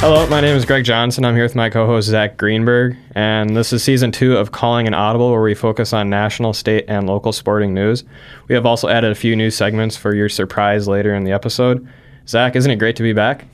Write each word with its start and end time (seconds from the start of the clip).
Hello, 0.00 0.26
my 0.28 0.40
name 0.40 0.56
is 0.56 0.64
Greg 0.64 0.82
Johnson. 0.82 1.26
I'm 1.26 1.34
here 1.34 1.44
with 1.44 1.54
my 1.54 1.68
co 1.68 1.84
host, 1.84 2.08
Zach 2.08 2.38
Greenberg, 2.38 2.96
and 3.14 3.54
this 3.54 3.70
is 3.70 3.84
season 3.84 4.10
two 4.10 4.34
of 4.34 4.50
Calling 4.50 4.86
an 4.86 4.94
Audible, 4.94 5.30
where 5.30 5.42
we 5.42 5.54
focus 5.54 5.92
on 5.92 6.08
national, 6.08 6.54
state, 6.54 6.86
and 6.88 7.06
local 7.06 7.32
sporting 7.32 7.74
news. 7.74 8.02
We 8.48 8.54
have 8.54 8.64
also 8.64 8.88
added 8.88 9.12
a 9.12 9.14
few 9.14 9.36
new 9.36 9.50
segments 9.50 9.98
for 9.98 10.14
your 10.14 10.30
surprise 10.30 10.88
later 10.88 11.14
in 11.14 11.24
the 11.24 11.32
episode. 11.32 11.86
Zach, 12.26 12.56
isn't 12.56 12.70
it 12.70 12.76
great 12.76 12.96
to 12.96 13.02
be 13.02 13.12
back? 13.12 13.44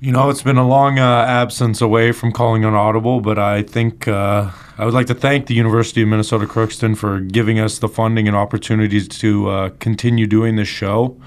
You 0.00 0.12
know, 0.12 0.30
it's 0.30 0.42
been 0.42 0.56
a 0.56 0.66
long 0.66 0.98
uh, 0.98 1.26
absence 1.28 1.82
away 1.82 2.12
from 2.12 2.32
calling 2.32 2.64
an 2.64 2.72
audible, 2.72 3.20
but 3.20 3.38
I 3.38 3.62
think 3.62 4.08
uh, 4.08 4.50
I 4.78 4.86
would 4.86 4.94
like 4.94 5.08
to 5.08 5.14
thank 5.14 5.44
the 5.44 5.54
University 5.54 6.00
of 6.00 6.08
Minnesota 6.08 6.46
Crookston 6.46 6.96
for 6.96 7.20
giving 7.20 7.60
us 7.60 7.78
the 7.78 7.88
funding 7.88 8.26
and 8.26 8.34
opportunities 8.34 9.06
to 9.08 9.50
uh, 9.50 9.68
continue 9.78 10.26
doing 10.26 10.56
this 10.56 10.68
show. 10.68 11.20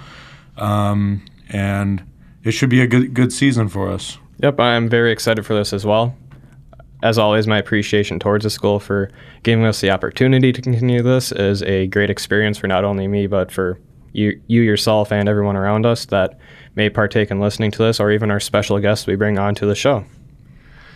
Um, 0.58 1.23
and 1.50 2.04
it 2.44 2.54
should 2.54 2.70
be 2.70 2.81
a 2.81 2.88
good 2.88 3.13
good 3.13 3.31
season 3.31 3.70
for 3.70 3.91
us. 3.91 4.18
Yep, 4.40 4.60
I'm 4.60 4.90
very 4.90 5.12
excited 5.12 5.46
for 5.46 5.54
this 5.54 5.73
as 5.73 5.86
well. 5.86 6.16
As 7.02 7.18
always, 7.18 7.48
my 7.48 7.58
appreciation 7.58 8.20
towards 8.20 8.44
the 8.44 8.50
school 8.50 8.80
for 8.80 9.12
giving 9.44 9.66
us 9.66 9.82
the 9.82 9.91
opportunity 9.91 10.54
to 10.54 10.62
continue 10.62 11.02
this 11.02 11.32
is 11.32 11.62
a 11.64 11.88
great 11.88 12.10
experience 12.10 12.58
for 12.58 12.68
not 12.68 12.84
only 12.84 13.08
me, 13.08 13.27
but 13.27 13.52
for 13.52 13.80
you, 14.14 14.40
you 14.48 14.62
yourself 14.62 15.12
and 15.12 15.27
everyone 15.27 15.58
around 15.58 15.86
us 15.86 16.05
that 16.05 16.38
may 16.76 16.90
partake 16.90 17.30
in 17.30 17.40
listening 17.40 17.72
to 17.72 17.80
this, 17.80 18.00
or 18.00 18.12
even 18.12 18.32
our 18.32 18.40
special 18.40 18.80
guests 18.80 19.05
we 19.05 19.16
bring 19.16 19.38
onto 19.38 19.68
the 19.68 19.76
show. 19.76 20.05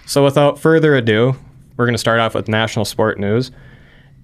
So, 0.06 0.24
without 0.24 0.58
further 0.60 0.96
ado, 0.96 1.36
we're 1.76 1.86
going 1.86 1.94
to 1.94 2.00
start 2.00 2.20
off 2.20 2.34
with 2.34 2.48
national 2.48 2.86
sport 2.86 3.20
news. 3.20 3.52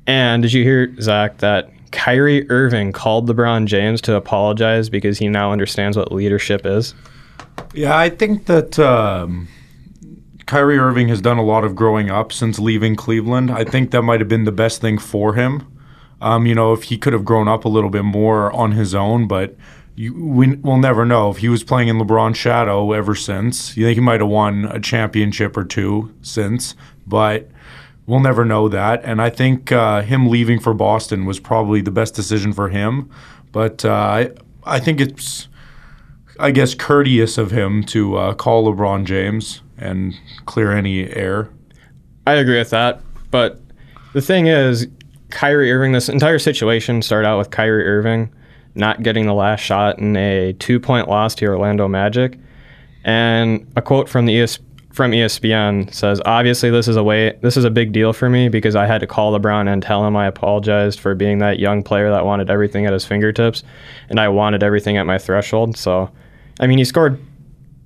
And 0.08 0.42
did 0.42 0.54
you 0.54 0.64
hear, 0.64 0.96
Zach, 1.02 1.40
that 1.40 1.70
Kyrie 1.92 2.50
Irving 2.50 2.92
called 2.92 3.28
LeBron 3.28 3.66
James 3.66 4.02
to 4.02 4.16
apologize 4.16 4.90
because 4.90 5.18
he 5.18 5.28
now 5.28 5.52
understands 5.52 5.98
what 5.98 6.12
leadership 6.12 6.66
is? 6.66 6.94
Yeah, 7.74 7.98
I 7.98 8.10
think 8.10 8.46
that 8.46 8.78
um, 8.78 9.48
Kyrie 10.46 10.78
Irving 10.78 11.08
has 11.08 11.22
done 11.22 11.38
a 11.38 11.44
lot 11.44 11.64
of 11.64 11.76
growing 11.76 12.10
up 12.10 12.32
since 12.32 12.60
leaving 12.60 12.96
Cleveland. 12.96 13.50
I 13.50 13.64
think 13.64 13.92
that 13.92 14.04
might 14.04 14.20
have 14.20 14.30
been 14.30 14.44
the 14.44 14.52
best 14.52 14.82
thing 14.82 14.98
for 14.98 15.34
him. 15.34 15.68
Um, 16.22 16.46
you 16.46 16.56
know, 16.56 16.74
if 16.74 16.84
he 16.84 16.98
could 16.98 17.14
have 17.14 17.26
grown 17.26 17.48
up 17.48 17.66
a 17.66 17.70
little 17.70 17.90
bit 17.90 18.04
more 18.04 18.52
on 18.52 18.74
his 18.74 18.96
own, 18.96 19.28
but 19.28 19.56
you, 19.96 20.14
we, 20.14 20.56
will 20.56 20.78
never 20.78 21.06
know. 21.06 21.30
If 21.30 21.38
he 21.38 21.50
was 21.50 21.64
playing 21.64 21.88
in 21.88 21.98
LeBron's 21.98 22.38
shadow 22.38 22.94
ever 22.94 23.16
since, 23.16 23.76
you 23.76 23.86
think 23.86 23.96
he 23.96 24.02
might 24.02 24.22
have 24.22 24.30
won 24.30 24.66
a 24.66 24.80
championship 24.80 25.58
or 25.58 25.64
two 25.64 26.14
since, 26.22 26.76
but 27.06 27.50
we'll 28.06 28.20
never 28.20 28.46
know 28.46 28.70
that. 28.70 29.04
And 29.04 29.22
I 29.22 29.30
think 29.30 29.72
uh, 29.72 30.02
him 30.02 30.28
leaving 30.30 30.60
for 30.60 30.74
Boston 30.74 31.26
was 31.26 31.40
probably 31.40 31.82
the 31.82 31.92
best 31.92 32.16
decision 32.16 32.54
for 32.54 32.70
him. 32.70 33.10
But 33.52 33.86
uh, 33.86 33.92
I, 33.92 34.32
I 34.64 34.80
think 34.80 35.00
it's, 35.00 35.48
I 36.44 36.52
guess, 36.52 36.76
courteous 36.76 37.38
of 37.38 37.52
him 37.52 37.84
to 37.86 38.18
uh, 38.18 38.34
call 38.34 38.66
LeBron 38.66 39.06
James 39.06 39.62
and 39.78 40.14
clear 40.46 40.74
any 40.74 41.10
air. 41.10 41.50
I 42.28 42.34
agree 42.34 42.58
with 42.58 42.70
that. 42.72 43.02
But 43.32 43.62
the 44.14 44.22
thing 44.22 44.48
is, 44.48 44.88
Kyrie 45.30 45.72
Irving, 45.72 45.94
this 45.94 46.10
entire 46.10 46.40
situation 46.40 47.02
started 47.02 47.28
out 47.28 47.38
with 47.38 47.50
Kyrie 47.50 47.88
Irving 47.88 48.30
not 48.76 49.04
getting 49.04 49.26
the 49.26 49.34
last 49.34 49.62
shot 49.62 50.00
in 50.00 50.16
a 50.16 50.54
two 50.54 50.80
point 50.80 51.08
loss 51.08 51.36
to 51.36 51.46
Orlando 51.46 51.88
Magic. 51.88 52.38
And 53.04 53.72
a 53.76 53.82
quote 53.82 54.10
from 54.10 54.26
the 54.26 54.48
from 54.92 55.12
ESPN 55.12 55.94
says, 55.94 56.22
"Obviously, 56.26 56.70
this 56.70 56.88
is 56.88 56.96
a 56.96 57.04
way. 57.04 57.38
This 57.42 57.58
is 57.58 57.64
a 57.64 57.70
big 57.70 57.92
deal 57.94 58.14
for 58.14 58.30
me 58.30 58.50
because 58.50 58.76
I 58.76 58.86
had 58.86 59.00
to 59.02 59.08
call 59.08 59.38
LeBron 59.38 59.72
and 59.72 59.82
tell 59.82 60.06
him 60.06 60.16
I 60.16 60.28
apologized 60.28 61.00
for 61.00 61.16
being 61.16 61.40
that 61.40 61.60
young 61.60 61.84
player 61.84 62.12
that 62.12 62.26
wanted 62.26 62.50
everything 62.50 62.86
at 62.86 62.94
his 62.94 63.06
fingertips, 63.06 63.64
and 64.10 64.20
I 64.20 64.28
wanted 64.28 64.62
everything 64.62 64.98
at 64.98 65.06
my 65.06 65.18
threshold. 65.18 65.78
So, 65.78 66.12
I 66.60 66.68
mean, 66.68 66.78
he 66.78 66.86
scored 66.86 67.20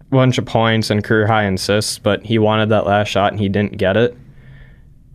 a 0.02 0.16
bunch 0.16 0.38
of 0.38 0.46
points 0.46 0.90
and 0.90 1.04
career 1.04 1.28
high 1.28 1.44
assists, 1.44 2.00
but 2.00 2.26
he 2.26 2.40
wanted 2.40 2.70
that 2.70 2.86
last 2.86 3.08
shot 3.08 3.32
and 3.32 3.40
he 3.40 3.50
didn't 3.50 3.78
get 3.78 3.98
it. 3.98 4.18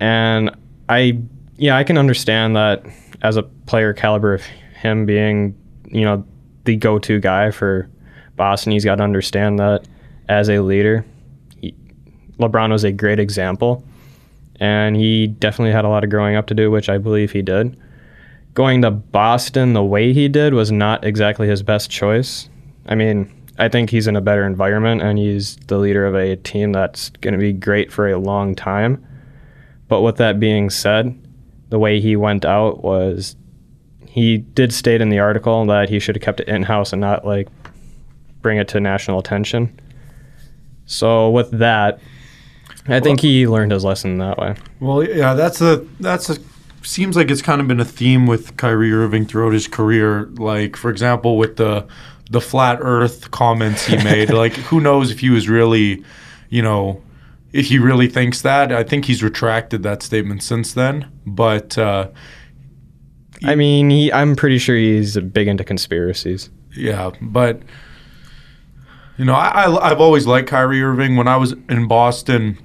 And 0.00 0.50
I, 0.88 1.20
yeah, 1.56 1.76
I 1.76 1.84
can 1.84 1.98
understand 1.98 2.56
that 2.56 2.84
as 3.22 3.36
a 3.36 3.42
player 3.42 3.92
caliber 3.92 4.34
of 4.34 4.42
him 4.42 5.06
being 5.06 5.56
you 5.92 6.04
know, 6.04 6.24
the 6.64 6.74
go-to 6.76 7.20
guy 7.20 7.50
for 7.50 7.88
Boston. 8.36 8.72
He's 8.72 8.84
got 8.84 8.96
to 8.96 9.04
understand 9.04 9.58
that 9.58 9.86
as 10.28 10.48
a 10.48 10.60
leader, 10.60 11.04
he, 11.60 11.74
LeBron 12.38 12.70
was 12.70 12.82
a 12.82 12.92
great 12.92 13.20
example, 13.20 13.84
and 14.58 14.96
he 14.96 15.26
definitely 15.26 15.72
had 15.72 15.84
a 15.84 15.88
lot 15.88 16.02
of 16.02 16.10
growing 16.10 16.34
up 16.34 16.46
to 16.46 16.54
do, 16.54 16.70
which 16.70 16.88
I 16.88 16.98
believe 16.98 17.32
he 17.32 17.42
did. 17.42 17.76
Going 18.54 18.82
to 18.82 18.90
Boston 18.90 19.74
the 19.74 19.84
way 19.84 20.12
he 20.12 20.28
did 20.28 20.54
was 20.54 20.72
not 20.72 21.04
exactly 21.04 21.46
his 21.46 21.62
best 21.62 21.90
choice. 21.90 22.48
I 22.86 22.94
mean, 22.94 23.30
I 23.62 23.68
think 23.68 23.90
he's 23.90 24.08
in 24.08 24.16
a 24.16 24.20
better 24.20 24.44
environment 24.44 25.02
and 25.02 25.16
he's 25.16 25.54
the 25.68 25.78
leader 25.78 26.04
of 26.04 26.16
a 26.16 26.34
team 26.34 26.72
that's 26.72 27.10
going 27.20 27.32
to 27.32 27.38
be 27.38 27.52
great 27.52 27.92
for 27.92 28.08
a 28.08 28.18
long 28.18 28.56
time. 28.56 29.06
But 29.86 30.00
with 30.00 30.16
that 30.16 30.40
being 30.40 30.68
said, 30.68 31.16
the 31.68 31.78
way 31.78 32.00
he 32.00 32.16
went 32.16 32.44
out 32.44 32.82
was 32.82 33.36
he 34.04 34.38
did 34.38 34.74
state 34.74 35.00
in 35.00 35.10
the 35.10 35.20
article 35.20 35.64
that 35.66 35.88
he 35.88 36.00
should 36.00 36.16
have 36.16 36.22
kept 36.24 36.40
it 36.40 36.48
in 36.48 36.64
house 36.64 36.92
and 36.92 37.00
not 37.00 37.24
like 37.24 37.46
bring 38.40 38.58
it 38.58 38.66
to 38.68 38.80
national 38.80 39.20
attention. 39.20 39.78
So 40.86 41.30
with 41.30 41.52
that, 41.52 42.00
I 42.88 42.98
think 42.98 43.20
he 43.20 43.46
learned 43.46 43.70
his 43.70 43.84
lesson 43.84 44.18
that 44.18 44.38
way. 44.38 44.56
Well, 44.80 45.04
yeah, 45.04 45.34
that's 45.34 45.60
a 45.60 45.86
that's 46.00 46.28
a 46.30 46.38
seems 46.82 47.14
like 47.14 47.30
it's 47.30 47.42
kind 47.42 47.60
of 47.60 47.68
been 47.68 47.78
a 47.78 47.84
theme 47.84 48.26
with 48.26 48.56
Kyrie 48.56 48.92
Irving 48.92 49.24
throughout 49.24 49.52
his 49.52 49.68
career. 49.68 50.24
Like, 50.34 50.76
for 50.76 50.90
example, 50.90 51.38
with 51.38 51.58
the 51.58 51.86
the 52.32 52.41
flat 52.41 52.78
Earth 52.81 53.31
comments 53.31 53.87
he 53.87 53.97
made. 54.03 54.31
like, 54.32 54.54
who 54.54 54.81
knows 54.81 55.10
if 55.10 55.20
he 55.20 55.31
was 55.31 55.48
really, 55.48 56.03
you 56.48 56.62
know, 56.62 57.03
if 57.53 57.66
he 57.66 57.78
really 57.78 58.09
thinks 58.09 58.43
that. 58.43 58.72
I 58.72 58.82
think 58.82 59.04
he's 59.04 59.22
retracted 59.22 59.82
that 59.82 60.03
statement 60.03 60.43
since 60.43 60.72
then. 60.72 61.10
But 61.26 61.76
uh, 61.76 62.09
I 63.44 63.54
mean, 63.54 63.91
he, 63.91 64.12
I'm 64.12 64.34
pretty 64.34 64.59
sure 64.59 64.76
he's 64.76 65.19
big 65.19 65.47
into 65.47 65.62
conspiracies. 65.62 66.50
Yeah, 66.75 67.10
but 67.20 67.60
you 69.19 69.26
know, 69.26 69.34
I, 69.34 69.84
I 69.84 69.88
have 69.91 70.00
always 70.00 70.26
liked 70.26 70.49
Kyrie 70.49 70.82
Irving. 70.82 71.16
When 71.16 71.28
I 71.28 71.37
was 71.37 71.53
in 71.69 71.87
Boston 71.87 72.59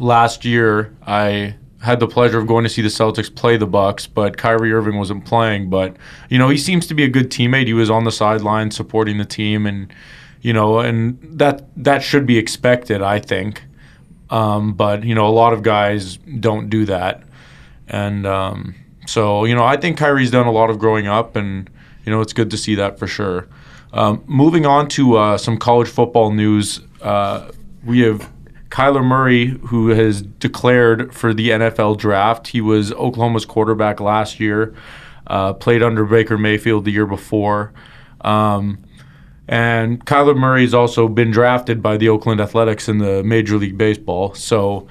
last 0.00 0.44
year, 0.44 0.92
I 1.06 1.54
had 1.82 2.00
the 2.00 2.08
pleasure 2.08 2.38
of 2.38 2.46
going 2.46 2.64
to 2.64 2.70
see 2.70 2.82
the 2.82 2.88
Celtics 2.88 3.34
play 3.34 3.56
the 3.56 3.66
Bucks, 3.66 4.06
but 4.06 4.36
Kyrie 4.36 4.72
Irving 4.72 4.96
wasn't 4.96 5.24
playing. 5.24 5.70
But 5.70 5.96
you 6.28 6.38
know, 6.38 6.48
he 6.48 6.56
seems 6.58 6.86
to 6.86 6.94
be 6.94 7.04
a 7.04 7.08
good 7.08 7.30
teammate. 7.30 7.66
He 7.66 7.74
was 7.74 7.90
on 7.90 8.04
the 8.04 8.12
sideline 8.12 8.70
supporting 8.70 9.18
the 9.18 9.24
team, 9.24 9.66
and 9.66 9.92
you 10.40 10.52
know, 10.52 10.80
and 10.80 11.18
that 11.38 11.66
that 11.76 12.02
should 12.02 12.26
be 12.26 12.38
expected, 12.38 13.02
I 13.02 13.18
think. 13.18 13.64
Um, 14.30 14.72
but 14.74 15.04
you 15.04 15.14
know, 15.14 15.26
a 15.26 15.30
lot 15.30 15.52
of 15.52 15.62
guys 15.62 16.16
don't 16.16 16.70
do 16.70 16.86
that, 16.86 17.22
and 17.88 18.26
um, 18.26 18.74
so, 19.06 19.44
you 19.44 19.54
know, 19.54 19.64
I 19.64 19.76
think 19.76 19.98
Kyrie's 19.98 20.30
done 20.30 20.46
a 20.46 20.52
lot 20.52 20.70
of 20.70 20.78
growing 20.78 21.06
up, 21.06 21.36
and, 21.36 21.68
you 22.04 22.12
know, 22.12 22.20
it's 22.20 22.32
good 22.32 22.50
to 22.50 22.56
see 22.56 22.74
that 22.76 22.98
for 22.98 23.06
sure. 23.06 23.48
Um, 23.92 24.22
moving 24.26 24.64
on 24.64 24.88
to 24.90 25.16
uh, 25.16 25.38
some 25.38 25.58
college 25.58 25.88
football 25.88 26.30
news, 26.30 26.80
uh, 27.02 27.50
we 27.84 28.00
have 28.00 28.30
Kyler 28.72 29.04
Murray, 29.04 29.48
who 29.66 29.88
has 29.88 30.22
declared 30.22 31.12
for 31.12 31.34
the 31.34 31.50
NFL 31.50 31.98
draft. 31.98 32.48
He 32.48 32.62
was 32.62 32.90
Oklahoma's 32.92 33.44
quarterback 33.44 34.00
last 34.00 34.40
year, 34.40 34.74
uh, 35.26 35.52
played 35.52 35.82
under 35.82 36.06
Baker 36.06 36.38
Mayfield 36.38 36.86
the 36.86 36.90
year 36.90 37.04
before. 37.04 37.74
Um, 38.22 38.82
and 39.46 40.02
Kyler 40.06 40.34
Murray 40.34 40.62
has 40.62 40.72
also 40.72 41.06
been 41.06 41.30
drafted 41.30 41.82
by 41.82 41.98
the 41.98 42.08
Oakland 42.08 42.40
Athletics 42.40 42.88
in 42.88 42.96
the 42.96 43.22
Major 43.22 43.58
League 43.58 43.76
Baseball. 43.76 44.32
So 44.32 44.88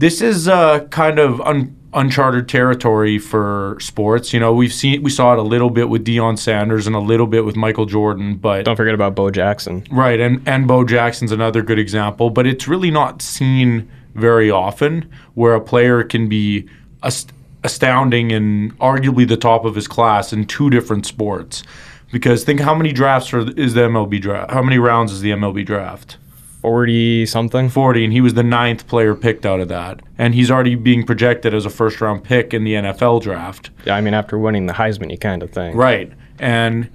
this 0.00 0.20
is 0.20 0.48
uh, 0.48 0.80
kind 0.88 1.20
of 1.20 1.40
un- 1.42 1.76
uncharted 1.96 2.48
territory 2.48 3.18
for 3.18 3.76
sports. 3.80 4.32
You 4.32 4.38
know, 4.38 4.52
we've 4.52 4.72
seen 4.72 5.02
we 5.02 5.10
saw 5.10 5.32
it 5.32 5.38
a 5.38 5.42
little 5.42 5.70
bit 5.70 5.88
with 5.88 6.04
Deion 6.04 6.38
Sanders 6.38 6.86
and 6.86 6.94
a 6.94 7.00
little 7.00 7.26
bit 7.26 7.44
with 7.44 7.56
Michael 7.56 7.86
Jordan, 7.86 8.36
but 8.36 8.64
don't 8.64 8.76
forget 8.76 8.94
about 8.94 9.16
Bo 9.16 9.30
Jackson. 9.30 9.84
Right, 9.90 10.20
and 10.20 10.46
and 10.46 10.68
Bo 10.68 10.84
Jackson's 10.84 11.32
another 11.32 11.62
good 11.62 11.78
example, 11.78 12.30
but 12.30 12.46
it's 12.46 12.68
really 12.68 12.90
not 12.90 13.22
seen 13.22 13.90
very 14.14 14.50
often 14.50 15.10
where 15.34 15.54
a 15.54 15.60
player 15.60 16.04
can 16.04 16.28
be 16.28 16.68
ast- 17.02 17.32
astounding 17.64 18.30
and 18.30 18.78
arguably 18.78 19.26
the 19.26 19.36
top 19.36 19.64
of 19.64 19.74
his 19.74 19.88
class 19.88 20.32
in 20.32 20.46
two 20.46 20.70
different 20.70 21.06
sports. 21.06 21.62
Because 22.12 22.44
think 22.44 22.60
how 22.60 22.74
many 22.74 22.92
drafts 22.92 23.32
are, 23.34 23.40
is 23.58 23.74
the 23.74 23.80
MLB 23.80 24.20
draft? 24.20 24.52
How 24.52 24.62
many 24.62 24.78
rounds 24.78 25.12
is 25.12 25.22
the 25.22 25.32
MLB 25.32 25.66
draft? 25.66 26.18
40 26.66 27.26
something. 27.26 27.68
40, 27.68 28.02
and 28.06 28.12
he 28.12 28.20
was 28.20 28.34
the 28.34 28.42
ninth 28.42 28.88
player 28.88 29.14
picked 29.14 29.46
out 29.46 29.60
of 29.60 29.68
that. 29.68 30.00
And 30.18 30.34
he's 30.34 30.50
already 30.50 30.74
being 30.74 31.06
projected 31.06 31.54
as 31.54 31.64
a 31.64 31.70
first 31.70 32.00
round 32.00 32.24
pick 32.24 32.52
in 32.52 32.64
the 32.64 32.74
NFL 32.74 33.22
draft. 33.22 33.70
Yeah, 33.84 33.94
I 33.94 34.00
mean, 34.00 34.14
after 34.14 34.36
winning 34.36 34.66
the 34.66 34.72
Heisman, 34.72 35.12
you 35.12 35.16
kind 35.16 35.44
of 35.44 35.50
thing. 35.50 35.76
Right. 35.76 36.12
And, 36.40 36.90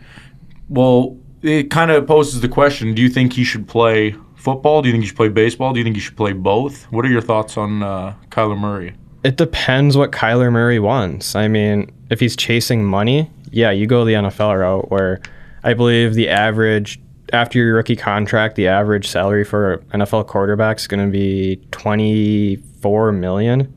well, 0.68 1.18
it 1.42 1.72
kind 1.72 1.90
of 1.90 2.06
poses 2.06 2.42
the 2.42 2.50
question 2.50 2.94
do 2.94 3.02
you 3.02 3.08
think 3.08 3.32
he 3.32 3.46
should 3.46 3.66
play 3.66 4.14
football? 4.36 4.82
Do 4.82 4.90
you 4.90 4.94
think 4.94 5.06
he 5.06 5.08
should 5.08 5.16
play 5.16 5.30
baseball? 5.30 5.72
Do 5.72 5.80
you 5.80 5.86
think 5.86 5.96
he 5.96 6.02
should 6.02 6.18
play 6.18 6.34
both? 6.34 6.92
What 6.92 7.06
are 7.06 7.10
your 7.10 7.22
thoughts 7.22 7.56
on 7.56 7.82
uh, 7.82 8.16
Kyler 8.28 8.60
Murray? 8.60 8.94
It 9.24 9.38
depends 9.38 9.96
what 9.96 10.12
Kyler 10.12 10.52
Murray 10.52 10.80
wants. 10.80 11.34
I 11.34 11.48
mean, 11.48 11.90
if 12.10 12.20
he's 12.20 12.36
chasing 12.36 12.84
money, 12.84 13.32
yeah, 13.52 13.72
you 13.72 13.88
go 13.88 14.04
the 14.04 14.16
NFL 14.16 14.60
route 14.60 14.92
where 14.92 15.22
I 15.64 15.76
believe 15.76 16.14
the 16.14 16.28
average 16.28 17.00
after 17.32 17.58
your 17.60 17.76
rookie 17.76 17.96
contract, 17.96 18.56
the 18.56 18.68
average 18.68 19.08
salary 19.08 19.44
for 19.44 19.78
NFL 19.94 20.28
quarterback 20.28 20.78
is 20.80 20.88
going 20.88 21.06
to 21.06 21.12
be 21.12 21.58
24 21.72 23.12
million, 23.12 23.74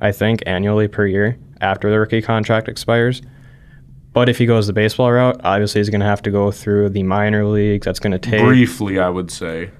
I 0.00 0.12
think, 0.12 0.42
annually 0.46 0.88
per 0.88 1.06
year 1.06 1.38
after 1.60 1.90
the 1.90 1.98
rookie 1.98 2.22
contract 2.22 2.68
expires. 2.68 3.22
But 4.12 4.28
if 4.28 4.38
he 4.38 4.46
goes 4.46 4.66
the 4.66 4.72
baseball 4.72 5.12
route, 5.12 5.40
obviously 5.44 5.80
he's 5.80 5.90
going 5.90 6.00
to 6.00 6.06
have 6.06 6.22
to 6.22 6.30
go 6.30 6.50
through 6.50 6.88
the 6.90 7.02
minor 7.02 7.46
leagues. 7.46 7.84
That's 7.84 8.00
going 8.00 8.12
to 8.12 8.18
take 8.18 8.40
Briefly, 8.42 8.98
I 8.98 9.08
would 9.08 9.30
say. 9.30 9.70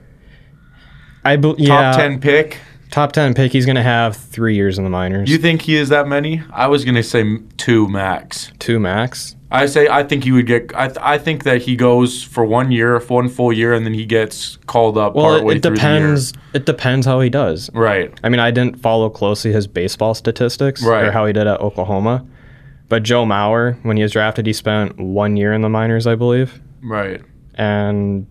I 1.24 1.36
be, 1.36 1.48
Top 1.48 1.58
yeah, 1.58 1.92
10 1.92 2.20
pick. 2.20 2.58
top 2.90 3.12
10 3.12 3.34
pick. 3.34 3.52
He's 3.52 3.66
going 3.66 3.76
to 3.76 3.82
have 3.82 4.16
three 4.16 4.54
years 4.54 4.78
in 4.78 4.84
the 4.84 4.90
minors. 4.90 5.28
You 5.28 5.36
think 5.38 5.62
he 5.62 5.76
is 5.76 5.88
that 5.88 6.06
many? 6.06 6.42
I 6.52 6.68
was 6.68 6.84
going 6.84 6.94
to 6.94 7.02
say 7.02 7.38
two 7.56 7.88
max. 7.88 8.52
Two 8.58 8.78
max. 8.78 9.34
I 9.52 9.66
say 9.66 9.88
I 9.88 10.04
think 10.04 10.24
he 10.24 10.32
would 10.32 10.46
get. 10.46 10.72
I, 10.74 10.86
th- 10.86 10.98
I 11.00 11.18
think 11.18 11.44
that 11.44 11.62
he 11.62 11.74
goes 11.74 12.22
for 12.22 12.44
one 12.44 12.70
year, 12.70 13.00
for 13.00 13.14
one 13.14 13.28
full 13.28 13.52
year, 13.52 13.72
and 13.72 13.84
then 13.84 13.94
he 13.94 14.06
gets 14.06 14.56
called 14.66 14.96
up 14.96 15.14
Well, 15.14 15.26
partway 15.26 15.54
it, 15.54 15.64
it 15.64 15.74
depends. 15.74 16.32
It 16.54 16.66
depends 16.66 17.06
how 17.06 17.20
he 17.20 17.30
does. 17.30 17.68
Right. 17.74 18.12
I 18.22 18.28
mean, 18.28 18.40
I 18.40 18.50
didn't 18.50 18.80
follow 18.80 19.10
closely 19.10 19.52
his 19.52 19.66
baseball 19.66 20.14
statistics 20.14 20.84
or 20.84 21.10
how 21.10 21.26
he 21.26 21.32
did 21.32 21.46
at 21.46 21.60
Oklahoma. 21.60 22.24
But 22.88 23.04
Joe 23.04 23.24
Mauer, 23.24 23.82
when 23.84 23.96
he 23.96 24.02
was 24.02 24.12
drafted, 24.12 24.46
he 24.46 24.52
spent 24.52 24.98
one 24.98 25.36
year 25.36 25.52
in 25.52 25.60
the 25.62 25.68
minors, 25.68 26.06
I 26.08 26.16
believe. 26.16 26.60
Right. 26.82 27.22
And 27.54 28.26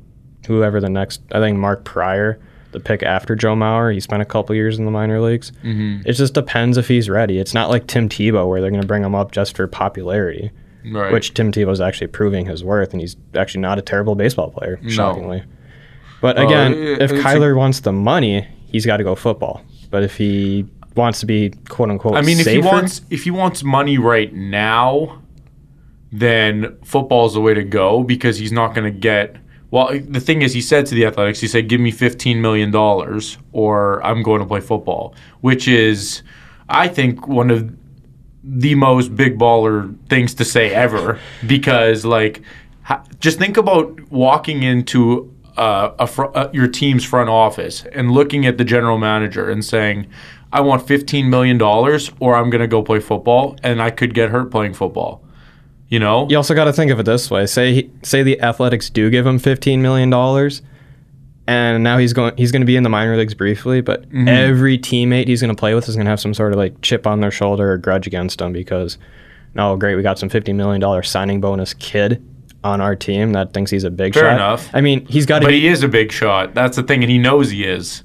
whoever 0.47 0.81
the 0.81 0.89
next, 0.89 1.21
I 1.31 1.39
think 1.39 1.57
Mark 1.57 1.85
Prior, 1.85 2.39
the 2.71 2.79
pick 2.79 3.01
after 3.01 3.35
Joe 3.35 3.55
Mauer, 3.55 3.93
he 3.93 3.99
spent 4.01 4.21
a 4.21 4.25
couple 4.25 4.53
years 4.55 4.77
in 4.77 4.83
the 4.85 4.91
minor 4.91 5.21
leagues. 5.21 5.51
Mm-hmm. 5.63 6.01
It 6.05 6.13
just 6.13 6.33
depends 6.33 6.77
if 6.77 6.87
he's 6.87 7.09
ready. 7.09 7.39
It's 7.39 7.53
not 7.53 7.69
like 7.69 7.87
Tim 7.87 8.09
Tebow 8.09 8.49
where 8.49 8.59
they're 8.59 8.69
going 8.69 8.81
to 8.81 8.87
bring 8.87 9.03
him 9.03 9.15
up 9.15 9.31
just 9.31 9.55
for 9.55 9.65
popularity, 9.67 10.51
Right. 10.85 11.11
which 11.11 11.33
Tim 11.33 11.51
Tebow's 11.51 11.81
actually 11.81 12.07
proving 12.07 12.45
his 12.45 12.63
worth, 12.63 12.91
and 12.93 13.01
he's 13.01 13.17
actually 13.35 13.61
not 13.61 13.77
a 13.77 13.81
terrible 13.81 14.15
baseball 14.15 14.49
player, 14.51 14.79
shockingly. 14.87 15.43
But 16.21 16.37
Oh, 16.37 16.45
again, 16.45 16.73
it- 16.73 17.01
if 17.01 17.11
it's 17.11 17.19
a- 17.21 17.23
Kyler 17.23 17.55
wants 17.57 17.79
the 17.81 17.91
money, 17.91 18.47
he's 18.71 18.85
got 18.85 18.97
to 18.97 19.03
go 19.03 19.15
football. 19.15 19.61
But 19.91 20.03
if 20.03 20.15
he 20.17 20.65
wants 20.95 21.19
to 21.21 21.25
be 21.25 21.51
quote 21.69 21.89
unquote, 21.89 22.15
I 22.15 22.21
mean, 22.21 22.39
if 22.39 22.45
he 22.47 22.59
wants 22.59 23.01
if 23.09 23.23
he 23.23 23.31
wants 23.31 23.63
money 23.63 23.97
right 23.97 24.33
now, 24.33 25.21
then 26.11 26.75
football 26.83 27.25
is 27.27 27.33
the 27.33 27.41
way 27.41 27.53
to 27.53 27.63
go 27.63 28.03
because 28.03 28.37
he's 28.37 28.51
not 28.51 28.73
going 28.73 28.91
to 28.91 28.97
get. 28.99 29.35
Well, 29.71 29.91
the 30.07 30.19
thing 30.19 30.41
is, 30.41 30.53
he 30.53 30.61
said 30.61 30.87
to 30.87 30.95
the 30.95 31.05
Athletics, 31.05 31.39
he 31.41 31.47
said, 31.47 31.67
"Give 31.69 31.79
me 31.79 31.91
fifteen 31.91 32.41
million 32.41 32.71
dollars, 32.71 33.37
or 33.51 34.03
I'm 34.05 34.23
going 34.23 34.39
to 34.41 34.47
play 34.47 34.61
football," 34.61 35.13
which 35.41 35.67
is, 35.67 36.23
I 36.67 36.87
think, 36.87 37.27
one 37.27 37.51
of 37.51 37.71
the 38.43 38.75
most 38.75 39.15
big 39.15 39.37
baller 39.37 39.95
things 40.07 40.33
to 40.35 40.45
say 40.45 40.73
ever. 40.73 41.19
Because, 41.45 42.05
like, 42.05 42.41
just 43.19 43.37
think 43.37 43.57
about 43.57 43.99
walking 44.11 44.63
into 44.63 45.33
uh, 45.57 46.05
fr- 46.05 46.35
uh, 46.35 46.49
your 46.53 46.67
team's 46.67 47.03
front 47.03 47.29
office 47.29 47.83
and 47.91 48.11
looking 48.11 48.45
at 48.45 48.57
the 48.57 48.63
general 48.63 48.97
manager 48.97 49.49
and 49.49 49.63
saying, 49.63 50.07
"I 50.53 50.61
want 50.61 50.87
fifteen 50.87 51.29
million 51.29 51.57
dollars, 51.57 52.11
or 52.19 52.35
I'm 52.35 52.49
going 52.49 52.61
to 52.61 52.67
go 52.67 52.81
play 52.81 52.99
football, 52.99 53.57
and 53.61 53.81
I 53.81 53.89
could 53.89 54.13
get 54.13 54.29
hurt 54.29 54.51
playing 54.51 54.73
football." 54.73 55.21
You 55.89 55.99
know, 55.99 56.27
you 56.29 56.37
also 56.37 56.53
got 56.53 56.65
to 56.65 56.73
think 56.73 56.91
of 56.91 56.99
it 56.99 57.05
this 57.05 57.29
way: 57.29 57.45
say 57.45 57.89
say 58.03 58.23
the 58.23 58.41
Athletics 58.41 58.89
do 58.89 59.09
give 59.09 59.25
him 59.25 59.37
fifteen 59.37 59.81
million 59.81 60.09
dollars, 60.09 60.61
and 61.49 61.83
now 61.83 61.97
he's 61.97 62.13
going 62.13 62.35
he's 62.37 62.51
going 62.51 62.61
to 62.61 62.65
be 62.65 62.75
in 62.75 62.83
the 62.83 62.89
minor 62.89 63.17
leagues 63.17 63.33
briefly, 63.33 63.81
but 63.81 64.03
Mm-hmm. 64.09 64.27
every 64.27 64.77
teammate 64.77 65.27
he's 65.27 65.41
going 65.41 65.53
to 65.55 65.59
play 65.59 65.73
with 65.73 65.89
is 65.89 65.95
going 65.95 66.05
to 66.05 66.09
have 66.11 66.19
some 66.19 66.33
sort 66.33 66.51
of 66.53 66.57
like 66.59 66.79
chip 66.81 67.07
on 67.07 67.19
their 67.21 67.31
shoulder 67.31 67.71
or 67.71 67.77
grudge 67.77 68.05
against 68.07 68.39
him 68.41 68.53
because, 68.53 68.97
oh 69.57 69.75
great, 69.75 69.95
we 69.95 70.01
got 70.03 70.19
some 70.19 70.29
fifty 70.29 70.53
million 70.53 70.79
dollar 70.79 71.01
signing 71.03 71.41
bonus 71.41 71.73
kid 71.73 72.23
on 72.63 72.81
our 72.81 72.95
team 72.95 73.31
that 73.33 73.53
thinks 73.53 73.71
he's 73.71 73.83
a 73.85 73.89
big 73.89 74.13
Fair 74.13 74.23
shot. 74.23 74.33
enough. 74.35 74.69
I 74.73 74.81
mean, 74.81 75.05
he's 75.07 75.25
got 75.25 75.39
to 75.39 75.45
but 75.45 75.53
he 75.53 75.67
is 75.67 75.81
a 75.83 75.87
big 75.87 76.11
shot. 76.11 76.53
That's 76.53 76.75
the 76.75 76.83
thing, 76.83 77.03
and 77.03 77.09
he 77.11 77.17
knows 77.17 77.49
he 77.51 77.63
is. 77.63 78.03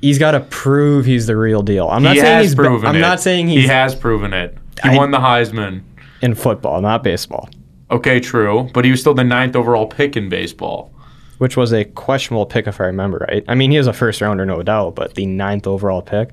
he's 0.00 0.18
got 0.18 0.32
to 0.32 0.40
prove 0.40 1.04
he's 1.04 1.26
the 1.26 1.36
real 1.36 1.62
deal. 1.62 1.88
I'm 1.88 2.02
not 2.02 2.14
he 2.14 2.20
saying 2.20 2.32
has 2.36 2.44
he's. 2.46 2.54
be- 2.54 2.62
proven 2.62 2.88
I'm 2.88 2.96
it. 2.96 3.00
not 3.00 3.20
saying 3.20 3.48
he's 3.48 3.62
he 3.62 3.66
has 3.68 3.94
proven 3.94 4.32
it. 4.32 4.56
He 4.82 4.88
I- 4.88 4.96
won 4.96 5.10
the 5.10 5.18
Heisman. 5.18 5.82
in 6.22 6.34
football, 6.34 6.80
not 6.80 7.02
baseball, 7.04 7.48
Okay, 7.90 8.18
true, 8.20 8.68
but 8.72 8.84
he 8.86 8.90
was 8.90 9.00
still 9.00 9.14
the 9.14 9.22
ninth 9.24 9.54
overall 9.54 9.86
pick 9.86 10.16
in 10.16 10.28
baseball. 10.30 10.90
Which 11.38 11.56
was 11.56 11.72
a 11.72 11.84
questionable 11.84 12.46
pick 12.46 12.66
if 12.66 12.80
I 12.80 12.84
remember 12.84 13.26
right. 13.28 13.44
I 13.48 13.54
mean, 13.54 13.70
he 13.70 13.78
was 13.78 13.86
a 13.86 13.92
first 13.92 14.20
rounder, 14.20 14.46
no 14.46 14.62
doubt, 14.62 14.94
but 14.94 15.14
the 15.14 15.26
ninth 15.26 15.66
overall 15.66 16.02
pick, 16.02 16.30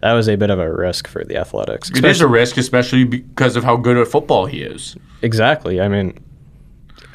that 0.00 0.12
was 0.12 0.28
a 0.28 0.36
bit 0.36 0.50
of 0.50 0.58
a 0.58 0.72
risk 0.72 1.08
for 1.08 1.24
the 1.24 1.36
Athletics. 1.36 1.90
It 1.90 2.04
is 2.04 2.20
a 2.20 2.28
risk, 2.28 2.56
especially 2.56 3.04
because 3.04 3.56
of 3.56 3.64
how 3.64 3.76
good 3.76 3.96
at 3.96 4.08
football 4.08 4.46
he 4.46 4.62
is. 4.62 4.96
exactly. 5.22 5.80
I 5.80 5.88
mean, 5.88 6.18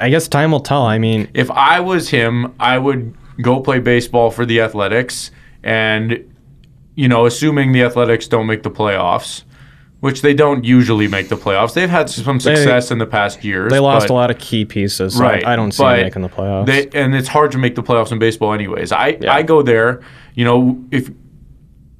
I 0.00 0.10
guess 0.10 0.28
time 0.28 0.52
will 0.52 0.60
tell. 0.60 0.82
I 0.82 0.98
mean, 0.98 1.28
If 1.34 1.50
I 1.50 1.80
was 1.80 2.08
him, 2.10 2.54
I 2.60 2.78
would 2.78 3.14
go 3.40 3.60
play 3.60 3.78
baseball 3.78 4.30
for 4.30 4.44
the 4.44 4.60
Athletics, 4.60 5.30
and 5.62 6.30
you 6.96 7.08
know, 7.08 7.26
assuming 7.26 7.72
the 7.72 7.82
Athletics 7.82 8.28
don't 8.28 8.46
make 8.46 8.62
the 8.62 8.70
playoffs, 8.70 9.44
which 10.04 10.20
they 10.20 10.34
don't 10.34 10.64
usually 10.66 11.08
make 11.08 11.30
the 11.30 11.34
playoffs. 11.34 11.72
They've 11.72 11.88
had 11.88 12.10
some 12.10 12.38
success 12.38 12.90
in 12.90 12.98
the 12.98 13.06
past 13.06 13.42
years. 13.42 13.72
they 13.72 13.78
lost 13.78 14.08
but- 14.08 14.12
a 14.12 14.16
lot 14.16 14.30
of 14.30 14.36
key 14.36 14.66
pieces, 14.66 15.14
so 15.14 15.22
right. 15.22 15.42
I 15.46 15.56
don't 15.56 15.72
see 15.72 15.82
them 15.82 15.96
making 16.02 16.20
the 16.20 16.28
playoffs. 16.28 16.66
They, 16.66 16.88
and 16.92 17.14
it's 17.14 17.26
hard 17.28 17.52
to 17.52 17.58
make 17.58 17.74
the 17.74 17.82
playoffs 17.82 18.12
in 18.12 18.18
baseball, 18.18 18.52
anyways. 18.52 18.92
I 18.92 19.16
Yeah. 19.18 19.32
I 19.34 19.40
go 19.42 19.62
there. 19.62 20.02
You 20.34 20.44
know, 20.44 20.78
if 20.90 21.10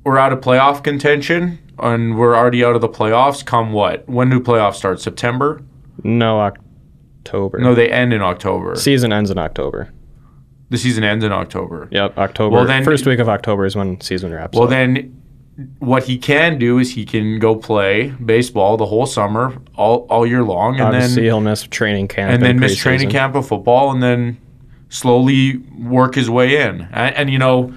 we're 0.05 0.19
out 0.19 0.35
of 0.35 0.43
playoff 0.43 0.85
contention 0.85 1.59
and 1.79 2.19
we're 2.19 2.37
already 2.37 2.63
out 2.63 2.75
of 2.75 2.83
the 2.83 2.91
playoffs, 2.91 3.43
come 3.43 3.73
what? 3.73 4.07
When 4.07 4.29
do 4.29 4.39
playoffs 4.39 4.75
start? 4.75 5.01
September? 5.01 5.63
no 6.03 6.41
October. 6.41 7.59
No, 7.59 7.75
they 7.75 7.91
end 7.91 8.13
in 8.13 8.21
October. 8.21 8.75
season 8.75 9.15
ends 9.15 9.31
in 9.31 9.39
October. 9.39 9.89
The 10.69 10.77
season 10.77 11.05
ends 11.05 11.25
in 11.25 11.33
October. 11.33 11.89
Yep, 11.91 12.19
October. 12.19 12.57
Well, 12.57 12.65
then- 12.67 12.85
first 12.85 13.07
week 13.07 13.19
of 13.19 13.31
October 13.31 13.65
is 13.65 13.75
when 13.77 13.99
season 14.03 14.31
wraps. 14.31 14.55
Well, 14.59 14.65
up. 14.65 14.71
then, 14.71 15.23
what 15.79 16.05
he 16.05 16.19
can 16.19 16.59
do 16.59 16.79
is 16.79 16.95
he 16.95 17.05
can 17.05 17.39
go 17.39 17.55
play 17.55 18.11
baseball 18.11 18.77
the 18.77 18.87
whole 18.87 19.07
summer, 19.07 19.57
all, 19.77 20.07
all 20.11 20.27
year 20.27 20.43
long, 20.43 20.75
and 20.75 20.83
obviously 20.83 21.15
then 21.17 21.25
he'll 21.25 21.41
miss 21.41 21.63
training 21.65 22.09
camp 22.09 22.33
and 22.33 22.43
then 22.43 22.59
miss 22.59 22.77
training 22.77 23.09
camp 23.11 23.35
of 23.37 23.47
football, 23.47 23.91
and 23.93 24.03
then 24.03 24.37
slowly 24.89 25.59
work 25.79 26.15
his 26.15 26.29
way 26.31 26.61
in. 26.63 26.83
And, 26.93 27.15
and 27.17 27.31
you 27.31 27.39
know, 27.39 27.73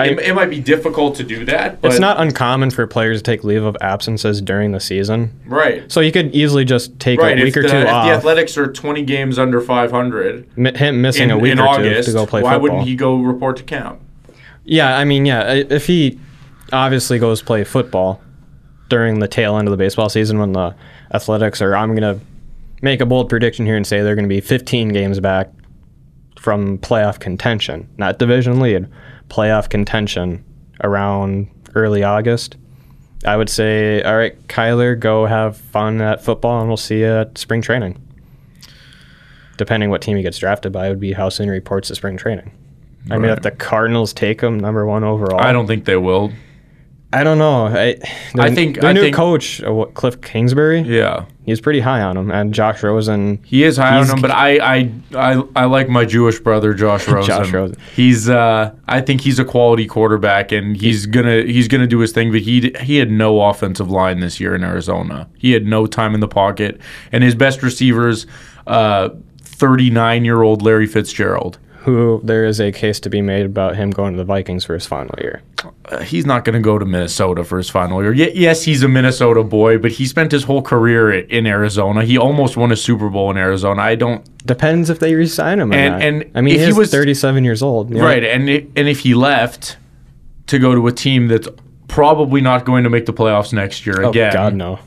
it, 0.00 0.18
it 0.18 0.34
might 0.34 0.50
be 0.50 0.58
difficult 0.60 1.14
to 1.16 1.22
do 1.24 1.44
that. 1.44 1.80
But 1.80 1.92
It's 1.92 2.00
not 2.00 2.20
uncommon 2.20 2.70
for 2.70 2.86
players 2.86 3.18
to 3.18 3.22
take 3.22 3.44
leave 3.44 3.62
of 3.62 3.76
absences 3.80 4.40
during 4.42 4.72
the 4.72 4.80
season. 4.80 5.38
right. 5.46 5.90
So 5.92 6.00
you 6.00 6.10
could 6.12 6.34
easily 6.34 6.64
just 6.64 6.98
take 6.98 7.20
Right. 7.20 7.36
a 7.38 7.40
If 7.40 7.44
week 7.44 7.54
the, 7.54 7.60
or 7.60 7.62
two 7.62 7.76
if 7.76 7.84
the. 7.84 7.88
Athletics 7.90 8.58
are 8.58 8.72
20 8.72 9.02
games 9.04 9.38
under 9.38 9.60
500 9.60 10.56
mi- 10.58 10.76
him 10.76 11.00
missing 11.02 11.24
in, 11.24 11.30
a 11.30 11.38
week 11.38 11.52
in 11.52 11.60
or 11.60 11.68
August, 11.68 12.06
two 12.06 12.12
to 12.12 12.18
go 12.18 12.26
play 12.26 12.40
football, 12.40 12.42
why 12.42 12.50
football. 12.54 12.60
wouldn't 12.78 12.88
he 12.88 12.96
go 12.96 13.16
report 13.16 13.56
to 13.58 13.62
camp? 13.62 14.00
Yeah, 14.64 14.96
I 14.96 15.04
mean, 15.04 15.24
yeah, 15.24 15.52
if 15.52 15.86
he 15.86 16.18
obviously 16.72 17.18
goes 17.18 17.42
play 17.42 17.64
football 17.64 18.20
during 18.88 19.20
the 19.20 19.28
tail 19.28 19.56
end 19.58 19.68
of 19.68 19.70
the 19.70 19.76
baseball 19.76 20.08
season 20.08 20.38
when 20.38 20.52
the 20.52 20.74
Athletics 21.14 21.62
are, 21.62 21.74
I'm 21.76 21.94
going 21.94 22.18
to 22.18 22.24
make 22.82 23.00
a 23.00 23.06
bold 23.06 23.28
prediction 23.28 23.64
here 23.64 23.76
and 23.76 23.86
say 23.86 24.02
they're 24.02 24.14
going 24.14 24.28
to 24.28 24.34
be 24.34 24.40
15 24.40 24.88
games 24.90 25.20
back 25.20 25.50
from 26.38 26.78
playoff 26.78 27.20
contention, 27.20 27.88
not 27.96 28.18
division 28.18 28.60
lead, 28.60 28.88
playoff 29.28 29.70
contention 29.70 30.44
around 30.82 31.48
early 31.74 32.02
August. 32.02 32.56
I 33.24 33.36
would 33.36 33.48
say, 33.48 34.02
all 34.02 34.16
right, 34.16 34.36
Kyler, 34.48 34.98
go 34.98 35.26
have 35.26 35.56
fun 35.56 36.00
at 36.00 36.24
football, 36.24 36.58
and 36.60 36.68
we'll 36.68 36.76
see 36.76 37.00
you 37.00 37.06
at 37.06 37.38
spring 37.38 37.62
training. 37.62 38.00
Depending 39.56 39.90
what 39.90 40.02
team 40.02 40.16
he 40.16 40.24
gets 40.24 40.38
drafted 40.38 40.72
by, 40.72 40.88
would 40.88 40.98
be 40.98 41.12
how 41.12 41.28
soon 41.28 41.46
he 41.46 41.50
reports 41.50 41.88
to 41.88 41.94
spring 41.94 42.16
training. 42.16 42.50
I 43.10 43.18
mean, 43.18 43.30
if 43.30 43.42
the 43.42 43.50
Cardinals 43.50 44.12
take 44.12 44.40
him 44.40 44.58
number 44.58 44.84
one 44.86 45.04
overall, 45.04 45.40
I 45.40 45.52
don't 45.52 45.66
think 45.66 45.84
they 45.84 45.96
will. 45.96 46.32
I 47.14 47.24
don't 47.24 47.36
know. 47.38 47.66
I, 47.66 47.96
I 48.38 48.54
think- 48.54 48.80
the 48.80 48.86
I 48.86 48.92
new 48.92 49.02
think- 49.02 49.16
coach, 49.16 49.62
uh, 49.62 49.72
what, 49.72 49.92
Cliff 49.94 50.20
Kingsbury, 50.22 50.80
Yeah. 50.80 51.26
he's 51.44 51.60
pretty 51.60 51.80
high 51.80 52.00
on 52.00 52.16
him, 52.16 52.30
and 52.30 52.54
Josh 52.54 52.82
Rosen. 52.82 53.38
He 53.44 53.64
is 53.64 53.76
high 53.76 53.98
on 53.98 54.06
him, 54.06 54.20
but 54.22 54.30
I, 54.30 54.56
I, 54.76 54.90
I, 55.14 55.42
I 55.54 55.64
like 55.66 55.90
my 55.90 56.06
Jewish 56.06 56.38
brother 56.40 56.72
Josh 56.72 57.06
Rosen. 57.08 57.28
Josh 57.28 57.52
Rosen. 57.52 57.76
He's, 57.94 58.30
uh, 58.30 58.74
I 58.88 59.02
think 59.02 59.20
he's 59.20 59.38
a 59.38 59.44
quality 59.44 59.86
quarterback, 59.86 60.52
and 60.52 60.74
he's 60.76 61.04
gonna, 61.04 61.42
he's 61.42 61.68
gonna 61.68 61.86
do 61.86 61.98
his 61.98 62.12
thing. 62.12 62.32
But 62.32 62.40
he, 62.40 62.72
he 62.80 62.96
had 62.96 63.10
no 63.10 63.42
offensive 63.42 63.90
line 63.90 64.20
this 64.20 64.40
year 64.40 64.54
in 64.54 64.64
Arizona. 64.64 65.28
He 65.36 65.52
had 65.52 65.66
no 65.66 65.86
time 65.86 66.14
in 66.14 66.20
the 66.20 66.28
pocket, 66.28 66.80
and 67.12 67.22
his 67.22 67.34
best 67.34 67.62
receivers, 67.62 68.26
uh, 68.66 69.10
39 69.42 70.24
year 70.24 70.40
old 70.42 70.62
Larry 70.62 70.86
Fitzgerald. 70.86 71.58
Who 71.84 72.20
there 72.22 72.44
is 72.44 72.60
a 72.60 72.70
case 72.72 73.00
to 73.00 73.10
be 73.10 73.20
made 73.22 73.44
about 73.46 73.76
him 73.76 73.90
going 73.90 74.12
to 74.12 74.16
the 74.16 74.24
Vikings 74.24 74.64
for 74.64 74.74
his 74.74 74.86
final 74.86 75.14
year. 75.20 75.42
Uh, 75.86 76.00
he's 76.02 76.24
not 76.24 76.44
going 76.44 76.54
to 76.54 76.60
go 76.60 76.78
to 76.78 76.84
Minnesota 76.84 77.44
for 77.44 77.58
his 77.58 77.68
final 77.70 78.02
year. 78.02 78.12
Ye- 78.12 78.32
yes, 78.34 78.62
he's 78.64 78.82
a 78.82 78.88
Minnesota 78.88 79.42
boy, 79.42 79.78
but 79.78 79.90
he 79.92 80.06
spent 80.06 80.30
his 80.32 80.44
whole 80.44 80.62
career 80.62 81.12
in 81.12 81.46
Arizona. 81.46 82.04
He 82.04 82.16
almost 82.18 82.56
won 82.56 82.70
a 82.72 82.76
Super 82.76 83.08
Bowl 83.10 83.30
in 83.30 83.36
Arizona. 83.36 83.82
I 83.82 83.94
don't 83.96 84.24
Depends 84.46 84.90
if 84.90 84.98
they 85.00 85.14
resign 85.14 85.58
him 85.60 85.72
or 85.72 85.74
And- 85.74 85.92
not. 85.92 86.02
and 86.02 86.30
I 86.34 86.40
mean, 86.40 86.54
if 86.58 86.66
he 86.68 86.72
was- 86.72 86.90
37 86.90 87.44
years 87.44 87.62
old. 87.62 87.90
you 87.90 87.96
know? 87.96 88.04
Right, 88.04 88.22
and 88.24 88.48
i 88.48 88.66
and 88.76 88.88
if 88.88 89.00
he 89.00 89.14
left 89.14 89.76
to 90.48 90.58
go 90.58 90.74
to 90.74 90.86
a 90.86 90.92
team 90.92 91.28
that's 91.28 91.48
probably 91.88 92.40
not 92.40 92.64
going 92.64 92.84
to 92.84 92.90
make 92.90 93.06
the 93.06 93.12
playoffs 93.12 93.52
next 93.52 93.86
year 93.86 94.02
Oh 94.04 94.10
again, 94.10 94.32
God, 94.32 94.54
no. 94.54 94.78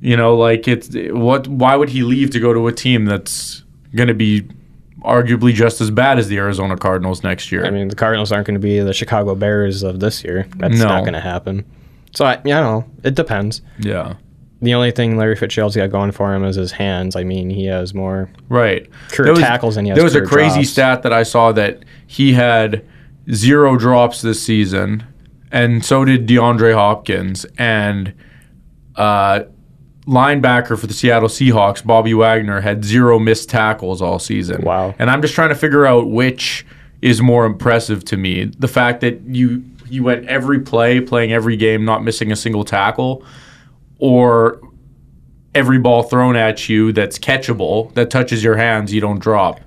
you 0.00 0.16
know, 0.16 0.36
like 0.36 0.66
it's 0.68 0.88
what? 1.10 1.46
Why 1.48 1.76
would 1.76 1.90
he 1.90 2.02
leave 2.02 2.30
to 2.30 2.40
go 2.40 2.52
to 2.52 2.66
a 2.66 2.72
team 2.72 3.04
that's 3.04 3.62
going 3.94 4.08
to 4.08 4.14
be 4.14 4.44
arguably 5.04 5.52
just 5.52 5.80
as 5.80 5.90
bad 5.90 6.18
as 6.18 6.28
the 6.28 6.38
Arizona 6.38 6.76
Cardinals 6.76 7.22
next 7.22 7.52
year. 7.52 7.64
I 7.66 7.70
mean, 7.70 7.88
the 7.88 7.94
Cardinals 7.96 8.32
aren't 8.32 8.46
going 8.46 8.54
to 8.54 8.60
be 8.60 8.80
the 8.80 8.92
Chicago 8.94 9.34
Bears 9.34 9.82
of 9.82 10.00
this 10.00 10.24
year. 10.24 10.46
That's 10.56 10.78
No. 10.78 10.86
not 10.86 11.00
going 11.00 11.12
to 11.14 11.20
happen. 11.20 11.64
So 12.14 12.24
I, 12.24 12.40
yeah, 12.44 12.58
I 12.58 12.62
don't 12.62 12.72
know. 12.86 12.90
It 13.04 13.14
depends. 13.14 13.60
yeah. 13.78 14.14
The 14.62 14.72
only 14.72 14.92
thing 14.92 15.18
Larry 15.18 15.36
Fitzgerald's 15.36 15.76
got 15.76 15.90
going 15.90 16.12
for 16.12 16.32
him 16.34 16.42
is 16.42 16.56
his 16.56 16.72
hands. 16.72 17.16
I 17.16 17.24
mean, 17.24 17.50
he 17.50 17.66
has 17.66 17.92
more 17.92 18.30
Right. 18.48 18.88
career 19.10 19.32
was- 19.32 19.40
tackles 19.40 19.74
than 19.74 19.84
he 19.84 19.90
has 19.90 19.96
There 19.96 20.04
was 20.04 20.14
a 20.14 20.22
crazy 20.22 20.54
drops. 20.60 20.70
stat 20.70 21.02
that 21.02 21.12
I 21.12 21.22
saw 21.22 21.52
that 21.52 21.84
he 22.06 22.32
had 22.32 22.82
zero 23.30 23.76
drops 23.76 24.22
this 24.22 24.42
season, 24.42 25.02
and 25.52 25.84
so 25.84 26.04
did 26.06 26.26
DeAndre 26.26 26.72
Hopkins. 26.72 27.44
And 27.58 28.14
uh, 28.96 29.40
linebacker 30.06 30.78
for 30.78 30.86
the 30.86 30.94
Seattle 30.94 31.28
Seahawks, 31.28 31.84
Bobby 31.84 32.14
Wagner, 32.14 32.60
had 32.60 32.84
zero 32.84 33.18
missed 33.18 33.48
tackles 33.48 34.02
all 34.02 34.18
season. 34.18 34.62
Wow. 34.62 34.94
And 34.98 35.10
I'm 35.10 35.22
just 35.22 35.34
trying 35.34 35.48
to 35.50 35.54
figure 35.54 35.86
out 35.86 36.10
which 36.10 36.66
is 37.02 37.20
more 37.22 37.44
impressive 37.46 38.04
to 38.06 38.16
me: 38.16 38.44
the 38.58 38.68
fact 38.68 39.00
that 39.00 39.20
you 39.22 39.62
you 39.88 40.02
went 40.02 40.26
every 40.26 40.60
play, 40.60 41.00
playing 41.00 41.32
every 41.32 41.56
game, 41.56 41.84
not 41.84 42.02
missing 42.02 42.32
a 42.32 42.36
single 42.36 42.64
tackle, 42.64 43.24
or 43.98 44.60
every 45.54 45.78
ball 45.78 46.02
thrown 46.02 46.34
at 46.36 46.68
you 46.68 46.90
that's 46.92 47.18
catchable, 47.18 47.92
that 47.94 48.10
touches 48.10 48.42
your 48.42 48.56
hands, 48.56 48.92
you 48.92 49.00
don't 49.00 49.20
drop. 49.20 49.60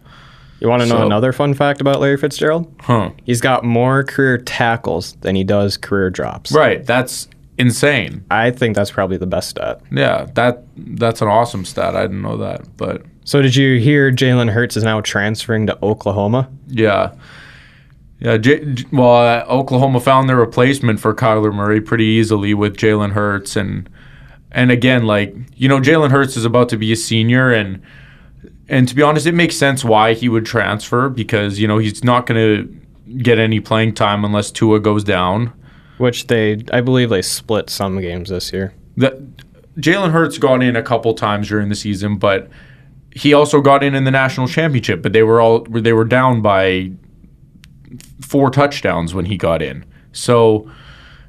You 0.60 0.68
want 0.68 0.82
to 0.82 0.88
know 0.90 0.96
So- 0.98 1.06
another 1.06 1.32
fun 1.32 1.54
fact 1.54 1.80
about 1.82 2.02
Larry 2.02 2.18
Fitzgerald? 2.18 2.70
Huh. 2.82 3.12
He's 3.24 3.40
got 3.42 3.64
more 3.64 4.04
career 4.04 4.38
tackles 4.40 5.14
than 5.22 5.36
he 5.36 5.44
does 5.44 5.78
career 5.78 6.10
drops. 6.10 6.52
Right. 6.52 6.84
That's 6.86 7.28
insane. 7.58 8.24
I 8.32 8.52
think 8.52 8.76
that's 8.76 8.92
probably 8.92 9.18
the 9.18 9.28
best 9.28 9.50
stat. 9.50 9.82
Yeah, 9.92 10.28
that 10.36 10.64
that's 10.76 11.22
an 11.22 11.28
awesome 11.28 11.66
stat. 11.66 11.96
I 11.96 12.04
didn't 12.04 12.22
know 12.22 12.38
that, 12.38 12.78
but 12.78 13.04
So 13.26 13.42
did 13.42 13.56
you 13.56 13.80
hear 13.80 14.12
Jalen 14.12 14.52
Hurts 14.52 14.78
is 14.78 14.84
now 14.84 15.02
transferring 15.02 15.68
to 15.68 15.78
Oklahoma? 15.84 16.50
yeah. 16.68 17.14
Yeah, 18.20 18.38
J- 18.38 18.84
well, 18.92 19.16
uh, 19.18 19.46
Oklahoma 19.48 20.00
found 20.00 20.28
their 20.28 20.38
replacement 20.38 21.00
for 21.00 21.14
Kyler 21.14 21.54
Murray 21.54 21.80
pretty 21.80 22.06
easily 22.06 22.56
with 22.56 22.76
Jalen 22.76 23.12
Hurts, 23.12 23.56
and 23.56 23.88
and 24.52 24.72
again, 24.72 25.06
like 25.06 25.36
you 25.56 25.68
know, 25.70 25.80
Jalen 25.80 26.10
Hurts 26.10 26.36
is 26.36 26.44
about 26.44 26.68
to 26.70 26.78
be 26.78 26.92
a 26.92 26.96
senior, 26.96 27.52
and 27.52 27.80
and 28.68 28.88
to 28.88 28.96
be 28.96 29.04
honest, 29.04 29.28
it 29.28 29.36
makes 29.36 29.56
sense 29.56 29.86
why 29.86 30.16
he 30.16 30.30
would 30.30 30.48
transfer 30.48 31.10
because 31.10 31.60
you 31.60 31.68
know 31.68 31.78
he's 31.78 32.04
not 32.04 32.26
going 32.26 32.40
to 32.40 33.18
get 33.22 33.38
any 33.38 33.60
playing 33.60 33.94
time 33.94 34.26
unless 34.26 34.50
Tua 34.50 34.80
goes 34.80 35.04
down. 35.04 35.54
Which 35.98 36.28
they, 36.28 36.64
I 36.72 36.82
believe, 36.82 37.10
they 37.10 37.22
split 37.22 37.70
some 37.70 38.00
games 38.02 38.30
this 38.30 38.54
year. 38.54 38.74
that 38.98 39.16
Jalen 39.78 40.12
Hurts 40.12 40.38
got 40.38 40.64
in 40.64 40.76
a 40.76 40.82
couple 40.84 41.14
times 41.14 41.50
during 41.50 41.70
the 41.70 41.76
season, 41.76 42.18
but 42.18 42.50
he 43.12 43.34
also 43.34 43.62
got 43.62 43.84
in 43.84 43.94
in 43.96 44.04
the 44.06 44.12
national 44.12 44.48
championship. 44.48 45.02
But 45.02 45.14
they 45.14 45.24
were 45.24 45.40
all 45.42 45.62
they 45.70 45.94
were 45.94 46.06
down 46.06 46.42
by 46.42 46.92
four 48.22 48.50
touchdowns 48.50 49.14
when 49.14 49.26
he 49.26 49.38
got 49.38 49.62
in. 49.62 49.86
So, 50.12 50.70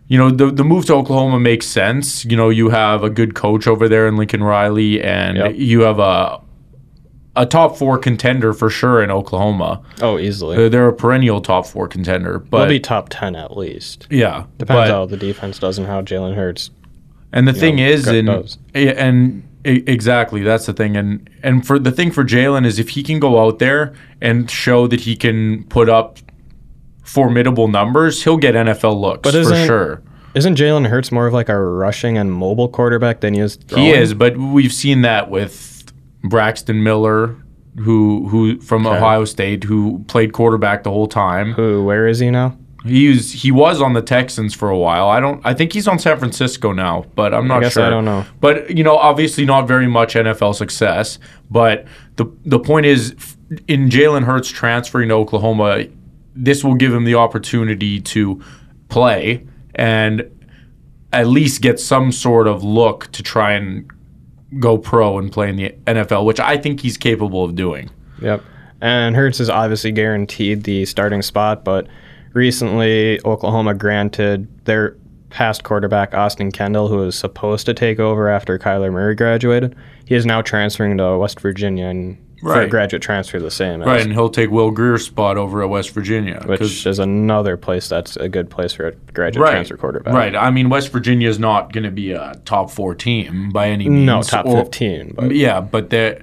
you 0.09 0.17
know, 0.19 0.31
the 0.31 0.51
the 0.51 0.65
move 0.65 0.87
to 0.87 0.95
Oklahoma 0.95 1.39
makes 1.41 1.67
sense. 1.67 2.25
You 2.25 2.37
know, 2.37 2.49
you 2.49 2.71
have 2.71 3.03
a 3.05 3.11
good 3.11 3.35
coach 3.35 3.67
over 3.67 3.89
there 3.89 4.09
in 4.09 4.17
Lincoln 4.17 4.43
Riley, 4.43 5.03
and 5.03 5.37
Yep. 5.37 5.53
you 5.57 5.81
have 5.83 5.99
a 5.99 6.41
a 7.37 7.47
top 7.47 7.77
four 7.77 7.99
contender 7.99 8.53
for 8.53 8.69
sure 8.71 9.03
in 9.03 9.11
Oklahoma. 9.11 9.81
Oh, 10.01 10.19
easily. 10.19 10.57
They're, 10.57 10.69
they're 10.69 10.89
a 10.89 10.93
perennial 10.93 11.41
top 11.41 11.67
four 11.67 11.87
contender, 11.89 12.39
but 12.39 12.59
They'll 12.61 12.69
be 12.69 12.81
top 12.81 13.09
ten 13.11 13.37
at 13.37 13.57
least. 13.57 14.07
yeah, 14.11 14.45
Depends 14.59 14.89
but- 14.89 14.89
how 14.89 15.07
the 15.07 15.17
defense 15.17 15.59
does 15.59 15.79
and 15.79 15.87
how 15.87 16.03
Jalen 16.03 16.35
Hurts. 16.35 16.71
And 17.33 17.47
the 17.47 17.53
thing 17.53 17.77
know, 17.77 17.87
is, 17.87 18.07
and 18.09 18.27
does. 18.27 18.59
and 18.75 19.43
exactly 19.65 20.43
that's 20.43 20.65
the 20.65 20.73
thing, 20.73 20.97
and 20.97 21.29
and 21.43 21.67
for 21.67 21.79
the 21.79 21.93
thing 21.93 22.11
for 22.11 22.25
Jalen 22.25 22.65
is 22.65 22.79
if 22.79 22.89
he 22.91 23.03
can 23.03 23.21
go 23.21 23.45
out 23.45 23.59
there 23.59 23.95
and 24.23 24.51
show 24.51 24.87
that 24.87 25.03
he 25.03 25.15
can 25.15 25.65
put 25.65 25.91
up 25.91 26.19
formidable 27.05 27.69
numbers, 27.69 28.25
he'll 28.25 28.37
get 28.37 28.55
NFL 28.55 28.99
looks 29.01 29.21
But 29.23 29.33
for 29.35 29.55
sure. 29.67 30.03
Isn't 30.35 30.57
Jalen 30.57 30.87
Hurts 30.89 31.11
more 31.11 31.27
of 31.27 31.33
like 31.35 31.49
a 31.49 31.59
rushing 31.59 32.17
and 32.19 32.33
mobile 32.33 32.69
quarterback 32.69 33.21
than 33.21 33.35
he 33.35 33.41
is? 33.41 33.59
He 33.75 33.91
is, 33.91 34.15
but 34.15 34.37
we've 34.37 34.73
seen 34.73 35.03
that 35.03 35.31
with 35.31 35.78
Braxton 36.25 36.83
Miller, 36.83 37.37
who 37.77 38.29
who 38.29 38.61
from 38.61 38.87
Okay. 38.87 38.97
Ohio 38.97 39.25
State, 39.25 39.65
who 39.65 40.05
played 40.09 40.33
quarterback 40.33 40.83
the 40.83 40.91
whole 40.91 41.07
time. 41.09 41.53
Who? 41.53 41.85
Where 41.85 42.07
is 42.09 42.19
he 42.19 42.31
now? 42.31 42.57
He 42.85 43.09
was 43.09 43.33
he 43.33 43.51
was 43.51 43.83
on 43.83 43.93
the 43.93 44.03
Texans 44.03 44.55
for 44.55 44.71
a 44.71 44.79
while. 44.79 45.09
I 45.09 45.21
don't. 45.21 45.45
I 45.45 45.53
think 45.53 45.73
he's 45.73 45.89
on 45.89 45.99
San 45.99 46.19
Francisco 46.19 46.73
now, 46.73 47.05
but 47.17 47.35
I'm 47.35 47.49
not 47.49 47.63
guess 47.63 47.73
sure. 47.73 47.85
I 47.85 47.91
don't 47.91 48.05
know. 48.05 48.25
But 48.41 48.77
you 48.77 48.85
know, 48.85 48.97
obviously 48.97 49.45
not 49.45 49.67
very 49.67 49.89
much 49.89 50.15
NFL 50.15 50.55
success. 50.55 51.19
But 51.51 51.87
the 52.17 52.27
the 52.45 52.59
point 52.61 52.87
is, 52.87 53.15
in 53.67 53.89
Jalen 53.89 54.25
Hurts 54.25 54.49
transferring 54.49 55.09
to 55.09 55.15
Oklahoma, 55.17 55.87
this 56.35 56.63
will 56.63 56.77
give 56.77 56.95
him 56.95 57.05
the 57.05 57.17
opportunity 57.17 58.01
to 58.01 58.41
play 58.89 59.45
and 59.75 60.31
at 61.13 61.27
least 61.27 61.63
get 61.63 61.81
some 61.81 62.13
sort 62.13 62.47
of 62.47 62.63
look 62.63 63.11
to 63.13 63.23
try 63.23 63.53
and 63.53 63.91
go 64.59 64.79
pro 64.79 65.19
and 65.19 65.31
play 65.31 65.49
in 65.49 65.57
the 65.57 65.75
NFL, 65.87 66.25
which 66.25 66.41
I 66.41 66.57
think 66.57 66.81
he's 66.81 66.97
capable 66.97 67.45
of 67.45 67.55
doing. 67.55 67.91
Yep. 68.21 68.43
And 68.81 69.17
Hurts 69.17 69.41
is 69.41 69.51
obviously 69.51 69.93
guaranteed 69.93 70.65
the 70.65 70.85
starting 70.87 71.23
spot, 71.23 71.65
but 71.65 71.87
recently 72.33 73.21
Oklahoma 73.25 73.75
granted 73.75 74.65
their 74.65 74.97
past 75.31 75.65
quarterback 75.65 76.15
Austin 76.15 76.51
Kendall, 76.53 76.89
who 76.89 76.99
was 76.99 77.19
supposed 77.19 77.67
to 77.67 77.75
take 77.75 77.99
over 77.99 78.29
after 78.29 78.59
Kyler 78.59 78.93
Murray 78.93 79.15
graduated. 79.15 79.77
He 80.07 80.15
is 80.15 80.25
now 80.25 80.41
transferring 80.41 80.97
to 80.99 81.19
West 81.19 81.41
Virginia 81.41 81.87
and 81.87 82.17
for 82.41 82.53
a 82.55 82.59
Right. 82.59 82.71
graduate 82.71 83.03
transfer 83.03 83.39
the 83.41 83.51
same. 83.51 83.81
as- 83.83 83.87
Right, 83.87 84.01
and 84.01 84.13
he'll 84.13 84.29
take 84.29 84.51
Will 84.51 84.71
Grier's 84.71 85.05
spot 85.05 85.37
over 85.37 85.63
at 85.63 85.69
West 85.69 85.91
Virginia. 85.91 86.39
'cause- 86.41 86.61
Which 86.61 86.87
is 86.87 86.99
another 86.99 87.57
place 87.57 87.89
that's 87.89 88.17
a 88.17 88.29
good 88.29 88.49
place 88.51 88.73
for 88.73 88.89
a 88.89 88.93
graduate 89.13 89.43
right. 89.45 89.51
transfer 89.53 89.77
quarterback. 89.77 90.15
Right. 90.15 90.37
I 90.37 90.51
mean, 90.51 90.69
West 90.69 90.93
Virginia 90.93 91.29
is 91.29 91.39
not 91.39 91.73
going 91.73 91.85
to 91.85 91.91
be 91.91 92.13
a 92.13 92.35
top 92.45 92.71
four 92.71 92.95
team 92.95 93.51
by 93.53 93.69
any 93.69 93.89
means. 93.89 94.07
No, 94.07 94.23
top 94.23 94.47
or- 94.47 94.57
15. 94.59 95.15
But 95.17 95.35
Yeah, 95.35 95.61
but 95.61 95.91
they 95.91 96.19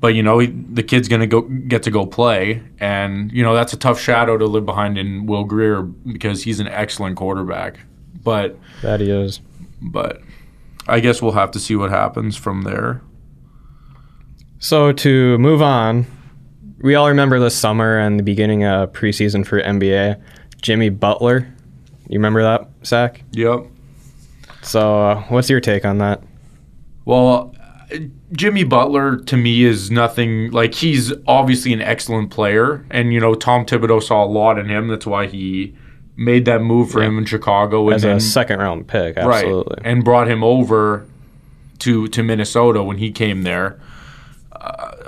but 0.00 0.14
you 0.14 0.22
know 0.22 0.38
he- 0.38 0.52
the 0.72 0.82
kid's 0.82 1.08
going 1.08 1.20
to 1.22 1.26
go 1.26 1.40
get 1.40 1.82
to 1.84 1.90
go 1.90 2.04
play, 2.04 2.60
and 2.78 3.32
you 3.32 3.42
know 3.42 3.54
that's 3.54 3.72
a 3.72 3.76
tough 3.78 3.98
shadow 3.98 4.36
to 4.36 4.44
live 4.44 4.66
behind 4.66 4.98
in 4.98 5.24
Will 5.24 5.44
Grier 5.44 5.80
because 5.80 6.42
he's 6.42 6.60
an 6.60 6.68
excellent 6.68 7.16
quarterback. 7.16 7.78
But 8.22 8.58
that 8.82 9.00
he 9.00 9.10
is. 9.10 9.40
but 9.80 10.20
I 10.86 11.00
guess 11.00 11.22
we'll 11.22 11.32
have 11.32 11.50
to 11.52 11.58
see 11.58 11.74
what 11.74 11.88
happens 11.90 12.36
from 12.36 12.62
there. 12.62 13.00
So 14.58 14.92
to 14.92 15.38
move 15.38 15.60
on, 15.62 16.06
we 16.80 16.94
all 16.94 17.08
remember 17.08 17.38
this 17.38 17.56
summer 17.56 17.98
and 17.98 18.18
the 18.18 18.22
beginning 18.22 18.64
of 18.64 18.92
preseason 18.92 19.46
for 19.46 19.60
NBA. 19.60 20.20
Jimmy 20.62 20.88
Butler, 20.88 21.46
you 22.08 22.18
remember 22.18 22.42
that, 22.42 22.68
Zach? 22.84 23.22
Yep. 23.32 23.66
So 24.62 25.00
uh, 25.08 25.22
what's 25.28 25.50
your 25.50 25.60
take 25.60 25.84
on 25.84 25.98
that? 25.98 26.22
Well, 27.04 27.54
uh, 27.92 27.96
Jimmy 28.32 28.64
Butler 28.64 29.16
to 29.16 29.36
me 29.36 29.64
is 29.64 29.90
nothing 29.90 30.50
like 30.52 30.74
he's 30.74 31.12
obviously 31.26 31.74
an 31.74 31.82
excellent 31.82 32.30
player, 32.30 32.86
and 32.90 33.12
you 33.12 33.20
know 33.20 33.34
Tom 33.34 33.66
Thibodeau 33.66 34.02
saw 34.02 34.24
a 34.24 34.26
lot 34.26 34.58
in 34.58 34.70
him. 34.70 34.88
That's 34.88 35.06
why 35.06 35.26
he 35.26 35.76
made 36.16 36.46
that 36.46 36.62
move 36.62 36.90
for 36.90 37.02
Yeah. 37.02 37.08
him 37.08 37.18
in 37.18 37.24
Chicago, 37.26 37.90
As 37.90 38.02
then 38.02 38.16
a 38.16 38.20
second 38.20 38.60
round 38.60 38.86
pick, 38.86 39.18
absolutely. 39.18 39.74
right, 39.76 39.86
and 39.86 40.02
brought 40.02 40.28
him 40.30 40.42
over 40.42 41.04
to 41.80 42.08
to 42.08 42.22
Minnesota 42.22 42.82
when 42.82 42.96
he 42.96 43.10
came 43.12 43.42
there. 43.42 43.78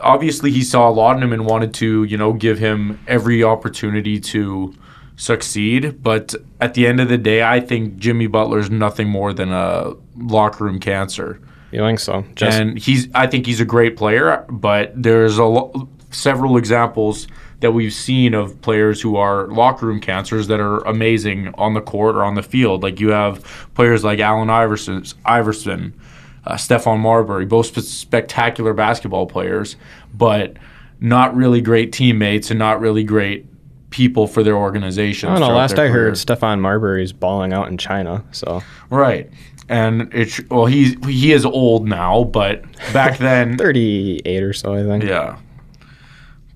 Obviously, 0.02 0.50
he 0.50 0.62
saw 0.62 0.88
a 0.88 0.92
lot 0.92 1.16
in 1.16 1.22
him 1.22 1.32
and 1.32 1.46
wanted 1.46 1.74
to 1.74 2.04
you 2.04 2.16
know 2.16 2.32
give 2.32 2.58
him 2.58 2.98
every 3.06 3.42
opportunity 3.42 4.20
to 4.20 4.74
succeed. 5.16 6.02
But 6.02 6.34
at 6.60 6.74
the 6.74 6.86
end 6.86 7.00
of 7.00 7.08
the 7.08 7.18
day, 7.18 7.42
I 7.42 7.60
think 7.60 7.96
Jimmy 7.96 8.26
Butler's 8.26 8.70
nothing 8.70 9.08
more 9.08 9.32
than 9.32 9.50
a 9.52 9.94
locker 10.16 10.64
room 10.64 10.78
cancer 10.78 11.40
You 11.72 11.80
think 11.80 12.00
so? 12.00 12.24
Just 12.34 12.58
and 12.58 12.78
he's 12.78 13.08
I 13.14 13.26
think 13.26 13.46
he's 13.46 13.60
a 13.60 13.64
great 13.64 13.96
player, 13.96 14.44
but 14.48 14.92
there's 14.94 15.38
a 15.38 15.44
lo- 15.44 15.88
several 16.10 16.56
examples 16.56 17.26
that 17.60 17.72
we've 17.72 17.92
seen 17.92 18.34
of 18.34 18.60
players 18.60 19.00
who 19.00 19.16
are 19.16 19.46
locker 19.48 19.86
room 19.86 20.00
cancers 20.00 20.46
that 20.48 20.60
are 20.60 20.78
amazing 20.80 21.52
on 21.56 21.72
the 21.74 21.80
court 21.80 22.14
or 22.14 22.22
on 22.22 22.34
the 22.34 22.42
field. 22.42 22.82
Like 22.82 23.00
you 23.00 23.10
have 23.10 23.42
players 23.74 24.04
like 24.04 24.18
Allen 24.20 24.50
Iverson, 24.50 25.04
Iverson, 25.24 25.98
uh, 26.46 26.54
Stephon 26.54 27.00
Marbury, 27.00 27.44
both 27.44 27.66
sp- 27.68 27.80
spectacular 27.80 28.72
basketball 28.72 29.26
players, 29.26 29.76
but 30.14 30.56
not 31.00 31.34
really 31.34 31.60
great 31.60 31.92
teammates 31.92 32.50
and 32.50 32.58
not 32.58 32.80
really 32.80 33.04
great 33.04 33.46
people 33.90 34.26
for 34.26 34.42
their 34.42 34.56
organizations. 34.56 35.30
I 35.30 35.38
don't 35.38 35.48
know. 35.48 35.56
Last 35.56 35.78
I 35.78 35.88
heard, 35.88 35.92
career. 35.92 36.12
Stephon 36.12 36.60
Marbury's 36.60 37.12
balling 37.12 37.52
out 37.52 37.68
in 37.68 37.78
China. 37.78 38.24
So 38.32 38.62
right. 38.90 39.30
And 39.68 40.12
it's 40.14 40.40
well, 40.48 40.66
he's 40.66 40.94
he 41.06 41.32
is 41.32 41.44
old 41.44 41.88
now, 41.88 42.24
but 42.24 42.62
back 42.92 43.18
then 43.18 43.58
38 43.58 44.42
or 44.42 44.52
so, 44.52 44.74
I 44.74 44.84
think. 44.84 45.04
Yeah. 45.04 45.38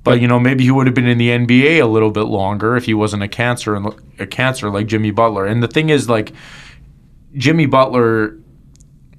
But 0.02 0.20
you 0.20 0.28
know, 0.28 0.38
maybe 0.38 0.64
he 0.64 0.70
would 0.70 0.87
have 0.87 0.94
been 0.94 1.06
in 1.06 1.18
the 1.18 1.28
NBA 1.28 1.82
a 1.82 1.87
little 1.87 2.11
bit 2.11 2.23
longer 2.23 2.76
if 2.76 2.87
he 2.87 2.94
wasn't 2.94 3.23
a 3.23 3.28
cancer 3.28 3.75
and 3.75 3.94
a 4.18 4.26
cancer 4.26 4.70
like 4.70 4.87
Jimmy 4.87 5.11
Butler. 5.11 5.47
And 5.47 5.62
the 5.62 5.68
thing 5.68 5.90
is, 5.90 6.09
like 6.09 6.32
Jimmy 7.37 7.66
Butler 7.66 8.39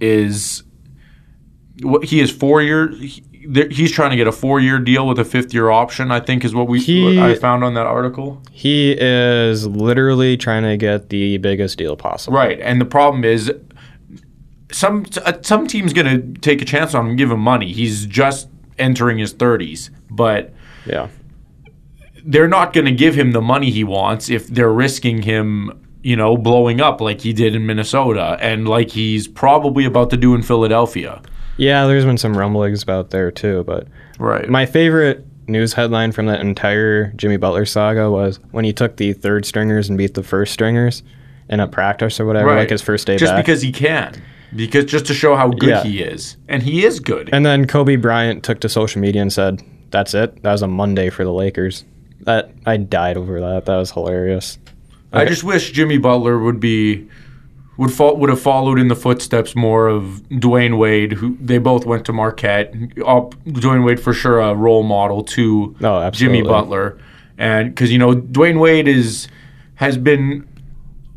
is 0.01 0.63
what 1.83 2.03
he 2.05 2.19
is 2.19 2.29
four 2.31 2.61
years. 2.61 3.19
he's 3.71 3.91
trying 3.91 4.11
to 4.11 4.15
get 4.15 4.27
a 4.27 4.31
four-year 4.31 4.77
deal 4.77 5.07
with 5.07 5.17
a 5.17 5.25
fifth-year 5.25 5.71
option. 5.71 6.11
I 6.11 6.19
think 6.19 6.45
is 6.45 6.53
what 6.53 6.67
we 6.67 6.79
He- 6.79 7.03
what 7.17 7.17
I 7.25 7.33
found 7.33 7.63
on 7.63 7.73
that 7.73 7.87
article. 7.87 8.39
He 8.51 8.95
is 8.99 9.65
literally 9.65 10.37
trying 10.37 10.61
to 10.63 10.77
get 10.77 11.09
the 11.09 11.37
biggest 11.37 11.77
deal 11.79 11.95
possible. 11.95 12.37
Right, 12.37 12.59
and 12.61 12.79
the 12.79 12.85
problem 12.85 13.23
is, 13.23 13.51
some 14.71 15.05
uh, 15.25 15.33
some 15.41 15.65
team's 15.67 15.91
gonna 15.93 16.19
take 16.41 16.61
a 16.61 16.65
chance 16.65 16.93
on 16.93 17.07
him, 17.09 17.15
give 17.15 17.31
him 17.31 17.39
money. 17.39 17.73
He's 17.73 18.05
just 18.05 18.47
entering 18.77 19.17
his 19.17 19.33
thirties, 19.33 19.89
but 20.09 20.53
Yeah. 20.85 21.07
they're 22.23 22.47
not 22.47 22.73
gonna 22.73 22.91
give 22.91 23.15
him 23.15 23.31
the 23.31 23.41
money 23.41 23.71
he 23.71 23.83
wants 23.83 24.29
if 24.29 24.47
they're 24.47 24.71
risking 24.71 25.23
him. 25.23 25.71
You 26.03 26.15
know, 26.15 26.35
blowing 26.37 26.81
up 26.81 26.99
like 27.01 27.21
he 27.21 27.31
did 27.33 27.55
in 27.55 27.65
Minnesota, 27.65 28.37
and 28.41 28.67
like 28.67 28.89
he's 28.91 29.27
probably 29.27 29.85
about 29.85 30.09
to 30.11 30.17
do 30.17 30.33
in 30.33 30.41
Philadelphia. 30.41 31.21
Yeah, 31.57 31.85
there's 31.85 32.05
been 32.05 32.17
some 32.17 32.35
rumblings 32.37 32.81
about 32.81 33.11
there 33.11 33.29
too, 33.29 33.63
but 33.65 33.87
Right. 34.17 34.49
my 34.49 34.65
favorite 34.65 35.25
news 35.47 35.73
headline 35.73 36.11
from 36.11 36.25
that 36.27 36.39
entire 36.41 37.11
Jimmy 37.17 37.37
Butler 37.37 37.65
saga 37.65 38.09
was 38.09 38.39
when 38.51 38.63
he 38.65 38.73
took 38.73 38.95
the 38.95 39.13
third 39.13 39.45
stringers 39.45 39.89
and 39.89 39.97
beat 39.97 40.13
the 40.15 40.23
first 40.23 40.53
stringers 40.53 41.03
in 41.49 41.59
a 41.59 41.67
practice 41.67 42.19
or 42.19 42.25
whatever, 42.25 42.55
like 42.55 42.69
his 42.69 42.81
first 42.81 43.05
day 43.05 43.17
just 43.17 43.33
back. 43.33 43.45
because 43.45 43.61
he 43.61 43.71
can, 43.71 44.15
because 44.55 44.85
just 44.85 45.05
to 45.07 45.13
show 45.13 45.35
how 45.35 45.49
good 45.49 45.69
Yeah. 45.69 45.83
he 45.83 46.01
is, 46.01 46.37
and 46.47 46.63
he 46.63 46.83
is 46.83 46.99
good. 46.99 47.29
and 47.31 47.45
then 47.45 47.67
Kobe 47.67 47.95
Bryant 47.95 48.41
took 48.43 48.59
to 48.61 48.69
social 48.69 49.01
media 49.01 49.21
and 49.21 49.31
said, 49.31 49.61
"That's 49.91 50.13
it. 50.15 50.41
That 50.41 50.51
was 50.53 50.61
a 50.63 50.67
Monday 50.67 51.09
for 51.09 51.23
the 51.25 51.33
Lakers." 51.33 51.83
That 52.21 52.51
I 52.65 52.77
died 52.77 53.17
over 53.17 53.39
that. 53.41 53.65
That 53.65 53.77
was 53.77 53.91
hilarious. 53.91 54.57
I 55.13 55.25
just 55.25 55.43
wish 55.43 55.71
Jimmy 55.71 55.97
Butler 55.97 56.39
would 56.39 56.59
be 56.59 57.07
would 57.77 57.91
fo- 57.91 58.13
would 58.15 58.29
have 58.29 58.39
followed 58.41 58.77
in 58.79 58.87
the 58.89 58.95
footsteps 58.95 59.55
more 59.55 59.87
of 59.87 60.21
Dwyane 60.29 60.77
Wade, 60.77 61.13
who 61.13 61.35
they 61.41 61.57
both 61.57 61.85
went 61.85 62.05
to 62.05 62.13
Marquette. 62.13 62.73
Up 63.05 63.33
Dwyane 63.45 63.83
Wade 63.85 63.99
for 63.99 64.13
sure 64.13 64.39
a 64.39 64.53
role 64.55 64.83
model 64.83 65.23
to 65.23 65.75
Oh. 65.81 66.09
Jimmy 66.11 66.41
Butler, 66.43 66.97
and 67.37 67.69
because 67.73 67.91
you 67.91 67.97
know 67.97 68.13
Dwyane 68.13 68.59
Wade 68.59 68.87
is 68.87 69.27
has 69.75 69.97
been 69.97 70.47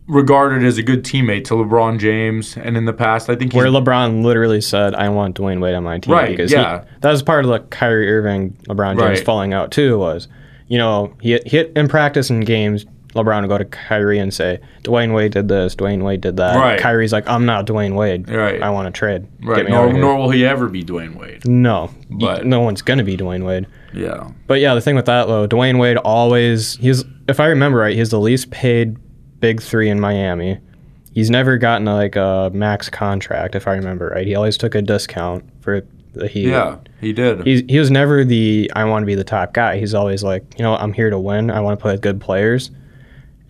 regarded 0.06 0.62
as 0.64 0.76
a 0.76 0.82
good 0.82 1.02
teammate 1.02 1.44
to 1.44 1.54
LeBron 1.54 1.98
James, 1.98 2.56
and 2.56 2.76
in 2.76 2.84
the 2.84 2.92
past 2.92 3.30
I 3.30 3.36
think 3.36 3.54
Where 3.54 3.66
LeBron 3.66 4.22
literally 4.22 4.60
said, 4.60 4.94
"I 4.94 5.08
want 5.08 5.36
Dwyane 5.36 5.60
Wade 5.60 5.74
on 5.74 5.82
my 5.84 5.98
team," 5.98 6.14
Right, 6.14 6.30
because 6.30 6.52
yeah. 6.52 6.80
he, 6.82 6.86
that 7.00 7.10
was 7.10 7.22
part 7.22 7.44
of 7.44 7.50
the 7.50 7.60
Kyrie 7.60 8.10
Irving, 8.10 8.56
LeBron 8.68 8.98
James 8.98 9.18
Right. 9.18 9.24
falling 9.24 9.52
out 9.52 9.70
too. 9.70 9.98
Was 9.98 10.28
you 10.68 10.78
know 10.78 11.14
he 11.20 11.38
he 11.46 11.60
in 11.76 11.88
practice 11.88 12.30
and 12.30 12.44
games, 12.44 12.84
LeBron 13.14 13.42
would 13.42 13.48
go 13.48 13.58
to 13.58 13.64
Kyrie 13.64 14.18
and 14.18 14.32
say, 14.34 14.58
"Dwyane 14.82 15.14
Wade 15.14 15.32
did 15.32 15.48
this, 15.48 15.74
Dwyane 15.76 16.02
Wade 16.02 16.20
did 16.20 16.36
that." 16.38 16.56
Right. 16.56 16.78
Kyrie's 16.80 17.12
like, 17.12 17.28
"I'm 17.28 17.46
not 17.46 17.66
Dwyane 17.66 17.94
Wade. 17.94 18.28
Right. 18.28 18.60
I 18.62 18.70
want 18.70 18.92
to 18.92 18.98
trade. 18.98 19.26
right. 19.42 19.68
Nor, 19.68 19.78
out 19.78 19.84
of 19.86 19.92
here." 19.92 20.00
nor 20.00 20.16
will 20.16 20.30
he 20.30 20.44
ever 20.44 20.68
be 20.68 20.82
Dwyane 20.82 21.16
Wade. 21.16 21.46
no, 21.46 21.90
But- 22.10 22.44
no 22.46 22.60
one's 22.60 22.82
gonna 22.82 23.04
be 23.04 23.16
Dwyane 23.16 23.44
Wade. 23.44 23.66
Yeah, 23.92 24.30
But 24.48 24.58
yeah, 24.60 24.74
the 24.74 24.80
thing 24.80 24.96
with 24.96 25.06
that 25.06 25.28
though, 25.28 25.46
Dwyane 25.46 25.78
Wade 25.78 25.96
always 25.98 26.76
he's 26.78 27.04
if 27.28 27.38
I 27.38 27.46
remember 27.46 27.78
right, 27.78 27.94
he's 27.96 28.10
the 28.10 28.18
least 28.20 28.50
paid 28.50 28.96
big 29.38 29.62
three 29.62 29.88
in 29.88 30.00
Miami. 30.00 30.58
He's 31.12 31.30
never 31.30 31.56
gotten 31.58 31.84
like 31.86 32.16
a 32.16 32.50
max 32.52 32.88
contract, 32.90 33.54
if 33.54 33.68
I 33.68 33.74
remember 33.74 34.08
right. 34.08 34.26
He 34.26 34.34
always 34.34 34.56
took 34.56 34.74
a 34.74 34.82
discount 34.82 35.44
for 35.60 35.86
the 36.12 36.26
Heat. 36.26 36.48
yeah, 36.48 36.76
he 37.00 37.12
did. 37.12 37.44
He's, 37.46 37.62
he 37.68 37.78
was 37.78 37.90
never 37.90 38.24
the 38.24 38.70
I 38.74 38.84
want 38.84 39.02
to 39.02 39.06
be 39.06 39.14
the 39.14 39.22
top 39.24 39.52
guy. 39.52 39.78
He's 39.78 39.94
always 39.94 40.22
like, 40.24 40.44
you 40.58 40.64
know, 40.64 40.74
I'm 40.76 40.92
here 40.92 41.10
to 41.10 41.18
win. 41.18 41.50
I 41.50 41.60
want 41.60 41.78
to 41.78 41.82
play 41.82 41.92
with 41.92 42.00
good 42.02 42.20
players, 42.20 42.70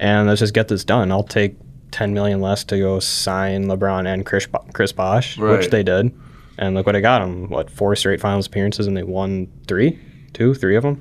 and 0.01 0.29
let's 0.29 0.41
just 0.41 0.55
get 0.55 0.69
this 0.69 0.85
done. 0.85 1.11
I'll 1.13 1.23
take 1.23 1.57
10 1.93 2.13
million 2.15 2.41
less 2.41 2.65
to 2.65 2.79
go 2.79 2.99
sign 3.01 3.67
LeBron 3.67 4.07
and 4.13 4.27
Chris 4.27 4.49
Chris 4.73 4.93
Bosh, 4.93 5.39
Right. 5.39 5.59
which 5.59 5.71
they 5.71 5.83
did, 5.83 6.13
and 6.59 6.75
look 6.75 6.87
what 6.87 6.97
I 6.97 7.01
got 7.01 7.21
them. 7.21 7.49
What 7.49 7.71
four 7.71 7.95
straight 7.97 8.21
Finals 8.21 8.47
appearances, 8.47 8.87
and 8.87 8.97
they 8.97 9.03
won 9.05 9.49
three, 9.67 9.99
two, 10.33 10.55
three 10.55 10.77
of 10.77 10.83
them. 10.83 11.01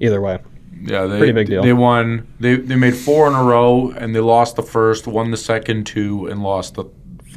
Either 0.00 0.20
way, 0.20 0.38
Yeah, 0.82 1.06
they, 1.06 1.18
Pretty 1.18 1.32
big 1.32 1.48
deal. 1.48 1.62
They 1.62 1.72
won. 1.72 2.26
They 2.38 2.54
they 2.56 2.76
made 2.76 2.94
four 2.94 3.26
in 3.26 3.34
a 3.34 3.42
row, 3.42 3.90
and 3.96 4.14
they 4.14 4.20
lost 4.20 4.54
the 4.56 4.62
first, 4.62 5.06
won 5.08 5.30
the 5.32 5.36
second 5.36 5.86
two, 5.86 6.26
and 6.26 6.42
lost 6.42 6.74
the 6.74 6.84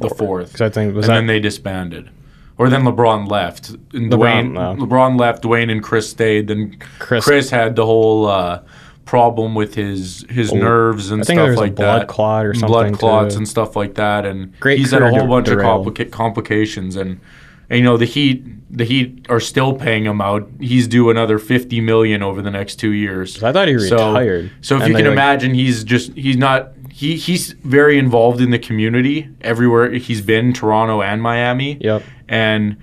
the 0.00 0.10
fourth. 0.10 0.60
I 0.60 0.68
think 0.68 0.94
was 0.94 1.06
and 1.06 1.12
that 1.12 1.16
then 1.18 1.26
they 1.26 1.40
disbanded. 1.40 2.10
Or 2.58 2.68
then 2.68 2.82
LeBron 2.82 3.28
left. 3.28 3.70
And 3.70 4.10
LeBron, 4.10 4.10
Dwyane, 4.10 4.52
no. 4.52 4.86
LeBron 4.86 5.18
left. 5.18 5.42
Dwyane 5.42 5.70
and 5.72 5.82
Chris 5.82 6.08
stayed. 6.10 6.48
Then 6.48 6.76
Chris- 6.98 7.24
Chris, 7.24 7.50
had 7.50 7.74
the 7.76 7.84
whole 7.86 8.26
uh, 8.26 8.60
problem 9.04 9.54
with 9.54 9.74
his 9.74 10.24
his 10.30 10.52
oh, 10.52 10.56
nerves 10.56 11.10
and 11.10 11.24
stuff 11.24 11.56
like 11.56 11.74
blood 11.74 12.02
that. 12.02 12.08
clot 12.08 12.46
or 12.46 12.54
something, 12.54 12.68
Blood 12.68 12.98
clots 12.98 13.34
too. 13.34 13.38
and 13.38 13.48
stuff 13.48 13.76
like 13.76 13.94
that. 13.94 14.24
And 14.24 14.58
Great 14.60 14.78
he's 14.78 14.90
had 14.92 15.02
a 15.02 15.10
whole 15.10 15.26
bunch 15.26 15.46
derailed. 15.46 15.86
of 15.86 15.94
complica- 15.94 16.10
complications. 16.10 16.96
And, 16.96 17.20
and 17.68 17.78
you 17.78 17.84
know 17.84 17.96
the 17.96 18.04
Heat 18.04 18.44
the 18.74 18.84
Heat 18.84 19.26
are 19.28 19.40
still 19.40 19.74
paying 19.74 20.04
him 20.04 20.20
out. 20.20 20.48
He's 20.60 20.86
due 20.88 21.10
another 21.10 21.38
fifty 21.38 21.80
million 21.80 22.22
over 22.22 22.40
the 22.42 22.50
next 22.50 22.76
two 22.76 22.92
years. 22.92 23.42
I 23.42 23.52
thought 23.52 23.68
he 23.68 23.78
So- 23.78 24.12
retired. 24.12 24.50
So, 24.60 24.76
if 24.76 24.82
And 24.82 24.90
you 24.90 24.96
can 24.96 25.06
like- 25.06 25.12
imagine, 25.12 25.54
he's 25.54 25.84
just 25.84 26.12
he's 26.14 26.36
not 26.36 26.72
he 26.90 27.16
he's 27.16 27.52
very 27.64 27.98
involved 27.98 28.40
in 28.40 28.50
the 28.50 28.58
community 28.58 29.28
everywhere 29.40 29.90
he's 29.92 30.20
been, 30.20 30.52
Toronto 30.52 31.02
and 31.02 31.20
Miami. 31.22 31.78
Yep. 31.80 32.02
And 32.28 32.76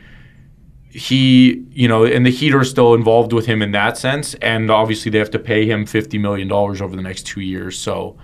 he, 0.99 1.65
you 1.71 1.87
know, 1.87 2.03
and 2.05 2.25
the 2.25 2.29
Heat 2.31 2.53
are 2.53 2.63
still 2.63 2.93
involved 2.93 3.31
with 3.33 3.45
him 3.45 3.61
in 3.61 3.71
that 3.71 3.97
sense, 3.97 4.33
and 4.35 4.69
obviously 4.69 5.09
they 5.09 5.17
have 5.19 5.31
to 5.31 5.39
pay 5.39 5.65
him 5.65 5.85
fifty 5.85 6.17
million 6.17 6.47
dollars 6.47 6.81
over 6.81 6.95
the 6.95 7.01
next 7.01 7.23
two 7.25 7.41
years. 7.41 7.77
So, 7.79 8.17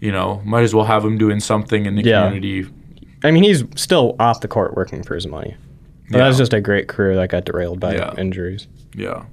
you 0.00 0.12
know, 0.12 0.40
might 0.44 0.62
as 0.62 0.74
well 0.74 0.84
have 0.84 1.04
him 1.04 1.18
doing 1.18 1.40
something 1.40 1.86
in 1.86 1.96
the 1.96 2.02
Yeah. 2.02 2.26
community. 2.26 2.68
I 3.24 3.30
mean, 3.32 3.42
he's 3.42 3.64
still 3.74 4.14
off 4.20 4.40
the 4.40 4.48
court 4.48 4.74
working 4.76 5.02
for 5.02 5.14
his 5.16 5.26
money. 5.26 5.56
But 6.10 6.18
Yeah. 6.18 6.22
that 6.24 6.28
was 6.28 6.38
just 6.38 6.54
a 6.54 6.60
great 6.60 6.86
career 6.88 7.16
that 7.16 7.30
got 7.30 7.44
derailed 7.44 7.80
by 7.80 7.94
Yeah. 7.96 8.14
injuries. 8.16 8.68
Yeah. 8.94 9.24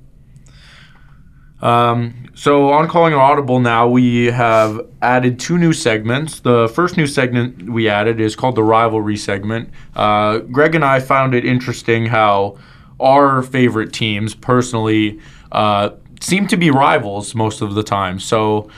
Um, 1.65 2.29
so 2.35 2.69
on 2.69 2.87
calling 2.87 3.15
audible 3.15 3.59
now, 3.59 3.87
we 3.87 4.25
have 4.25 4.79
added 5.01 5.39
two 5.39 5.57
new 5.57 5.73
segments. 5.73 6.41
The 6.41 6.67
first 6.67 6.95
new 6.95 7.07
segment 7.07 7.67
we 7.67 7.89
added 7.89 8.19
is 8.19 8.35
called 8.35 8.55
the 8.55 8.63
rivalry 8.63 9.17
segment. 9.17 9.71
Uh, 9.95 10.39
Greg 10.39 10.75
and 10.75 10.85
I 10.85 10.99
found 10.99 11.33
it 11.33 11.43
interesting 11.43 12.05
how 12.05 12.57
our 12.99 13.41
favorite 13.41 13.93
teams, 13.93 14.35
personally, 14.35 15.19
uh, 15.51 15.89
seem 16.21 16.45
to 16.47 16.57
be 16.57 16.69
rivals 16.69 17.33
most 17.33 17.61
of 17.61 17.73
the 17.73 17.83
time. 17.83 18.19
So 18.19 18.69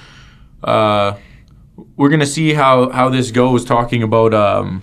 uh, 0.63 1.17
we're 1.97 2.09
gonna 2.09 2.25
see 2.25 2.53
how 2.53 2.89
how 2.89 3.09
this 3.09 3.31
goes. 3.31 3.65
Talking 3.65 4.01
about 4.01 4.33
um, 4.33 4.81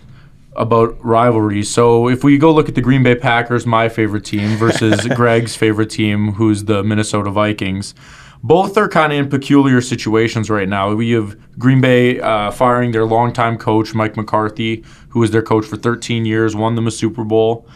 about 0.57 1.03
rivalries. 1.05 1.71
So 1.73 2.09
if 2.09 2.23
we 2.25 2.38
go 2.38 2.53
look 2.53 2.69
at 2.69 2.75
the 2.75 2.81
Green 2.81 3.03
Bay 3.03 3.14
Packers, 3.14 3.67
my 3.67 3.88
favorite 3.88 4.25
team, 4.25 4.57
versus 4.57 5.07
Greg's 5.14 5.57
favorite 5.57 5.90
team, 5.90 6.33
who's 6.33 6.64
the 6.64 6.83
Minnesota 6.83 7.31
Vikings. 7.31 7.95
Both 8.43 8.77
are 8.77 8.88
kind 8.88 9.12
of 9.12 9.19
in 9.19 9.29
peculiar 9.31 9.81
situations 9.81 10.51
right 10.51 10.69
now. 10.69 10.95
We 10.95 11.12
have 11.12 11.59
Green 11.59 11.81
Bay 11.81 12.21
uh, 12.21 12.51
firing 12.51 12.93
their 12.93 13.07
longtime 13.07 13.57
coach, 13.57 13.95
Mike 13.95 14.17
McCarthy, 14.17 14.85
who 15.09 15.21
was 15.21 15.31
their 15.31 15.40
coach 15.43 15.64
for 15.64 15.77
13 15.77 16.27
years, 16.27 16.55
won 16.55 16.75
them 16.75 16.87
a 16.87 16.90
Super 16.90 17.25
Bowl, 17.25 17.67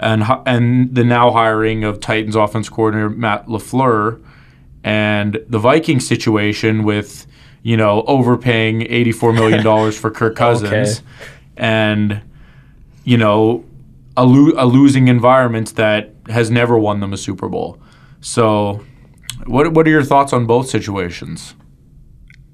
and 0.00 0.24
and 0.46 0.94
the 0.94 1.04
now 1.04 1.30
hiring 1.30 1.84
of 1.84 2.00
Titans 2.00 2.36
offense 2.36 2.70
coordinator 2.70 3.10
Matt 3.10 3.48
LaFleur, 3.48 4.24
and 4.82 5.44
the 5.46 5.58
Viking 5.58 6.00
situation 6.00 6.84
with 6.84 7.26
you 7.62 7.76
know 7.76 8.02
overpaying 8.06 8.82
84 8.82 9.34
million 9.34 9.62
dollars 9.62 9.98
for 9.98 10.10
Kirk 10.10 10.36
Cousins 10.36 11.00
Okay. 11.00 11.08
And 11.56 12.20
you 13.04 13.16
know 13.16 13.64
a, 14.16 14.24
lo- 14.24 14.54
a 14.56 14.66
losing 14.66 15.08
environment 15.08 15.76
that 15.76 16.14
has 16.28 16.50
never 16.50 16.78
won 16.78 17.00
them 17.00 17.12
a 17.12 17.16
Super 17.16 17.48
Bowl. 17.48 17.78
So, 18.20 18.84
what 19.46 19.72
what 19.72 19.86
are 19.86 19.90
your 19.90 20.04
thoughts 20.04 20.32
on 20.32 20.46
both 20.46 20.68
situations? 20.68 21.54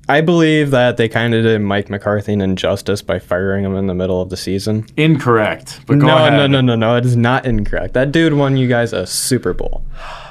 I 0.09 0.23
believe 0.23 0.73
that 0.73 0.97
they 0.97 1.09
kind 1.09 1.35
of 1.35 1.45
did 1.45 1.61
Mike 1.61 1.89
McCarthy 1.89 2.33
an 2.33 2.41
injustice 2.41 3.01
by 3.01 3.21
firing 3.21 3.65
him 3.65 3.77
in 3.77 3.87
the 3.87 3.95
middle 3.95 4.21
of 4.21 4.29
the 4.29 4.37
season. 4.37 4.85
Incorrect. 4.97 5.83
But 5.87 6.01
go 6.01 6.07
no, 6.09 6.17
ahead. 6.17 6.33
no, 6.33 6.49
no, 6.49 6.61
no, 6.61 6.75
no. 6.75 6.97
It 6.97 7.07
is 7.07 7.15
not 7.15 7.47
incorrect. 7.47 7.95
That 7.95 8.11
dude 8.11 8.33
won 8.33 8.57
you 8.57 8.67
guys 8.67 8.93
a 8.93 9.07
Super 9.07 9.55
Bowl. 9.55 9.85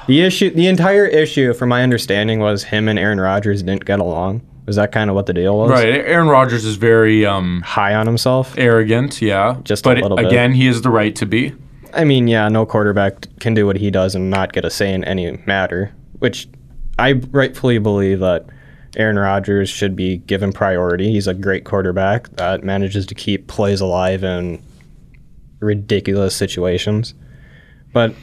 The 0.06 0.20
issue, 0.20 0.50
the 0.50 0.66
entire 0.66 1.06
issue, 1.06 1.54
from 1.54 1.70
my 1.70 1.82
understanding, 1.82 2.40
was 2.40 2.64
him 2.64 2.88
and 2.88 2.98
Aaron 2.98 3.18
Rodgers 3.20 3.62
didn't 3.62 3.86
get 3.86 4.00
along. 4.00 4.42
Was 4.70 4.76
that 4.76 4.92
kind 4.92 5.10
of 5.10 5.16
what 5.16 5.26
the 5.26 5.32
deal 5.32 5.58
was? 5.58 5.68
Right. 5.68 5.96
Aaron 5.96 6.28
Rodgers 6.28 6.64
is 6.64 6.76
very 6.76 7.26
um, 7.26 7.60
High 7.62 7.92
on 7.96 8.06
himself. 8.06 8.54
arrogant. 8.56 9.20
Yeah. 9.20 9.56
Just 9.64 9.84
a 9.84 9.88
but 9.88 9.98
little 9.98 10.16
bit. 10.16 10.26
again, 10.26 10.52
he 10.52 10.66
has 10.66 10.80
the 10.82 10.90
right 10.90 11.12
to 11.16 11.26
be. 11.26 11.52
I 11.92 12.04
mean, 12.04 12.28
yeah, 12.28 12.48
no 12.48 12.64
quarterback 12.64 13.26
can 13.40 13.52
do 13.52 13.66
what 13.66 13.74
he 13.74 13.90
does 13.90 14.14
and 14.14 14.30
not 14.30 14.52
get 14.52 14.64
a 14.64 14.70
say 14.70 14.94
in 14.94 15.02
any 15.02 15.36
matter, 15.44 15.92
which 16.20 16.48
I 17.00 17.14
rightfully 17.32 17.78
believe 17.78 18.20
that 18.20 18.46
Aaron 18.96 19.18
Rodgers 19.18 19.68
should 19.68 19.96
be 19.96 20.18
given 20.18 20.52
priority. 20.52 21.10
He's 21.10 21.26
a 21.26 21.34
great 21.34 21.64
quarterback 21.64 22.28
that 22.36 22.62
manages 22.62 23.06
to 23.06 23.16
keep 23.16 23.48
plays 23.48 23.80
alive 23.80 24.22
in 24.22 24.62
ridiculous 25.58 26.36
situations. 26.36 27.14
But 27.92 28.14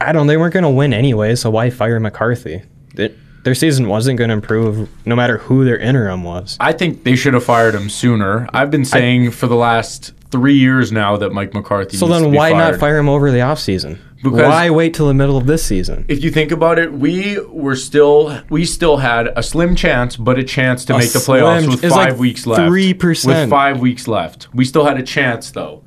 I 0.00 0.12
don't 0.12 0.28
they 0.28 0.38
weren't 0.38 0.54
going 0.54 0.64
to 0.64 0.70
win 0.70 0.94
anyway, 0.94 1.34
so 1.34 1.50
why 1.50 1.68
fire 1.68 2.00
McCarthy? 2.00 2.62
It, 2.96 3.18
their 3.44 3.54
season 3.54 3.88
wasn't 3.88 4.18
going 4.18 4.28
to 4.28 4.34
improve 4.34 4.88
no 5.06 5.16
matter 5.16 5.38
who 5.38 5.64
their 5.64 5.78
interim 5.78 6.22
was. 6.24 6.56
I 6.60 6.72
think 6.72 7.04
they 7.04 7.16
should 7.16 7.34
have 7.34 7.44
fired 7.44 7.74
him 7.74 7.88
sooner. 7.88 8.48
I've 8.52 8.70
been 8.70 8.84
saying 8.84 9.30
for 9.32 9.46
the 9.46 9.56
last 9.56 10.12
three 10.30 10.54
years 10.54 10.92
now 10.92 11.16
that 11.16 11.30
Mike 11.32 11.54
McCarthy. 11.54 11.96
So 11.96 12.06
needs 12.06 12.18
to 12.18 12.24
then 12.24 12.32
why 12.34 12.50
fired. 12.52 12.72
not 12.72 12.80
fire 12.80 12.98
him 12.98 13.08
over 13.08 13.30
the 13.30 13.38
offseason? 13.38 13.98
Because- 14.22 14.40
why 14.42 14.68
wait 14.68 14.92
till 14.92 15.08
the 15.08 15.14
middle 15.14 15.38
of 15.38 15.46
this 15.46 15.62
season? 15.64 16.04
If 16.06 16.22
you 16.22 16.30
think 16.30 16.52
about 16.52 16.78
it, 16.78 16.92
we 16.92 17.38
were 17.48 17.74
still 17.76 18.38
we 18.50 18.64
still 18.66 18.98
had 18.98 19.28
a 19.34 19.42
slim 19.42 19.74
chance, 19.74 20.16
but 20.16 20.38
a 20.38 20.44
chance 20.44 20.84
to 20.86 20.94
A 20.94 20.98
make 20.98 21.10
the 21.12 21.18
playoffs 21.20 21.60
slim- 21.60 21.70
with 21.70 21.80
five 21.80 22.12
like 22.12 22.18
weeks 22.18 22.46
left. 22.46 22.70
3%. 22.70 23.26
With 23.26 23.50
five 23.50 23.80
weeks 23.80 24.06
left, 24.06 24.48
we 24.52 24.64
still 24.66 24.84
had 24.84 24.98
a 24.98 25.02
chance 25.02 25.50
though. 25.50 25.82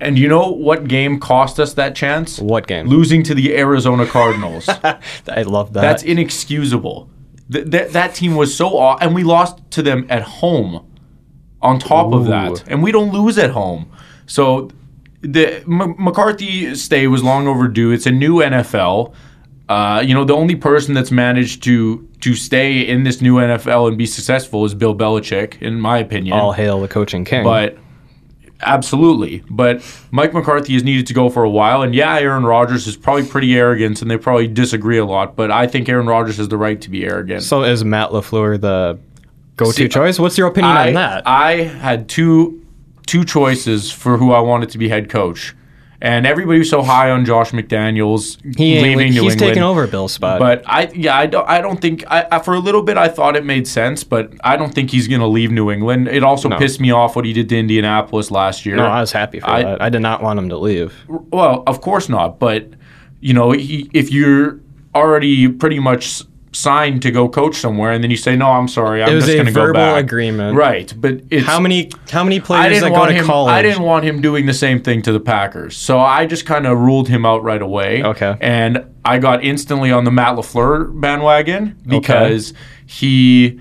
And 0.00 0.16
you 0.18 0.28
know 0.28 0.50
what 0.50 0.86
game 0.86 1.18
cost 1.18 1.58
us 1.58 1.74
that 1.74 1.96
chance? 1.96 2.38
What 2.38 2.66
game? 2.68 2.86
Losing 2.86 3.22
to 3.24 3.34
the 3.34 3.56
Arizona 3.56 4.06
Cardinals. 4.06 4.68
I 5.28 5.42
love 5.42 5.72
that. 5.72 5.80
That's 5.80 6.02
inexcusable. 6.04 7.10
Th- 7.50 7.68
th- 7.70 7.92
that 7.92 8.14
team 8.14 8.36
was 8.36 8.54
so 8.54 8.78
aw- 8.78 8.98
and 9.00 9.14
we 9.14 9.24
lost 9.24 9.58
to 9.72 9.82
them 9.82 10.06
at 10.08 10.22
home. 10.22 10.84
On 11.60 11.76
top 11.80 12.12
of 12.12 12.26
that, 12.26 12.62
and 12.68 12.84
we 12.84 12.92
don't 12.92 13.12
lose 13.12 13.36
at 13.36 13.50
home, 13.50 13.90
so 14.26 14.70
the 15.22 15.56
M- 15.62 15.96
McCarthy 15.98 16.72
stay 16.76 17.08
was 17.08 17.24
long 17.24 17.48
overdue. 17.48 17.90
It's 17.90 18.06
a 18.06 18.12
new 18.12 18.36
NFL. 18.36 19.12
Uh, 19.68 20.00
you 20.06 20.14
know, 20.14 20.22
the 20.24 20.34
only 20.36 20.54
person 20.54 20.94
that's 20.94 21.10
managed 21.10 21.64
to 21.64 22.08
to 22.20 22.36
stay 22.36 22.80
in 22.82 23.02
this 23.02 23.20
new 23.20 23.34
NFL 23.38 23.88
and 23.88 23.98
be 23.98 24.06
successful 24.06 24.64
is 24.66 24.72
Bill 24.72 24.94
Belichick, 24.94 25.60
in 25.60 25.80
my 25.80 25.98
opinion. 25.98 26.38
all 26.38 26.52
hail 26.52 26.80
the 26.80 26.86
coaching 26.86 27.24
king. 27.24 27.42
But 27.42 27.76
absolutely, 28.60 29.42
but 29.50 29.82
Mike 30.10 30.34
McCarthy 30.34 30.74
has 30.74 30.84
needed 30.84 31.06
to 31.06 31.14
go 31.14 31.30
for 31.30 31.44
a 31.44 31.50
while, 31.50 31.82
and 31.82 31.94
yeah, 31.94 32.18
Aaron 32.18 32.44
Rodgers 32.44 32.86
is 32.86 32.96
probably 32.96 33.26
pretty 33.26 33.56
arrogant, 33.56 34.02
and 34.02 34.10
they 34.10 34.16
probably 34.16 34.48
disagree 34.48 34.98
a 34.98 35.04
lot. 35.04 35.36
But 35.36 35.50
I 35.50 35.66
think 35.66 35.88
Aaron 35.88 36.06
Rodgers 36.06 36.36
has 36.38 36.48
the 36.48 36.56
right 36.56 36.80
to 36.80 36.90
be 36.90 37.04
arrogant. 37.04 37.42
so 37.42 37.62
is 37.62 37.84
Matt 37.84 38.10
Lafleur 38.10 38.60
the 38.60 38.98
go-to 39.56 39.88
choice? 39.88 40.18
What's 40.18 40.38
your 40.38 40.48
opinion 40.48 40.76
I, 40.76 40.88
on 40.88 40.94
that? 40.94 41.22
I 41.26 41.52
had 41.62 42.08
two 42.08 42.64
two 43.06 43.24
choices 43.24 43.90
for 43.90 44.18
who 44.18 44.32
I 44.32 44.40
wanted 44.40 44.68
to 44.70 44.78
be 44.78 44.88
head 44.88 45.08
coach, 45.08 45.54
and 46.00 46.26
everybody 46.26 46.60
was 46.60 46.70
so 46.70 46.82
high 46.82 47.10
on 47.10 47.24
Josh 47.24 47.50
McDaniels 47.50 48.38
he 48.56 48.80
leaving 48.80 49.10
New 49.10 49.22
he's 49.22 49.32
England. 49.32 49.38
taking 49.40 49.62
over 49.62 49.86
Bill's 49.86 50.12
spot. 50.12 50.38
But 50.38 50.62
I, 50.66 50.90
yeah, 50.94 51.16
I 51.16 51.26
don't, 51.26 51.48
I 51.48 51.60
don't 51.60 51.80
think. 51.80 52.04
I, 52.08 52.26
I, 52.30 52.38
for 52.38 52.54
a 52.54 52.60
little 52.60 52.82
bit, 52.82 52.96
I 52.96 53.08
thought 53.08 53.34
it 53.36 53.44
made 53.44 53.66
sense, 53.66 54.04
but 54.04 54.32
I 54.44 54.56
don't 54.56 54.72
think 54.72 54.90
he's 54.90 55.08
going 55.08 55.20
to 55.20 55.26
leave 55.26 55.50
New 55.50 55.70
England. 55.70 56.06
It 56.08 56.22
also 56.22 56.48
No. 56.48 56.56
pissed 56.58 56.80
me 56.80 56.90
off 56.92 57.16
what 57.16 57.24
he 57.24 57.32
did 57.32 57.48
to 57.48 57.58
Indianapolis 57.58 58.30
last 58.30 58.64
year. 58.64 58.76
no, 58.76 58.84
I 58.86 59.00
was 59.00 59.10
happy 59.12 59.40
for 59.40 59.50
I- 59.50 59.62
that. 59.64 59.82
I 59.82 59.88
did 59.88 60.00
not 60.00 60.22
want 60.22 60.38
him 60.38 60.48
to 60.50 60.56
leave. 60.58 60.94
Well, 61.08 61.64
of 61.66 61.80
course 61.80 62.08
not. 62.08 62.38
But 62.38 62.68
you 63.20 63.34
know, 63.34 63.50
he, 63.50 63.90
if 63.92 64.12
you're 64.12 64.60
already 64.94 65.48
pretty 65.48 65.80
much 65.80 66.22
signed 66.58 67.02
to 67.02 67.10
go 67.10 67.28
coach 67.28 67.56
somewhere, 67.56 67.92
and 67.92 68.02
then 68.02 68.10
you 68.10 68.16
say, 68.16 68.34
"No, 68.36 68.46
I'm 68.46 68.68
sorry, 68.68 69.02
I'm 69.02 69.10
It 69.10 69.14
was 69.14 69.24
just 69.26 69.36
going 69.36 69.46
to 69.46 69.52
go 69.52 69.60
back." 69.60 69.66
verbal 69.68 69.94
back," 69.94 70.04
agreement. 70.04 70.56
right? 70.56 70.92
But 70.96 71.20
it's 71.30 71.46
How 71.46 71.60
many 71.60 71.90
how 72.10 72.24
many 72.24 72.40
players 72.40 72.80
that 72.80 72.88
go 72.88 72.94
want 72.94 73.10
to 73.10 73.16
him. 73.16 73.26
college? 73.26 73.52
I 73.52 73.62
didn't 73.62 73.82
want 73.82 74.04
him 74.04 74.20
doing 74.20 74.46
the 74.46 74.54
same 74.54 74.80
thing 74.80 75.02
to 75.02 75.12
the 75.12 75.20
Packers, 75.20 75.76
so 75.76 75.98
I 75.98 76.26
just 76.26 76.46
kind 76.46 76.66
of 76.66 76.78
ruled 76.78 77.08
him 77.08 77.24
out 77.24 77.42
right 77.42 77.62
away. 77.62 78.02
Okay. 78.02 78.36
and 78.40 78.84
I 79.04 79.18
got 79.18 79.42
instantly 79.44 79.90
on 79.92 80.04
the 80.04 80.10
Matt 80.10 80.36
Lafleur 80.36 81.00
bandwagon 81.00 81.76
because 81.86 82.52
he. 82.86 83.60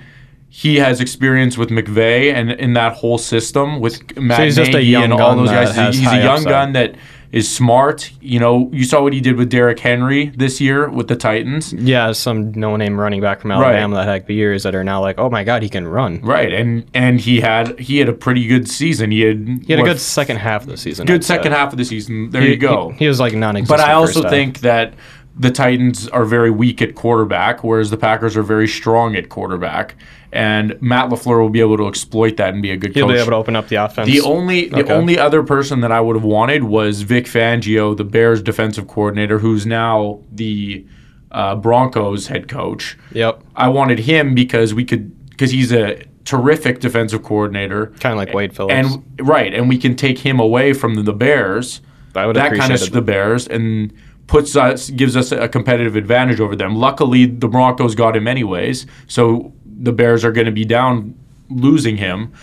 He 0.50 0.78
has 0.78 1.00
experience 1.02 1.56
with 1.56 1.70
McVay 1.70 2.34
and 2.34 2.50
in 2.52 2.74
that 2.74 2.94
whole 2.94 3.20
system 3.20 3.80
with 3.80 4.18
Matt 4.18 4.40
he's 4.44 4.56
just 4.56 4.72
a 4.72 4.78
Nagy 4.78 4.96
and 4.96 5.14
all 5.14 5.36
those 5.36 5.52
guys. 5.52 5.76
He's 5.76 6.00
a 6.00 6.16
young 6.16 6.28
upside. 6.30 6.48
gun 6.48 6.74
that 6.74 6.96
is 7.32 7.54
smart. 7.54 8.12
You 8.22 8.40
know, 8.40 8.70
you 8.72 8.84
saw 8.86 9.02
what 9.02 9.14
he 9.14 9.20
did 9.22 9.36
with 9.36 9.50
Derrick 9.50 9.80
Henry 9.80 10.28
this 10.38 10.62
year 10.62 10.90
with 10.90 11.08
the 11.08 11.16
Titans. 11.16 11.74
Yeah, 11.74 12.12
some 12.14 12.52
no-name 12.54 13.00
running 13.00 13.20
back 13.22 13.42
from 13.42 13.52
Alabama 13.52 13.96
that 13.98 14.08
had 14.08 14.28
the 14.28 14.34
years 14.34 14.64
that 14.64 14.74
are 14.76 14.84
now 14.84 15.02
like, 15.02 15.18
oh 15.18 15.30
my 15.30 15.44
god, 15.44 15.62
he 15.64 15.70
can 15.70 15.88
run. 15.88 16.22
Right, 16.22 16.54
and 16.54 16.90
and 16.94 17.20
he 17.20 17.42
had 17.42 17.78
he 17.80 17.98
had 18.00 18.10
a 18.10 18.14
pretty 18.14 18.48
good 18.48 18.70
season. 18.70 19.12
He 19.12 19.22
had 19.22 19.48
He 19.66 19.74
had 19.74 19.80
a 19.82 19.84
good 19.84 20.00
second 20.00 20.38
half 20.38 20.62
of 20.64 20.68
the 20.70 20.78
season. 20.78 21.06
good 21.06 21.16
I'd 21.16 21.24
say. 21.24 21.36
second 21.36 21.52
half 21.52 21.72
of 21.74 21.78
the 21.78 21.86
season. 21.86 22.30
There 22.30 22.42
He- 22.42 22.50
you 22.52 22.58
go. 22.58 22.90
He, 22.92 23.00
he 23.00 23.08
was 23.08 23.20
like 23.20 23.34
non-existent. 23.34 23.78
But 23.80 23.88
I 23.88 23.94
also 23.94 24.28
think 24.30 24.60
that 24.62 24.94
the 25.40 25.52
Titans 25.52 26.08
are 26.10 26.26
very 26.26 26.50
weak 26.50 26.82
at 26.82 26.96
quarterback, 26.96 27.64
whereas 27.64 27.92
the 27.92 27.98
Packers 27.98 28.36
are 28.36 28.42
very 28.44 28.68
strong 28.68 29.16
at 29.16 29.30
quarterback. 29.30 29.96
And 30.34 30.78
Matt 30.82 31.10
Lafleur 31.10 31.40
will 31.42 31.50
be 31.50 31.62
able 31.62 31.78
to 31.78 31.88
exploit 31.88 32.36
that 32.38 32.54
and 32.54 32.62
be 32.62 32.72
a 32.72 32.78
good 32.78 32.94
he'll 32.94 33.08
coach. 33.08 33.16
be 33.16 33.20
able 33.22 33.32
to 33.32 33.36
open 33.38 33.56
up 33.56 33.70
the 33.70 33.78
offense. 33.78 34.08
the 34.10 34.20
only 34.22 34.68
the 34.68 34.80
Okay. 34.84 34.94
only 34.94 35.18
other 35.18 35.42
person 35.42 35.80
that 35.82 35.92
I 35.92 36.02
would 36.02 36.16
have 36.16 36.24
wanted 36.26 36.66
was 36.66 37.02
Vic 37.04 37.26
Fangio, 37.26 37.96
the 37.96 38.04
Bears 38.04 38.42
defensive 38.42 38.88
coordinator, 38.88 39.40
who's 39.40 39.66
now 39.66 40.20
the 40.32 40.86
uh, 41.32 41.56
Broncos 41.56 42.28
head 42.28 42.48
coach. 42.48 42.98
Yep, 43.14 43.42
I 43.56 43.68
wanted 43.70 44.00
him 44.00 44.36
because 44.36 44.74
we 44.74 44.84
could 44.84 45.30
because 45.30 45.52
he's 45.52 45.72
a 45.72 46.04
terrific 46.26 46.80
defensive 46.82 47.24
coordinator. 47.24 47.88
kind 48.02 48.12
of 48.14 48.18
like 48.18 48.34
Wade 48.34 48.54
Phillips. 48.54 48.74
And 48.74 49.28
right, 49.28 49.54
and 49.54 49.70
we 49.70 49.78
can 49.78 49.96
take 49.96 50.20
him 50.20 50.40
away 50.42 50.74
from 50.74 50.96
the, 50.96 51.04
the 51.04 51.14
Bears 51.14 51.80
I 52.16 52.26
would 52.26 52.36
that 52.36 52.54
kind 52.56 52.74
of 52.74 52.92
the 52.92 53.02
Bears 53.02 53.48
and 53.48 53.94
puts 54.26 54.58
us 54.58 54.90
gives 54.90 55.16
us 55.16 55.32
a 55.32 55.48
competitive 55.48 55.96
advantage 55.96 56.42
over 56.42 56.56
them. 56.56 56.76
Luckily, 56.76 57.26
the 57.28 57.48
Broncos 57.48 57.96
got 57.96 58.16
him 58.18 58.28
anyways, 58.28 58.86
so 59.08 59.54
the 59.80 59.92
Bears 59.94 60.24
are 60.26 60.32
going 60.32 60.46
to 60.46 60.52
be 60.52 60.66
down 60.66 61.16
losing 61.50 61.98
him. 61.98 62.34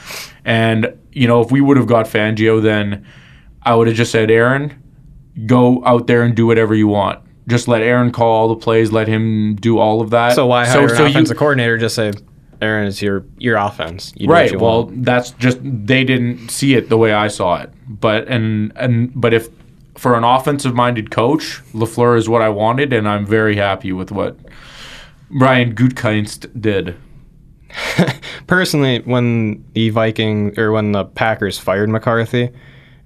And 0.44 0.94
you 1.12 1.26
know, 1.28 1.40
if 1.40 1.50
we 1.50 1.60
would 1.60 1.76
have 1.76 1.86
got 1.86 2.06
Fangio, 2.06 2.62
then 2.62 3.06
I 3.62 3.74
would 3.74 3.86
have 3.86 3.96
just 3.96 4.12
said, 4.12 4.30
Aaron, 4.30 4.80
go 5.46 5.84
out 5.84 6.06
there 6.06 6.22
and 6.22 6.34
do 6.34 6.46
whatever 6.46 6.74
you 6.74 6.88
want. 6.88 7.20
Just 7.46 7.68
let 7.68 7.82
Aaron 7.82 8.10
call 8.10 8.32
all 8.32 8.48
the 8.48 8.56
plays. 8.56 8.90
Let 8.92 9.06
him 9.06 9.56
do 9.56 9.78
all 9.78 10.00
of 10.00 10.10
that. 10.10 10.34
So 10.34 10.46
why 10.46 10.66
hire 10.66 10.88
so 10.88 10.94
an 10.96 11.02
you- 11.02 11.06
offensive 11.10 11.36
coordinator? 11.36 11.76
Just 11.76 11.94
say, 11.94 12.12
Aaron 12.62 12.86
is 12.86 13.02
your 13.02 13.26
your 13.38 13.56
offense. 13.56 14.12
You 14.16 14.28
right 14.28 14.58
well 14.58 14.84
want. 14.84 15.04
that's 15.04 15.32
just 15.32 15.58
they 15.62 16.04
didn't 16.04 16.48
see 16.50 16.74
it 16.74 16.88
the 16.88 16.96
way 16.96 17.12
i 17.12 17.28
saw 17.28 17.60
it 17.60 17.70
but 17.86 18.26
and 18.28 18.72
and 18.76 19.10
but 19.14 19.34
if 19.34 19.48
for 19.98 20.16
an 20.16 20.24
offensive 20.24 20.72
minded 20.74 21.10
coach 21.10 21.60
lafleur 21.74 22.16
is 22.16 22.26
what 22.28 22.40
i 22.40 22.48
wanted 22.48 22.92
and 22.92 23.06
i'm 23.08 23.26
very 23.26 23.56
happy 23.56 23.92
with 23.92 24.10
what 24.12 24.38
brian 25.30 25.74
gutekunst 25.74 26.48
did 26.58 26.94
personally, 28.46 29.00
when 29.00 29.64
the 29.72 29.90
Viking 29.90 30.58
or 30.58 30.72
when 30.72 30.92
the 30.92 31.04
Packers 31.04 31.58
fired 31.58 31.88
McCarthy, 31.88 32.50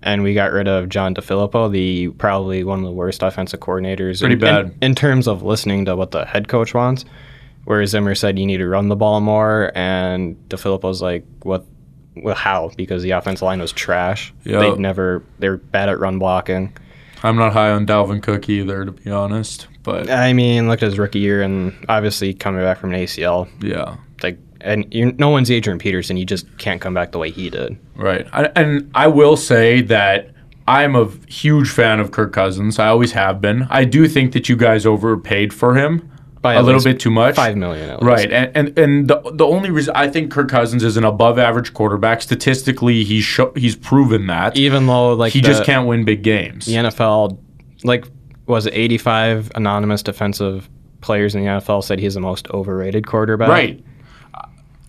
and 0.03 0.23
we 0.23 0.35
got 0.35 0.53
rid 0.53 0.69
of 0.69 0.89
John 0.89 1.15
DeFilippo, 1.15 1.71
the 1.71 2.09
probably 2.11 2.65
one 2.65 2.79
of 2.79 2.85
the 2.85 2.93
worst 2.93 3.23
offensive 3.23 3.61
coordinators. 3.61 4.21
Pretty 4.21 4.35
in, 4.35 4.41
bad. 4.41 4.65
in, 4.67 4.75
in 4.83 4.95
terms 4.95 5.27
of 5.27 5.43
listening 5.43 5.85
to 5.87 5.97
what 5.97 6.11
the 6.11 6.25
head 6.25 6.49
coach 6.49 6.75
wants. 6.75 7.05
Whereas 7.65 7.91
Zimmer 7.91 8.15
said 8.15 8.39
you 8.39 8.47
need 8.47 8.59
to 8.59 8.69
run 8.69 8.89
the 8.89 8.97
ball 8.97 9.21
more, 9.21 9.73
and 9.75 10.37
DeFilippo's 10.49 11.03
like, 11.03 11.25
what? 11.43 11.67
Well, 12.17 12.35
how? 12.35 12.71
Because 12.77 13.03
the 13.03 13.13
offensive 13.13 13.43
line 13.43 13.61
was 13.61 13.73
trash. 13.73 14.33
Yeah. 14.45 14.61
They'd 14.61 14.79
never. 14.79 15.23
They're 15.39 15.59
bad 15.59 15.89
at 15.89 15.99
run 15.99 16.19
blocking. 16.19 16.73
i'm 17.25 17.35
not 17.35 17.53
high 17.53 17.71
on 17.73 17.85
dalvin 17.85 18.23
cook 18.23 18.49
either 18.49 18.85
to 18.85 18.93
be 18.93 19.11
honest 19.11 19.67
but 19.83 20.11
I 20.11 20.35
mean, 20.35 20.69
look 20.69 20.83
at 20.83 20.87
his 20.87 20.99
rookie 20.99 21.21
year, 21.21 21.41
and 21.41 21.75
obviously 21.89 22.35
coming 22.35 22.61
back 22.61 22.79
from 22.79 22.93
an 22.93 23.01
ACL, 23.01 23.49
yeah 23.63 23.97
and 24.61 24.93
you 24.93 25.13
no 25.13 25.29
one's 25.29 25.51
Adrian 25.51 25.79
Peterson. 25.79 26.17
You 26.17 26.25
just 26.25 26.47
can't 26.59 26.81
come 26.81 26.95
back 26.95 27.13
the 27.13 27.19
way 27.19 27.31
he 27.31 27.51
did. 27.51 27.79
Right. 27.95 28.27
I, 28.33 28.45
and 28.57 28.91
I 28.95 29.07
will 29.07 29.37
say 29.37 29.83
that 29.83 30.31
I'm 30.67 30.95
a 30.95 31.09
huge 31.29 31.71
fan 31.71 32.01
of 32.01 32.11
Kirk 32.11 32.33
Cousins. 32.33 32.79
I 32.79 32.89
always 32.89 33.13
have 33.13 33.41
been. 33.41 33.67
I 33.71 33.85
do 33.85 34.07
think 34.07 34.33
that 34.33 34.49
you 34.49 34.57
guys 34.57 34.85
overpaid 34.85 35.55
for 35.55 35.75
him 35.75 36.11
By 36.43 36.55
a 36.55 36.63
little 36.63 36.83
bit 36.83 37.01
too 37.01 37.11
much. 37.11 37.37
Five 37.37 37.57
million, 37.57 37.89
at 37.89 38.03
least. 38.03 38.07
Right. 38.07 38.33
And, 38.33 38.57
and 38.57 38.79
and 38.79 39.09
the 39.09 39.21
the 39.33 39.47
only 39.47 39.71
reason 39.71 39.95
I 39.97 40.09
think 40.09 40.31
Kirk 40.31 40.49
Cousins 40.49 40.85
is 40.85 40.97
an 40.97 41.05
above 41.05 41.39
average 41.39 41.73
quarterback 41.73 42.21
statistically 42.23 43.05
he's 43.05 43.41
he's 43.57 43.77
proven 43.77 44.27
that. 44.27 44.57
Even 44.57 44.87
though 44.87 45.15
like 45.15 45.33
he 45.33 45.41
the, 45.41 45.49
just 45.49 45.65
can't 45.65 45.87
win 45.87 46.05
big 46.05 46.23
games. 46.23 46.67
The 46.67 46.75
NFL, 46.75 47.39
like, 47.85 48.05
was 48.47 48.67
it 48.67 48.75
85 48.75 49.53
anonymous 49.55 50.03
defensive 50.03 50.69
players 51.01 51.35
in 51.35 51.43
the 51.43 51.49
NFL 51.49 51.85
said 51.85 51.99
he's 51.99 52.15
the 52.15 52.21
most 52.21 52.49
overrated 52.51 53.07
quarterback. 53.07 53.49
Right. 53.49 53.85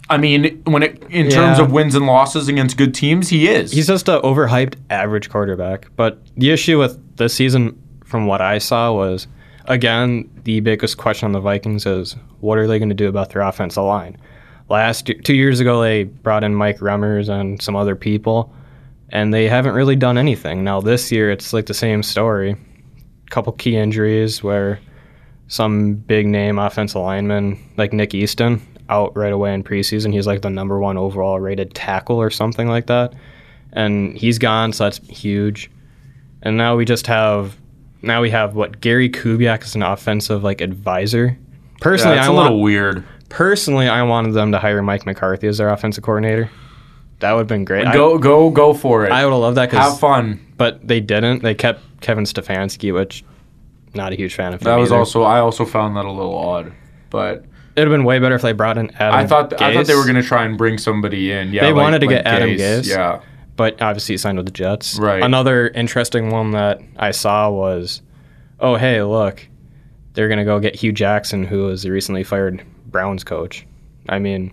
I 0.10 0.18
mean, 0.18 0.64
when 0.64 0.82
it 0.82 1.04
in 1.10 1.30
terms 1.30 1.60
of 1.60 1.72
wins 1.72 1.94
and 1.94 2.08
losses 2.08 2.48
against 2.48 2.78
good 2.78 2.96
teams, 2.96 3.30
he 3.30 3.48
is. 3.48 3.72
He's 3.72 3.88
just 3.88 4.10
an 4.10 4.22
overhyped 4.22 4.76
average 4.90 5.30
quarterback. 5.30 5.90
But 5.96 6.20
the 6.36 6.50
issue 6.50 6.80
with 6.80 7.18
this 7.18 7.34
season, 7.34 7.80
from 8.06 8.26
what 8.26 8.42
I 8.42 8.58
saw, 8.58 8.92
was 8.92 9.28
again 9.66 10.30
the 10.46 10.62
biggest 10.62 10.98
question 10.98 11.28
on 11.28 11.32
the 11.34 11.40
Vikings 11.40 11.86
is 11.86 12.16
what 12.40 12.58
are 12.58 12.66
they 12.66 12.80
going 12.80 12.90
to 12.90 12.96
do 12.96 13.08
about 13.08 13.30
their 13.30 13.44
offensive 13.44 13.84
line? 13.84 14.18
Last 14.68 15.10
year, 15.10 15.20
two 15.20 15.36
years 15.36 15.60
ago, 15.60 15.82
they 15.82 16.04
brought 16.04 16.44
in 16.44 16.56
Mike 16.56 16.80
Remmers 16.80 17.30
and 17.30 17.62
some 17.62 17.76
other 17.76 17.96
people, 17.96 18.52
and 19.10 19.32
they 19.34 19.48
haven't 19.48 19.74
really 19.74 19.96
done 19.96 20.18
anything. 20.18 20.64
Now 20.64 20.82
this 20.82 21.12
year, 21.12 21.30
it's 21.30 21.54
like 21.54 21.68
the 21.68 21.74
same 21.76 22.02
story. 22.02 22.52
A 22.52 23.30
couple 23.30 23.54
key 23.54 23.76
injuries 23.76 24.42
where 24.42 24.80
some 25.48 25.94
big 25.94 26.26
name 26.28 26.58
offensive 26.58 27.02
lineman 27.02 27.60
like 27.78 27.94
Nick 27.94 28.16
Easton 28.16 28.62
out 28.90 29.16
right 29.16 29.32
away 29.34 29.54
in 29.54 29.64
preseason. 29.64 30.12
He's 30.14 30.28
like 30.28 30.42
the 30.42 30.50
number 30.50 30.80
one 30.80 30.98
overall 30.98 31.40
rated 31.40 31.74
tackle 31.74 32.18
or 32.18 32.30
something 32.30 32.68
like 32.68 32.88
that. 32.88 33.14
And 33.72 34.18
he's 34.18 34.40
gone, 34.40 34.74
so 34.74 34.86
that's 34.86 34.98
huge. 35.08 35.70
And 36.42 36.58
now 36.58 36.76
we 36.76 36.86
just 36.86 37.08
have 37.08 37.56
now 38.02 38.22
we 38.22 38.30
have 38.32 38.56
what 38.56 38.82
Gary 38.82 39.10
Kubiak 39.10 39.64
is 39.64 39.76
an 39.76 39.84
offensive 39.84 40.44
like 40.44 40.62
advisor 40.62 41.38
Personally, 41.82 42.16
Yeah, 42.18 42.24
I 42.24 42.28
a 42.28 42.34
want, 42.34 42.46
little 42.46 42.62
weird. 42.62 43.04
personally 43.30 43.88
I 43.88 44.04
wanted 44.04 44.34
them 44.34 44.52
to 44.54 44.60
hire 44.60 44.82
Mike 44.82 45.06
McCarthy 45.06 45.48
as 45.48 45.58
their 45.60 45.70
offensive 45.70 46.04
coordinator. 46.04 46.50
That 47.20 47.34
would 47.34 47.40
have 47.42 47.48
been 47.48 47.66
great. 47.66 47.86
Go 47.94 48.18
go 48.18 48.50
go 48.50 48.74
for 48.74 49.06
it. 49.06 49.12
I, 49.12 49.22
I 49.22 49.26
would 49.26 49.32
have 49.32 49.42
loved 49.42 49.58
that 49.58 49.72
Have 49.72 50.00
fun. 50.00 50.40
but 50.58 50.86
they 50.88 51.00
didn't. 51.02 51.44
They 51.44 51.54
kept 51.54 51.82
Kevin 52.02 52.24
Stefanski, 52.24 52.94
which 52.94 53.24
not 53.94 54.14
a 54.14 54.16
huge 54.16 54.34
fan 54.36 54.54
of. 54.54 54.62
That 54.62 54.76
was 54.78 54.90
either. 54.92 55.00
also 55.00 55.24
I 55.24 55.40
also 55.40 55.66
found 55.66 55.98
that 55.98 56.06
a 56.06 56.12
little 56.12 56.38
odd, 56.38 56.72
but 57.10 57.44
It'd 57.80 57.88
have 57.92 57.94
been 57.98 58.04
way 58.06 58.20
better 58.20 58.36
if 58.36 58.42
they 58.42 58.52
brought 58.52 58.78
in 58.78 58.92
Adam. 58.96 59.16
I 59.20 59.26
thought 59.26 59.62
I 59.62 59.74
thought 59.74 59.88
they 59.88 59.96
were 59.96 60.04
going 60.04 60.16
to 60.16 60.24
try 60.24 60.44
and 60.46 60.58
bring 60.58 60.78
somebody 60.78 61.32
in. 61.32 61.54
Yeah, 61.54 61.62
They 61.62 61.72
like- 61.74 61.82
wanted 61.84 62.00
to 62.00 62.08
like 62.08 62.16
get 62.18 62.28
Adam 62.28 62.50
Gase. 62.52 62.88
Yeah, 62.90 63.22
but 63.56 63.82
obviously 63.82 64.14
he 64.14 64.18
signed 64.18 64.38
with 64.38 64.46
the 64.46 64.52
Jets. 64.52 64.98
Right. 65.00 65.22
Another 65.24 65.68
interesting 65.70 66.30
one 66.32 66.52
that 66.52 66.82
I 66.98 67.12
saw 67.12 67.50
was, 67.50 68.02
oh 68.60 68.76
hey, 68.76 69.02
look, 69.04 69.48
they're 70.14 70.30
gonna 70.30 70.46
go 70.46 70.60
get 70.60 70.76
Hue 70.76 70.92
Jackson, 70.92 71.44
who 71.44 71.66
was 71.66 71.84
the 71.84 71.92
recently 71.92 72.24
fired 72.24 72.64
Browns 72.88 73.24
coach. 73.24 73.66
I 74.08 74.20
mean, 74.20 74.52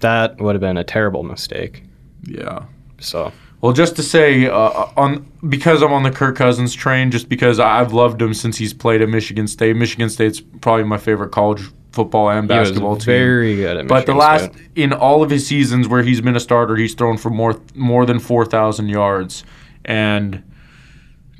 that 0.00 0.40
would 0.40 0.54
have 0.54 0.60
been 0.60 0.76
a 0.76 0.84
terrible 0.84 1.22
mistake. 1.22 1.82
yeah. 2.24 2.64
So 2.98 3.32
Well, 3.60 3.72
just 3.72 3.96
to 3.96 4.02
say, 4.02 4.46
uh, 4.46 4.86
on 4.96 5.26
because 5.48 5.82
I'm 5.82 5.92
on 5.92 6.02
the 6.02 6.10
Kirk 6.10 6.36
Cousins 6.36 6.74
train, 6.74 7.10
just 7.10 7.28
because 7.28 7.58
I've 7.60 7.92
loved 7.92 8.20
him 8.22 8.32
since 8.34 8.56
he's 8.58 8.72
played 8.72 9.02
at 9.02 9.08
Michigan 9.08 9.46
State. 9.48 9.76
Michigan 9.76 10.08
State's 10.10 10.40
probably 10.60 10.84
my 10.84 10.96
favorite 10.98 11.30
college 11.30 11.62
football 11.96 12.30
and 12.30 12.46
basketball 12.46 12.94
team. 12.96 13.06
very 13.06 13.56
good 13.56 13.76
at. 13.78 13.88
But 13.88 14.06
the 14.06 14.14
last 14.14 14.52
State. 14.52 14.68
in 14.76 14.92
all 14.92 15.22
of 15.24 15.30
his 15.30 15.46
seasons 15.46 15.88
where 15.88 16.02
he's 16.02 16.20
been 16.20 16.36
a 16.36 16.40
starter, 16.40 16.76
he's 16.76 16.94
thrown 16.94 17.16
for 17.16 17.30
more 17.30 17.60
more 17.74 18.06
than 18.06 18.20
four 18.20 18.44
thousand 18.44 18.88
yards 18.88 19.42
and 19.84 20.42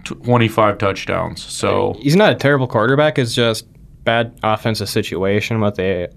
twenty 0.04 0.48
five 0.48 0.78
touchdowns. 0.78 1.44
So 1.44 1.94
he's 2.00 2.16
not 2.16 2.32
a 2.32 2.34
terrible 2.34 2.66
quarterback. 2.66 3.18
It's 3.18 3.34
just 3.34 3.66
bad 4.04 4.36
offensive 4.42 4.88
situation 4.88 5.60
with 5.60 5.78
a 5.78 6.08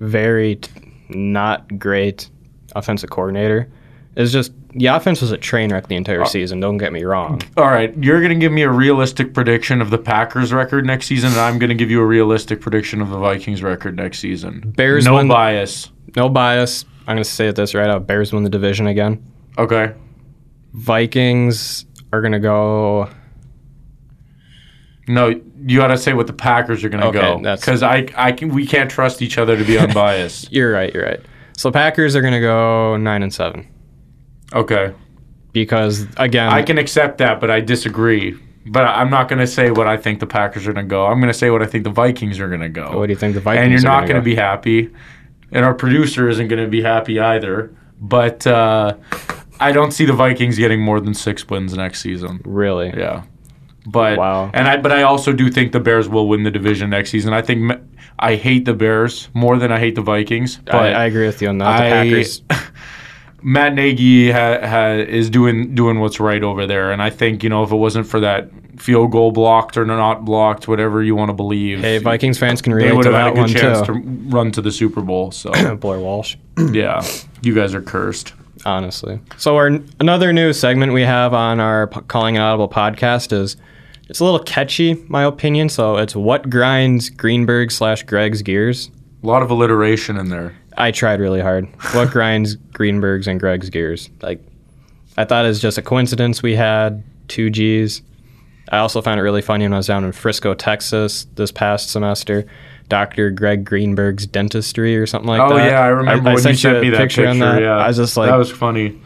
very 0.00 0.56
t- 0.56 0.70
not 1.10 1.78
great 1.78 2.28
offensive 2.74 3.10
coordinator. 3.10 3.70
It's 4.14 4.30
just 4.32 4.52
the 4.74 4.86
offense 4.86 5.20
was 5.22 5.32
a 5.32 5.38
train 5.38 5.72
wreck 5.72 5.86
the 5.88 5.94
Uh, 5.94 5.98
entire 5.98 6.24
season. 6.26 6.60
Don't 6.60 6.76
get 6.78 6.92
me 6.92 7.02
wrong. 7.04 7.40
all 7.56 7.66
right, 7.68 7.94
you're 8.02 8.20
gonna 8.20 8.34
give 8.34 8.52
me 8.52 8.62
a 8.62 8.70
realistic 8.70 9.32
prediction 9.32 9.80
of 9.80 9.90
the 9.90 9.98
Packers 9.98 10.52
record 10.52 10.84
next 10.84 11.06
season, 11.06 11.30
and 11.32 11.40
I'm 11.40 11.58
gonna 11.58 11.74
give 11.74 11.90
you 11.90 12.00
a 12.00 12.04
realistic 12.06 12.60
prediction 12.60 13.00
of 13.00 13.08
the 13.10 13.18
Vikings 13.18 13.62
record 13.62 13.96
next 13.96 14.18
season. 14.18 14.72
Bears 14.76 15.06
no 15.06 15.14
win- 15.14 15.28
bias. 15.28 15.90
No 16.16 16.28
bias. 16.28 16.84
I'm 17.08 17.16
going 17.16 17.24
to 17.24 17.28
say 17.28 17.50
this 17.50 17.74
right 17.74 17.88
out. 17.90 18.06
Bears 18.06 18.32
win 18.32 18.44
the 18.44 18.50
division 18.50 18.86
again. 18.86 19.20
Okay. 19.58 19.92
Vikings 20.72 21.84
are 22.12 22.20
going 22.20 22.32
to 22.32 22.38
go. 22.38 23.08
No, 25.08 25.28
you 25.66 25.78
got 25.78 25.88
to 25.88 25.98
say 25.98 26.12
what 26.12 26.26
the 26.28 26.32
Packers 26.32 26.84
are 26.84 26.88
going 26.88 27.00
to 27.00 27.08
Okay, 27.08 27.20
go 27.20 27.38
because 27.56 27.82
I, 27.82 28.06
I 28.16 28.30
can, 28.32 28.50
we 28.50 28.66
can't 28.66 28.88
trust 28.90 29.20
each 29.20 29.36
other 29.36 29.56
to 29.56 29.64
be 29.64 29.78
unbiased. 29.80 30.52
You're 30.52 30.72
right. 30.72 30.94
You're 30.94 31.04
right. 31.04 31.20
So 31.56 31.72
Packers 31.72 32.14
are 32.14 32.20
going 32.20 32.34
to 32.34 32.40
go 32.40 32.96
nine 32.96 33.22
and 33.22 33.34
seven 33.34 33.66
okay, 34.54 34.92
because 35.52 36.06
again, 36.16 36.48
I 36.50 36.62
can 36.62 36.78
accept 36.78 37.18
that, 37.18 37.40
but 37.40 37.50
I 37.50 37.60
disagree. 37.60 38.38
But 38.64 38.84
I'm 38.84 39.10
not 39.10 39.28
going 39.28 39.40
to 39.40 39.46
say 39.46 39.72
what 39.72 39.88
I 39.88 39.96
think 39.96 40.20
the 40.20 40.26
Packers 40.26 40.68
are 40.68 40.72
going 40.72 40.86
to 40.86 40.88
go. 40.88 41.06
I'm 41.06 41.18
going 41.18 41.32
to 41.32 41.36
say 41.36 41.50
what 41.50 41.62
I 41.62 41.66
think 41.66 41.82
the 41.82 41.90
Vikings 41.90 42.38
are 42.38 42.46
going 42.48 42.60
to 42.60 42.68
go. 42.68 42.96
what 42.96 43.06
do 43.06 43.12
you 43.12 43.18
think 43.18 43.34
the 43.34 43.40
Vikings? 43.40 43.58
Are? 43.60 43.64
And 43.64 43.72
you're 43.72 43.82
not 43.82 44.06
gonna 44.06 44.22
be 44.22 44.36
happy, 44.36 44.88
and 45.50 45.64
our 45.64 45.74
producer 45.74 46.28
isn't 46.28 46.46
going 46.48 46.62
to 46.62 46.68
be 46.70 46.80
happy 46.82 47.18
either. 47.18 47.74
But 48.00 48.46
uh, 48.46 48.96
I 49.60 49.72
don't 49.72 49.90
see 49.92 50.04
the 50.04 50.12
Vikings 50.12 50.58
getting 50.58 50.80
more 50.80 51.00
than 51.00 51.12
six 51.14 51.48
wins 51.48 51.74
next 51.74 52.00
season. 52.02 52.40
really. 52.44 52.92
Yeah. 52.96 53.24
But 53.84 54.16
Wow. 54.16 54.48
and 54.54 54.68
I 54.68 54.76
but 54.76 54.92
I 54.92 55.02
also 55.02 55.32
do 55.32 55.50
think 55.50 55.72
the 55.72 55.80
Bears 55.80 56.08
will 56.08 56.28
win 56.28 56.44
the 56.44 56.50
division 56.52 56.90
next 56.90 57.10
season. 57.10 57.32
I 57.32 57.42
think 57.42 57.72
I 58.20 58.36
hate 58.36 58.64
the 58.64 58.74
Bears 58.74 59.28
more 59.34 59.58
than 59.58 59.72
I 59.72 59.80
hate 59.80 59.96
the 59.96 60.02
Vikings. 60.02 60.58
But 60.58 60.74
I, 60.76 60.92
I 60.92 61.04
agree 61.06 61.26
with 61.26 61.42
you 61.42 61.48
on 61.48 61.58
that. 61.58 61.78
The 61.78 61.84
I- 61.84 61.90
Packers. 61.90 62.42
Matt 63.42 63.74
Nagy 63.74 64.30
ha, 64.30 64.58
ha, 64.66 64.88
is 64.92 65.28
doing 65.30 65.74
doing 65.74 66.00
what's 66.00 66.20
right 66.20 66.42
over 66.42 66.66
there, 66.66 66.92
and 66.92 67.02
I 67.02 67.10
think 67.10 67.42
you 67.42 67.48
know 67.48 67.62
if 67.64 67.72
it 67.72 67.76
wasn't 67.76 68.06
for 68.06 68.20
that 68.20 68.50
field 68.78 69.12
goal 69.12 69.32
blocked 69.32 69.76
or 69.76 69.84
not 69.84 70.24
blocked, 70.24 70.66
whatever 70.68 71.02
you 71.02 71.14
want 71.14 71.28
to 71.28 71.34
believe, 71.34 71.80
Hey, 71.80 71.98
Vikings 71.98 72.38
fans 72.38 72.62
can 72.62 72.76
they 72.76 72.92
would 72.92 73.04
have 73.04 73.14
had 73.14 73.32
a 73.32 73.34
good 73.34 73.48
chance 73.56 73.86
too. 73.86 73.94
to 73.94 74.00
run 74.28 74.50
to 74.52 74.62
the 74.62 74.72
Super 74.72 75.00
Bowl. 75.02 75.30
So 75.30 75.50
Blair 75.76 75.98
Walsh. 76.00 76.36
yeah, 76.72 77.04
you 77.42 77.54
guys 77.54 77.74
are 77.74 77.82
cursed. 77.82 78.32
honestly. 78.64 79.20
So 79.36 79.56
our 79.56 79.78
another 80.00 80.32
new 80.32 80.52
segment 80.52 80.92
we 80.92 81.02
have 81.02 81.34
on 81.34 81.60
our 81.60 81.88
P- 81.88 82.00
Calling 82.08 82.36
An 82.36 82.42
Audible 82.42 82.68
podcast 82.68 83.32
is 83.32 83.56
it's 84.08 84.20
a 84.20 84.24
little 84.24 84.40
catchy, 84.40 84.94
my 85.08 85.24
opinion. 85.24 85.68
So 85.68 85.96
it's 85.96 86.14
what 86.14 86.48
grinds 86.50 87.08
Greenberg 87.10 87.70
slash 87.72 88.02
Greg's 88.04 88.42
gears. 88.42 88.90
A 89.22 89.26
lot 89.26 89.42
of 89.42 89.50
alliteration 89.50 90.16
in 90.16 90.28
there. 90.28 90.54
I 90.76 90.90
tried 90.90 91.20
really 91.20 91.40
hard. 91.40 91.68
What 91.92 92.10
grinds 92.12 92.54
Greenberg's 92.54 93.26
and 93.26 93.38
Greg's 93.38 93.70
gears? 93.70 94.10
Like, 94.20 94.40
I 95.16 95.24
thought 95.24 95.44
it 95.44 95.48
was 95.48 95.60
just 95.60 95.78
a 95.78 95.82
coincidence 95.82 96.42
we 96.42 96.56
had 96.56 97.02
two 97.28 97.50
G's. 97.50 98.02
I 98.70 98.78
also 98.78 99.02
found 99.02 99.20
it 99.20 99.22
really 99.22 99.42
funny 99.42 99.64
when 99.64 99.74
I 99.74 99.76
was 99.76 99.86
down 99.86 100.04
in 100.04 100.12
Frisco, 100.12 100.54
Texas 100.54 101.26
this 101.34 101.52
past 101.52 101.90
semester. 101.90 102.46
Dr. 102.88 103.30
Greg 103.30 103.64
Greenberg's 103.64 104.26
dentistry 104.26 104.96
or 104.96 105.06
something 105.06 105.28
like 105.28 105.40
oh 105.40 105.56
that. 105.56 105.66
Oh 105.66 105.70
yeah, 105.70 105.80
I 105.80 105.86
remember 105.86 106.34
when 106.34 106.46
you 106.46 106.54
sent 106.54 106.80
me 106.82 106.90
that 106.90 106.98
picture. 106.98 107.26
on 107.26 107.38
that. 107.38 107.62
Yeah, 107.62 107.76
I 107.76 107.88
was 107.88 107.96
just 107.96 108.16
like, 108.16 108.28
that 108.28 108.36
was 108.36 108.50
funny. 108.50 109.00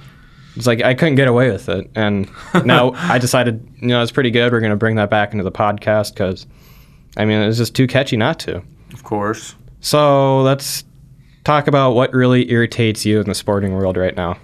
it's 0.56 0.66
like 0.66 0.82
I 0.82 0.94
couldn't 0.94 1.14
get 1.14 1.28
away 1.28 1.50
with 1.50 1.68
it, 1.68 1.88
and 1.94 2.28
now 2.64 2.92
I 2.94 3.18
decided, 3.18 3.66
you 3.80 3.88
know, 3.88 4.02
it's 4.02 4.12
pretty 4.12 4.30
good. 4.30 4.50
We're 4.50 4.60
gonna 4.60 4.76
bring 4.76 4.96
that 4.96 5.10
back 5.10 5.32
into 5.32 5.44
the 5.44 5.52
podcast 5.52 6.14
because, 6.14 6.46
I 7.16 7.24
mean, 7.24 7.40
it's 7.42 7.58
just 7.58 7.76
too 7.76 7.86
catchy 7.86 8.16
not 8.16 8.40
to. 8.40 8.62
Of 8.92 9.04
course. 9.04 9.54
So 9.80 10.42
let's 10.42 10.82
talk 11.46 11.68
about 11.68 11.92
what 11.92 12.12
really 12.12 12.50
irritates 12.50 13.06
you 13.06 13.20
in 13.20 13.26
the 13.28 13.34
sporting 13.34 13.72
world 13.74 13.96
right 13.96 14.16
now. 14.16 14.36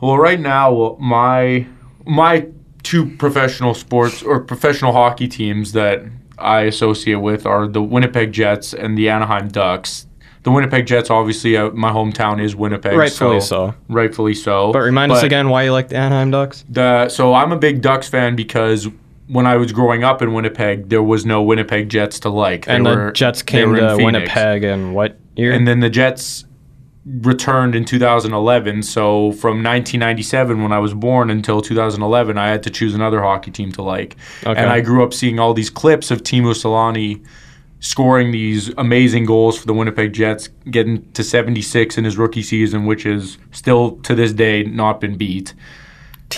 Well, 0.00 0.18
right 0.18 0.38
now, 0.38 0.96
my 1.00 1.66
my 2.04 2.46
two 2.82 3.06
professional 3.16 3.72
sports 3.74 4.22
or 4.22 4.40
professional 4.40 4.92
hockey 4.92 5.26
teams 5.26 5.72
that 5.72 6.02
I 6.38 6.62
associate 6.62 7.16
with 7.16 7.46
are 7.46 7.66
the 7.66 7.82
Winnipeg 7.82 8.32
Jets 8.32 8.74
and 8.74 8.98
the 8.98 9.08
Anaheim 9.08 9.48
Ducks. 9.48 10.06
The 10.42 10.50
Winnipeg 10.50 10.84
Jets, 10.84 11.08
obviously, 11.08 11.56
uh, 11.56 11.70
my 11.70 11.90
hometown 11.90 12.38
is 12.42 12.54
Winnipeg, 12.54 12.92
Rightfully 12.98 13.40
so. 13.40 13.74
Rightfully 13.88 14.34
so. 14.34 14.72
But 14.74 14.80
remind 14.80 15.10
us 15.10 15.22
again 15.22 15.48
why 15.48 15.62
you 15.62 15.72
like 15.72 15.88
the 15.88 15.96
Anaheim 15.96 16.30
Ducks. 16.30 16.66
The 16.68 17.08
so 17.08 17.32
I'm 17.32 17.50
a 17.52 17.56
big 17.58 17.80
Ducks 17.80 18.08
fan 18.08 18.36
because 18.36 18.86
when 19.28 19.46
I 19.46 19.56
was 19.56 19.72
growing 19.72 20.04
up 20.04 20.20
in 20.20 20.34
Winnipeg, 20.34 20.90
there 20.90 21.02
was 21.02 21.24
no 21.24 21.42
Winnipeg 21.42 21.88
Jets 21.88 22.20
to 22.20 22.28
like. 22.28 22.66
They 22.66 22.74
And 22.74 22.84
were- 22.84 23.06
the 23.06 23.12
Jets 23.12 23.42
came 23.42 23.74
to. 23.74 23.96
Winnipeg 23.96 24.64
in 24.64 24.92
what 24.92 25.16
year? 25.36 25.52
And 25.52 25.66
then 25.66 25.80
the 25.80 25.90
Jets 25.90 26.44
returned 27.06 27.74
in 27.74 27.84
2011. 27.84 28.82
So 28.82 29.32
from 29.32 29.62
1997, 29.62 30.62
when 30.62 30.72
I 30.72 30.78
was 30.78 30.94
born, 30.94 31.30
until 31.30 31.60
2011, 31.60 32.38
I 32.38 32.48
had 32.48 32.62
to 32.62 32.70
choose 32.70 32.94
another 32.94 33.20
hockey 33.20 33.50
team 33.50 33.72
to 33.72 33.82
like. 33.82 34.16
Okay. 34.44 34.58
And 34.58 34.70
I 34.70 34.80
grew 34.80 35.04
up 35.04 35.12
seeing 35.12 35.38
all 35.38 35.52
these 35.54 35.70
clips 35.70 36.10
of 36.10 36.22
Teemu 36.22 36.54
Selanne 36.54 37.24
scoring 37.80 38.32
these 38.32 38.70
amazing 38.78 39.26
goals 39.26 39.58
for 39.58 39.66
the 39.66 39.74
Winnipeg 39.74 40.14
Jets, 40.14 40.48
getting 40.70 41.10
to 41.12 41.22
76 41.22 41.98
in 41.98 42.04
his 42.04 42.16
rookie 42.16 42.42
season, 42.42 42.86
which 42.86 43.04
is 43.04 43.36
still 43.52 43.96
to 43.98 44.14
this 44.14 44.32
day 44.32 44.62
not 44.62 45.00
been 45.00 45.18
beat. 45.18 45.52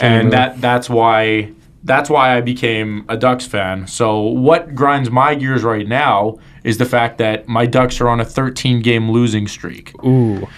And 0.00 0.32
that 0.32 0.60
that's 0.60 0.90
why 0.90 1.52
that's 1.84 2.10
why 2.10 2.36
I 2.36 2.40
became 2.40 3.04
a 3.08 3.16
Ducks 3.16 3.46
fan. 3.46 3.86
So 3.86 4.20
what 4.20 4.74
grinds 4.74 5.10
my 5.10 5.36
gears 5.36 5.62
right 5.62 5.86
now 5.86 6.38
is 6.66 6.78
the 6.78 6.84
fact 6.84 7.18
that 7.18 7.46
my 7.46 7.64
Ducks 7.64 8.00
are 8.00 8.08
on 8.08 8.18
a 8.18 8.24
13 8.24 8.82
game 8.82 9.08
losing 9.08 9.46
streak. 9.46 9.94
Ooh, 10.04 10.48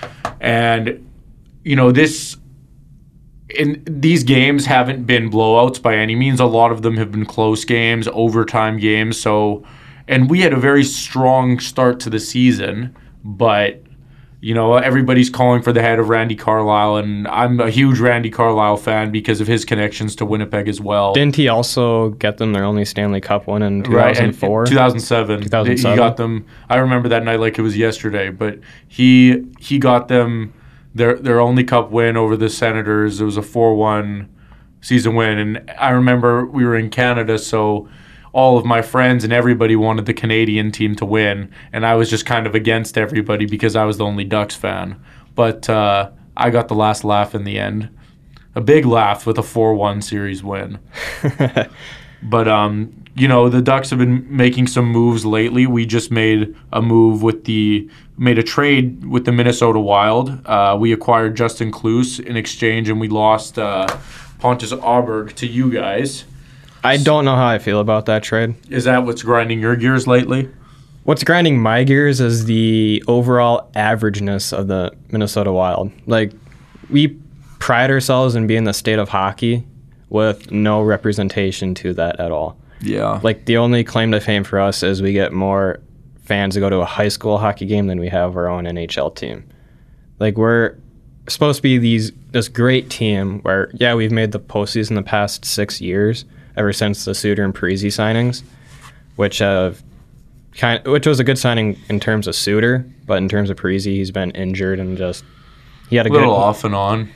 And 0.40 1.06
you 1.64 1.76
know, 1.76 1.92
this 1.92 2.38
in 3.50 3.82
these 3.86 4.24
games 4.24 4.64
haven't 4.64 5.04
been 5.04 5.30
blowouts 5.30 5.80
by 5.82 5.96
any 5.96 6.16
means. 6.16 6.40
A 6.40 6.46
lot 6.46 6.72
of 6.72 6.80
them 6.80 6.96
have 6.96 7.12
been 7.12 7.26
close 7.26 7.66
games, 7.66 8.08
overtime 8.12 8.78
games. 8.78 9.20
So 9.20 9.66
and 10.08 10.30
we 10.30 10.40
had 10.40 10.54
a 10.54 10.56
very 10.56 10.82
strong 10.82 11.60
start 11.60 12.00
to 12.00 12.10
the 12.10 12.18
season, 12.18 12.96
but 13.22 13.82
you 14.40 14.54
know, 14.54 14.74
everybody's 14.76 15.30
calling 15.30 15.62
for 15.62 15.72
the 15.72 15.82
head 15.82 15.98
of 15.98 16.08
Randy 16.08 16.36
Carlyle, 16.36 16.96
and 16.96 17.26
I'm 17.26 17.58
a 17.58 17.70
huge 17.70 17.98
Randy 17.98 18.30
Carlyle 18.30 18.76
fan 18.76 19.10
because 19.10 19.40
of 19.40 19.48
his 19.48 19.64
connections 19.64 20.14
to 20.16 20.24
Winnipeg 20.24 20.68
as 20.68 20.80
well. 20.80 21.12
didn't 21.12 21.34
he 21.34 21.48
also 21.48 22.10
get 22.10 22.38
them 22.38 22.52
their 22.52 22.62
only 22.64 22.84
Stanley 22.84 23.20
Cup 23.20 23.48
win 23.48 23.62
in 23.62 23.82
Right, 23.82 24.14
2004? 24.14 24.66
2007. 24.66 25.42
2007. 25.42 25.90
He 25.92 25.96
got 25.96 26.16
them. 26.16 26.46
I 26.70 26.76
remember 26.76 27.08
that 27.08 27.24
night 27.24 27.40
like 27.40 27.58
it 27.58 27.62
was 27.62 27.76
yesterday. 27.76 28.30
But 28.30 28.60
he 28.86 29.44
he 29.58 29.78
got 29.78 30.06
them 30.08 30.52
their 30.94 31.16
their 31.16 31.40
only 31.40 31.64
cup 31.64 31.90
win 31.90 32.16
over 32.16 32.36
the 32.36 32.48
Senators. 32.48 33.20
It 33.20 33.24
was 33.24 33.36
a 33.36 33.42
four 33.42 33.74
one 33.74 34.28
season 34.80 35.16
win, 35.16 35.38
and 35.38 35.70
I 35.78 35.90
remember 35.90 36.46
we 36.46 36.64
were 36.64 36.76
in 36.76 36.90
Canada, 36.90 37.38
so 37.38 37.88
all 38.32 38.58
of 38.58 38.64
my 38.64 38.82
friends 38.82 39.24
and 39.24 39.32
everybody 39.32 39.76
wanted 39.76 40.06
the 40.06 40.14
Canadian 40.14 40.70
team 40.72 40.94
to 40.96 41.04
win, 41.04 41.50
and 41.72 41.86
I 41.86 41.94
was 41.94 42.10
just 42.10 42.26
kind 42.26 42.46
of 42.46 42.54
against 42.54 42.98
everybody 42.98 43.46
because 43.46 43.76
I 43.76 43.84
was 43.84 43.98
the 43.98 44.04
only 44.04 44.24
Ducks 44.24 44.54
fan. 44.54 45.00
But 45.34 45.68
uh, 45.68 46.10
I 46.36 46.50
got 46.50 46.68
the 46.68 46.74
last 46.74 47.04
laugh 47.04 47.34
in 47.34 47.44
the 47.44 47.58
end. 47.58 47.90
a 48.54 48.60
big 48.60 48.84
laugh 48.84 49.26
with 49.26 49.38
a 49.38 49.42
four-one 49.42 50.02
series 50.02 50.42
win. 50.42 50.78
but 52.22 52.48
um, 52.48 53.04
you 53.18 53.26
know, 53.26 53.48
the 53.48 53.60
Ducks 53.60 53.90
have 53.90 53.98
been 53.98 54.24
making 54.34 54.68
some 54.68 54.86
moves 54.86 55.26
lately. 55.26 55.66
We 55.66 55.86
just 55.86 56.10
made 56.10 56.54
a 56.72 56.80
move 56.80 57.22
with 57.22 57.44
the 57.44 57.90
made 58.16 58.38
a 58.38 58.42
trade 58.42 59.04
with 59.06 59.24
the 59.24 59.32
Minnesota 59.32 59.80
Wild. 59.80 60.46
Uh, 60.46 60.76
we 60.78 60.92
acquired 60.92 61.36
Justin 61.36 61.72
Kloos 61.72 62.24
in 62.24 62.36
exchange, 62.36 62.88
and 62.88 63.00
we 63.00 63.08
lost 63.08 63.58
uh, 63.58 63.86
Pontus 64.38 64.72
Aberg 64.72 65.34
to 65.34 65.46
you 65.46 65.70
guys. 65.70 66.24
I 66.84 66.96
don't 66.96 67.24
know 67.24 67.34
how 67.34 67.46
I 67.46 67.58
feel 67.58 67.80
about 67.80 68.06
that 68.06 68.22
trade. 68.22 68.54
Is 68.70 68.84
that 68.84 69.04
what's 69.04 69.22
grinding 69.22 69.60
your 69.60 69.76
gears 69.76 70.06
lately? 70.06 70.48
What's 71.04 71.24
grinding 71.24 71.58
my 71.58 71.84
gears 71.84 72.20
is 72.20 72.44
the 72.44 73.02
overall 73.08 73.70
averageness 73.74 74.52
of 74.52 74.68
the 74.68 74.92
Minnesota 75.10 75.52
Wild. 75.52 75.90
Like, 76.06 76.32
we 76.90 77.18
pride 77.58 77.90
ourselves 77.90 78.34
in 78.34 78.46
being 78.46 78.64
the 78.64 78.74
state 78.74 78.98
of 78.98 79.08
hockey 79.08 79.66
with 80.10 80.50
no 80.50 80.82
representation 80.82 81.74
to 81.76 81.94
that 81.94 82.20
at 82.20 82.30
all. 82.30 82.58
Yeah. 82.80 83.20
Like, 83.22 83.46
the 83.46 83.56
only 83.56 83.84
claim 83.84 84.12
to 84.12 84.20
fame 84.20 84.44
for 84.44 84.60
us 84.60 84.82
is 84.82 85.00
we 85.00 85.12
get 85.12 85.32
more 85.32 85.80
fans 86.22 86.54
to 86.54 86.60
go 86.60 86.68
to 86.68 86.76
a 86.76 86.84
high 86.84 87.08
school 87.08 87.38
hockey 87.38 87.64
game 87.66 87.86
than 87.86 87.98
we 87.98 88.08
have 88.08 88.36
our 88.36 88.48
own 88.48 88.64
NHL 88.64 89.16
team. 89.16 89.48
Like, 90.20 90.36
we're 90.36 90.76
supposed 91.26 91.56
to 91.56 91.62
be 91.62 91.78
these 91.78 92.12
this 92.32 92.48
great 92.48 92.90
team 92.90 93.40
where, 93.40 93.70
yeah, 93.74 93.94
we've 93.94 94.12
made 94.12 94.32
the 94.32 94.40
postseason 94.40 94.94
the 94.94 95.02
past 95.02 95.44
six 95.46 95.80
years, 95.80 96.26
ever 96.58 96.72
since 96.72 97.04
the 97.04 97.14
Suter 97.14 97.44
and 97.44 97.54
Parise 97.54 97.86
signings, 97.86 98.42
which 99.16 99.38
have 99.38 99.82
kind 100.56 100.84
which 100.86 101.06
was 101.06 101.20
a 101.20 101.24
good 101.24 101.38
signing 101.38 101.78
in 101.88 102.00
terms 102.00 102.26
of 102.26 102.34
Suter, 102.34 102.84
but 103.06 103.18
in 103.18 103.28
terms 103.28 103.48
of 103.48 103.56
Parise, 103.56 103.84
he's 103.86 104.10
been 104.10 104.30
injured 104.32 104.80
and 104.80 104.98
just 104.98 105.24
he 105.88 105.96
had 105.96 106.06
a, 106.06 106.10
a 106.10 106.12
little 106.12 106.28
good 106.28 106.34
off 106.34 106.64
and 106.64 106.74
on. 106.74 107.08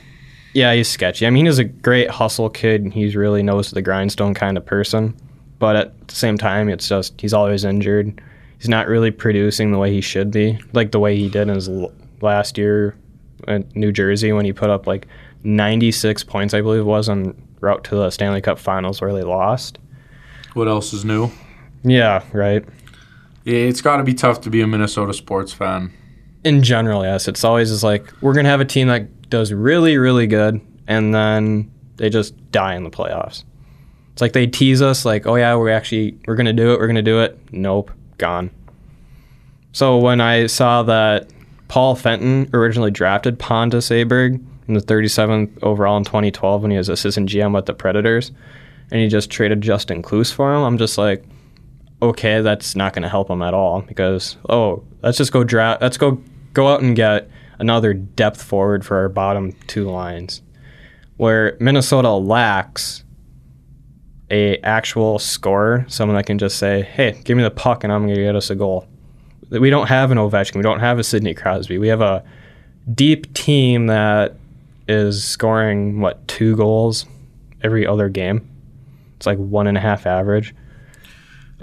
yeah, 0.53 0.73
he's 0.73 0.89
sketchy. 0.89 1.27
I 1.27 1.29
mean, 1.29 1.45
he's 1.45 1.59
a 1.59 1.63
great 1.63 2.09
hustle 2.09 2.49
kid. 2.49 2.81
And 2.81 2.93
he's 2.93 3.15
really 3.15 3.43
knows 3.43 3.69
the 3.71 3.81
grindstone 3.81 4.33
kind 4.33 4.57
of 4.57 4.65
person, 4.65 5.15
but 5.59 5.75
at 5.75 6.07
the 6.07 6.15
same 6.15 6.37
time, 6.37 6.69
it's 6.69 6.87
just 6.87 7.19
he's 7.21 7.33
always 7.33 7.65
injured. 7.65 8.21
He's 8.57 8.69
not 8.69 8.87
really 8.87 9.11
producing 9.11 9.71
the 9.71 9.77
way 9.77 9.91
he 9.91 9.99
should 10.01 10.31
be, 10.31 10.57
like 10.71 10.91
the 10.91 10.99
way 10.99 11.17
he 11.17 11.27
did 11.27 11.49
in 11.49 11.55
his 11.55 11.67
l- 11.67 11.91
last 12.21 12.57
year 12.57 12.95
at 13.47 13.75
New 13.75 13.91
Jersey 13.91 14.31
when 14.31 14.45
he 14.45 14.53
put 14.53 14.69
up 14.69 14.87
like 14.87 15.05
96 15.43 16.23
points, 16.23 16.53
I 16.53 16.61
believe 16.61 16.79
it 16.79 16.85
was, 16.85 17.09
on 17.09 17.35
route 17.63 17.83
to 17.85 17.95
the 17.95 18.09
Stanley 18.11 18.41
Cup 18.41 18.59
Finals 18.59 19.01
where 19.01 19.13
they 19.13 19.23
lost. 19.23 19.79
What 20.53 20.67
else 20.67 20.93
is 20.93 21.03
new? 21.03 21.31
Yeah, 21.83 22.23
right. 22.33 22.63
Yeah, 23.43 23.55
It's 23.57 23.81
got 23.81 23.97
to 23.97 24.03
be 24.03 24.13
tough 24.13 24.41
to 24.41 24.49
be 24.49 24.61
a 24.61 24.67
Minnesota 24.67 25.13
sports 25.13 25.51
fan. 25.51 25.91
in 26.43 26.61
general, 26.61 27.03
yes, 27.03 27.27
it's 27.27 27.43
always 27.43 27.69
just 27.69 27.83
like 27.83 28.11
we're 28.21 28.33
gonna 28.33 28.49
have 28.49 28.61
a 28.61 28.65
team 28.65 28.87
that 28.89 29.29
does 29.29 29.51
really, 29.53 29.97
really 29.97 30.27
good, 30.27 30.61
and 30.87 31.13
then 31.15 31.71
they 31.97 32.09
just 32.09 32.35
die 32.51 32.75
in 32.75 32.83
the 32.83 32.89
playoffs. 32.91 33.43
It's 34.11 34.21
like 34.21 34.33
they 34.33 34.45
tease 34.47 34.81
us, 34.81 35.05
like, 35.05 35.25
"Oh 35.25 35.35
yeah, 35.35 35.55
we're 35.55 35.69
actually 35.71 36.17
we're 36.27 36.35
gonna 36.35 36.53
do 36.53 36.73
it, 36.73 36.79
we're 36.79 36.87
gonna 36.87 37.01
do 37.01 37.21
it." 37.21 37.39
Nope, 37.51 37.91
gone. 38.17 38.51
So 39.71 39.97
when 39.97 40.21
I 40.21 40.45
saw 40.47 40.83
that 40.83 41.29
Paul 41.67 41.95
Fenton 41.95 42.49
originally 42.53 42.91
drafted 42.91 43.39
Pontus 43.39 43.89
Aberg 43.89 44.43
in 44.67 44.73
the 44.73 44.81
37th 44.81 45.61
overall 45.61 45.97
in 45.97 46.03
2012 46.03 46.61
when 46.61 46.71
he 46.71 46.77
was 46.77 46.89
assistant 46.89 47.29
GM 47.29 47.53
with 47.53 47.65
the 47.65 47.73
Predators, 47.73 48.31
and 48.91 49.01
he 49.01 49.07
just 49.07 49.29
traded 49.29 49.61
Justin 49.61 50.01
Kloos 50.01 50.31
for 50.33 50.53
him, 50.53 50.61
I'm 50.61 50.77
just 50.77 50.97
like, 50.97 51.23
okay, 52.01 52.41
that's 52.41 52.75
not 52.75 52.93
going 52.93 53.03
to 53.03 53.09
help 53.09 53.29
him 53.29 53.41
at 53.41 53.53
all 53.53 53.81
because 53.81 54.37
oh, 54.49 54.83
let's 55.01 55.17
just 55.17 55.31
go 55.31 55.43
draft. 55.43 55.81
Let's 55.81 55.97
go 55.97 56.21
go 56.53 56.67
out 56.67 56.81
and 56.81 56.95
get 56.95 57.29
another 57.59 57.93
depth 57.93 58.41
forward 58.41 58.85
for 58.85 58.97
our 58.97 59.09
bottom 59.09 59.53
two 59.67 59.89
lines, 59.89 60.41
where 61.17 61.57
Minnesota 61.59 62.11
lacks 62.11 63.03
a 64.29 64.57
actual 64.59 65.19
scorer, 65.19 65.85
someone 65.87 66.17
that 66.17 66.25
can 66.25 66.37
just 66.37 66.57
say, 66.57 66.81
hey, 66.81 67.21
give 67.23 67.37
me 67.37 67.43
the 67.43 67.51
puck 67.51 67.83
and 67.83 67.93
I'm 67.93 68.03
going 68.03 68.15
to 68.15 68.21
get 68.21 68.35
us 68.35 68.49
a 68.49 68.55
goal. 68.55 68.87
We 69.49 69.69
don't 69.69 69.87
have 69.87 70.11
an 70.11 70.17
Ovechkin. 70.17 70.55
We 70.55 70.63
don't 70.63 70.79
have 70.79 70.97
a 70.97 71.03
Sidney 71.03 71.35
Crosby. 71.35 71.77
We 71.77 71.87
have 71.89 72.01
a 72.01 72.23
deep 72.93 73.31
team 73.33 73.87
that 73.87 74.35
is 74.87 75.23
scoring 75.23 75.99
what 76.01 76.27
two 76.27 76.55
goals 76.55 77.05
every 77.61 77.85
other 77.87 78.09
game. 78.09 78.49
It's 79.17 79.25
like 79.25 79.37
one 79.37 79.67
and 79.67 79.77
a 79.77 79.81
half 79.81 80.05
average. 80.05 80.53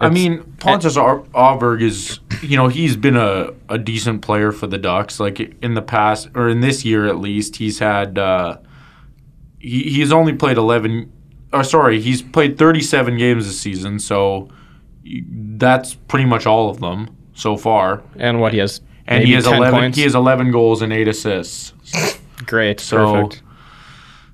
I 0.00 0.06
It's- 0.06 0.12
mean, 0.14 0.42
Pontus 0.58 0.96
Aberg 0.96 1.82
is, 1.82 2.20
you 2.42 2.56
know, 2.56 2.68
he's 2.68 2.96
been 2.96 3.16
a, 3.16 3.48
a 3.68 3.76
decent 3.76 4.22
player 4.22 4.50
for 4.50 4.66
the 4.66 4.78
Ducks. 4.78 5.20
Like 5.20 5.40
in 5.62 5.74
the 5.74 5.82
past, 5.82 6.30
or 6.34 6.48
in 6.48 6.60
this 6.60 6.84
year 6.86 7.06
at 7.06 7.18
least, 7.18 7.56
he's 7.56 7.78
had, 7.80 8.18
uh, 8.18 8.56
he, 9.58 9.82
he's 9.82 10.10
only 10.10 10.32
played 10.32 10.56
11, 10.56 11.12
or 11.52 11.62
sorry, 11.64 12.00
he's 12.00 12.22
played 12.22 12.56
37 12.56 13.18
games 13.18 13.46
this 13.46 13.60
season. 13.60 13.98
So 13.98 14.48
that's 15.04 15.94
pretty 15.94 16.24
much 16.24 16.46
all 16.46 16.70
of 16.70 16.80
them 16.80 17.14
so 17.34 17.58
far. 17.58 18.02
and 18.16 18.40
what 18.40 18.52
he 18.54 18.58
has 18.60 18.80
And 19.06 19.24
he 19.24 19.32
has 19.34 19.46
11, 19.46 19.70
points. 19.78 19.96
he 19.98 20.04
has 20.04 20.14
11 20.14 20.50
goals 20.50 20.80
and 20.80 20.94
eight 20.94 21.08
assists. 21.08 21.74
Great 22.46 22.80
So, 22.80 22.96
perfect 23.12 23.42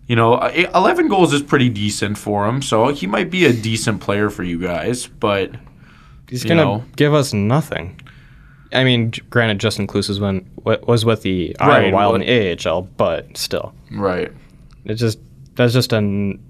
You 0.08 0.14
know, 0.16 0.34
uh, 0.34 0.70
11 0.74 1.08
goals 1.08 1.32
is 1.32 1.42
pretty 1.42 1.68
decent 1.68 2.16
for 2.16 2.46
him. 2.46 2.62
So 2.62 2.88
he 2.88 3.06
might 3.08 3.28
be 3.30 3.44
a 3.44 3.52
decent 3.52 4.00
player 4.00 4.30
for 4.30 4.44
you 4.44 4.58
guys, 4.60 5.06
but 5.08 5.50
he's 6.28 6.44
you 6.44 6.48
gonna 6.50 6.84
give 6.96 7.12
us 7.14 7.32
nothing 7.32 8.00
i 8.72 8.82
mean 8.82 9.12
granted 9.30 9.60
justin 9.60 9.86
Kloos 9.86 10.08
was 10.08 10.18
when 10.18 10.44
was 10.64 11.04
with 11.04 11.22
the 11.22 11.54
Right, 11.60 11.84
Iowa 11.84 11.92
Wild 11.94 12.12
well- 12.14 12.22
in 12.22 12.58
AHL, 12.66 12.82
but 12.96 13.36
still 13.36 13.72
right. 13.92 14.32
it 14.84 14.94
just 14.94 15.20
that's 15.54 15.72
just 15.72 15.92
an 15.92 16.40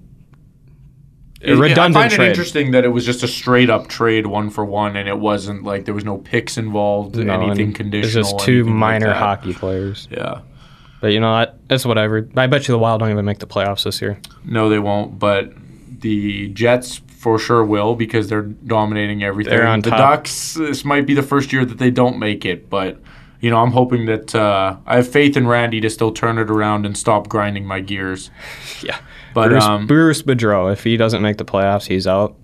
a 1.43 1.53
redundant 1.55 1.95
I 1.95 2.01
find 2.01 2.11
trade 2.11 2.25
it 2.25 2.29
interesting 2.31 2.71
that 2.71 2.83
it 2.83 2.87
was 2.87 3.05
just 3.05 3.21
a 3.21 3.27
straight 3.27 3.69
up 3.69 3.87
trade, 3.87 4.25
one 4.25 4.49
for 4.49 4.65
one, 4.65 4.95
and 4.95 5.07
it 5.07 5.19
wasn't 5.19 5.63
like 5.63 5.85
there 5.85 5.93
was 5.93 6.03
no 6.03 6.17
picks 6.17 6.57
involved, 6.57 7.15
No, 7.15 7.39
anything 7.39 7.67
and 7.67 7.75
conditional. 7.75 8.21
it's 8.21 8.31
just 8.31 8.43
two 8.43 8.53
anything 8.61 8.71
like 8.73 8.79
minor 8.79 9.13
hockey 9.13 9.53
players 9.53 10.07
Yeah, 10.09 10.39
but 11.01 11.11
you 11.11 11.19
know 11.19 11.31
what 11.31 11.59
it's 11.69 11.85
whatever 11.85 12.27
i 12.35 12.47
bet 12.47 12.67
you 12.67 12.71
the 12.71 12.79
wild 12.79 12.99
don't 12.99 13.11
even 13.11 13.25
make 13.25 13.39
the 13.39 13.47
playoffs 13.47 13.83
this 13.83 14.01
year 14.01 14.19
no, 14.47 14.69
they 14.69 14.79
won't. 14.79 15.19
But 15.19 15.53
the 15.99 16.47
Jets 16.49 17.01
for 17.07 17.37
sure 17.37 17.63
will 17.63 17.95
because 17.95 18.29
they're 18.29 18.41
dominating 18.41 19.23
everything. 19.23 19.51
They're 19.51 19.67
on 19.67 19.81
the 19.81 19.89
top. 19.89 19.99
Ducks. 19.99 20.53
This 20.53 20.85
might 20.85 21.05
be 21.05 21.13
the 21.13 21.23
first 21.23 21.51
year 21.51 21.65
that 21.65 21.77
they 21.77 21.91
don't 21.91 22.17
make 22.17 22.45
it, 22.45 22.69
but. 22.69 22.99
You 23.39 23.51
know, 23.51 23.57
I'm 23.57 23.69
hoping 23.69 24.07
that 24.07 24.33
uh, 24.33 24.77
I 24.87 24.95
have 24.95 25.07
faith 25.07 25.37
in 25.37 25.45
Randy 25.45 25.79
to 25.81 25.91
still 25.91 26.11
turn 26.11 26.39
it 26.39 26.49
around 26.49 26.87
and 26.87 26.97
stop 26.97 27.29
grinding 27.29 27.67
my 27.67 27.81
gears. 27.81 28.31
yeah 28.81 28.97
But 29.35 29.49
bruce, 29.49 29.63
um, 29.63 29.85
bruce 29.85 30.23
Boudreau, 30.23 30.73
if 30.73 30.83
he 30.83 30.97
doesn't 30.97 31.21
make 31.21 31.37
the 31.37 31.45
playoffs 31.45 31.85
he's 31.85 32.07
out 32.07 32.35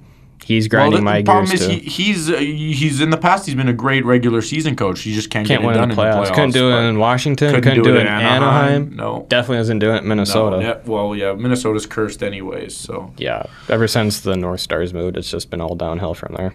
he's 0.43 0.67
grinding 0.67 0.91
well, 0.91 0.99
the, 1.01 1.03
my 1.03 1.17
the 1.21 1.25
problem 1.25 1.45
gears 1.47 1.61
is 1.61 1.67
too 1.67 1.73
he, 1.73 1.79
he's 1.79 2.29
uh, 2.29 2.37
he's 2.37 3.01
in 3.01 3.09
the 3.09 3.17
past 3.17 3.45
he's 3.45 3.55
been 3.55 3.67
a 3.67 3.73
great 3.73 4.05
regular 4.05 4.41
season 4.41 4.75
coach. 4.75 5.01
He 5.01 5.13
just 5.13 5.29
can't, 5.29 5.47
can't 5.47 5.61
get 5.61 5.71
it 5.71 5.73
done 5.73 5.91
in 5.91 5.95
the 5.95 6.01
playoffs. 6.01 6.33
Couldn't 6.33 6.51
do 6.51 6.71
it 6.71 6.81
in 6.83 6.99
Washington. 6.99 7.49
Couldn't 7.49 7.63
Couldn't, 7.63 7.83
do 7.83 7.91
do, 7.91 7.97
it 7.97 8.01
in 8.01 8.07
Anaheim. 8.07 8.43
Anaheim. 8.43 8.95
No. 8.95 9.25
Definitely 9.29 9.57
doesn't 9.57 9.79
do 9.79 9.91
it 9.91 9.97
in 9.97 10.07
Minnesota. 10.07 10.57
No, 10.57 10.61
yeah. 10.61 10.67
yeah, 10.67 10.79
well, 10.85 11.15
yeah, 11.15 11.33
Minnesota's 11.33 11.85
cursed 11.85 12.23
anyways. 12.23 12.75
So, 12.75 13.13
yeah, 13.17 13.45
Ever 13.69 13.87
since 13.87 14.21
the 14.21 14.35
North 14.35 14.61
Stars 14.61 14.93
moved, 14.93 15.17
it's 15.17 15.29
just 15.29 15.49
been 15.49 15.61
all 15.61 15.75
downhill 15.75 16.13
from 16.13 16.35
there. 16.35 16.53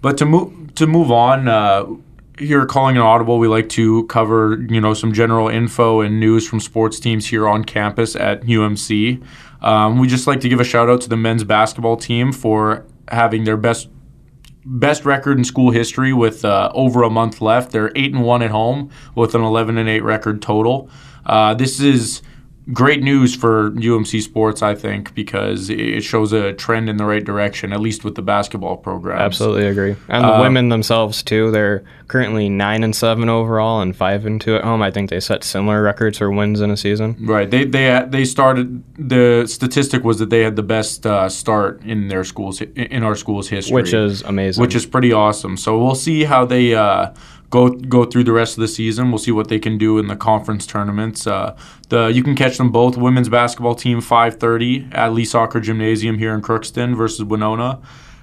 but 0.00 0.18
to 0.18 0.24
move 0.24 0.74
to 0.74 0.86
move 0.86 1.10
on, 1.10 1.48
uh, 1.48 1.86
here 2.38 2.66
calling 2.66 2.96
an 2.96 3.02
audible, 3.02 3.38
we 3.38 3.48
like 3.48 3.68
to 3.70 4.04
cover 4.06 4.64
you 4.68 4.80
know 4.80 4.94
some 4.94 5.12
general 5.12 5.48
info 5.48 6.00
and 6.00 6.18
news 6.18 6.48
from 6.48 6.60
sports 6.60 6.98
teams 6.98 7.26
here 7.26 7.48
on 7.48 7.64
campus 7.64 8.16
at 8.16 8.42
UMC. 8.42 9.24
Um, 9.62 9.98
we 9.98 10.08
just 10.08 10.26
like 10.26 10.40
to 10.40 10.48
give 10.48 10.60
a 10.60 10.64
shout 10.64 10.90
out 10.90 11.00
to 11.02 11.08
the 11.08 11.16
men's 11.16 11.44
basketball 11.44 11.96
team 11.96 12.32
for 12.32 12.84
having 13.08 13.44
their 13.44 13.56
best 13.56 13.88
best 14.66 15.04
record 15.04 15.36
in 15.36 15.44
school 15.44 15.70
history 15.70 16.12
with 16.12 16.44
uh, 16.44 16.70
over 16.74 17.02
a 17.02 17.10
month 17.10 17.40
left. 17.40 17.70
They're 17.70 17.92
eight 17.94 18.14
and 18.14 18.22
one 18.22 18.42
at 18.42 18.50
home 18.50 18.90
with 19.14 19.34
an 19.34 19.42
eleven 19.42 19.76
and 19.78 19.88
eight 19.88 20.02
record 20.02 20.40
total. 20.40 20.88
Uh, 21.26 21.54
this 21.54 21.80
is 21.80 22.22
great 22.72 23.02
news 23.02 23.34
for 23.34 23.70
UMC 23.72 24.22
sports, 24.22 24.62
I 24.62 24.74
think, 24.74 25.14
because 25.14 25.68
it 25.68 26.00
shows 26.02 26.32
a 26.32 26.52
trend 26.54 26.88
in 26.88 26.96
the 26.96 27.04
right 27.04 27.22
direction, 27.24 27.72
at 27.72 27.80
least 27.80 28.04
with 28.04 28.14
the 28.14 28.22
basketball 28.22 28.76
program. 28.78 29.18
Absolutely 29.18 29.66
agree. 29.66 29.96
And 30.08 30.24
the 30.24 30.28
Uh, 30.34 30.40
women 30.40 30.70
themselves 30.70 31.22
too. 31.22 31.50
They're 31.50 31.82
currently 32.08 32.48
nine 32.48 32.82
and 32.82 32.94
seven 32.96 33.28
overall 33.28 33.80
and 33.82 33.94
five 33.94 34.24
and 34.24 34.40
two 34.40 34.56
at 34.56 34.64
home. 34.64 34.80
I 34.82 34.90
think 34.90 35.10
they 35.10 35.20
set 35.20 35.44
similar 35.44 35.82
records 35.82 36.18
for 36.18 36.30
wins 36.30 36.60
in 36.60 36.70
a 36.70 36.76
season. 36.76 37.16
Right. 37.20 37.50
They 37.50 37.64
they 37.64 38.04
they 38.08 38.24
started. 38.24 38.82
The 38.98 39.44
statistic 39.46 40.02
was 40.04 40.18
that 40.18 40.30
they 40.30 40.42
had 40.42 40.56
the 40.56 40.62
best 40.62 41.06
uh, 41.06 41.28
start 41.28 41.82
in 41.84 42.08
their 42.08 42.24
schools 42.24 42.60
in 42.62 43.02
our 43.02 43.14
school's 43.14 43.48
history, 43.48 43.74
Which 43.74 43.92
is 43.92 44.22
amazing. 44.22 44.62
which 44.62 44.74
is 44.74 44.86
pretty 44.86 45.12
awesome. 45.12 45.56
So 45.56 45.78
we'll 45.78 45.94
see 45.94 46.24
how 46.24 46.46
they 46.46 46.74
uh, 46.74 47.08
go 47.54 47.70
go 47.70 48.04
through 48.04 48.24
the 48.24 48.32
rest 48.32 48.56
of 48.56 48.60
the 48.62 48.68
season. 48.68 49.10
We'll 49.10 49.18
see 49.18 49.30
what 49.30 49.48
they 49.48 49.60
can 49.60 49.78
do 49.78 49.98
in 49.98 50.08
the 50.08 50.16
conference 50.16 50.66
tournaments. 50.66 51.26
Uh, 51.26 51.56
the 51.88 52.06
you 52.08 52.22
can 52.24 52.34
catch 52.34 52.58
them 52.58 52.72
both. 52.72 52.96
Women's 52.96 53.28
basketball 53.28 53.76
team 53.76 54.00
five 54.00 54.40
thirty 54.40 54.88
at 54.90 55.12
Lysaker 55.12 55.62
Gymnasium 55.62 56.18
here 56.18 56.34
in 56.34 56.42
Crookston 56.42 56.96
versus 56.96 57.24
Winona. 57.24 57.80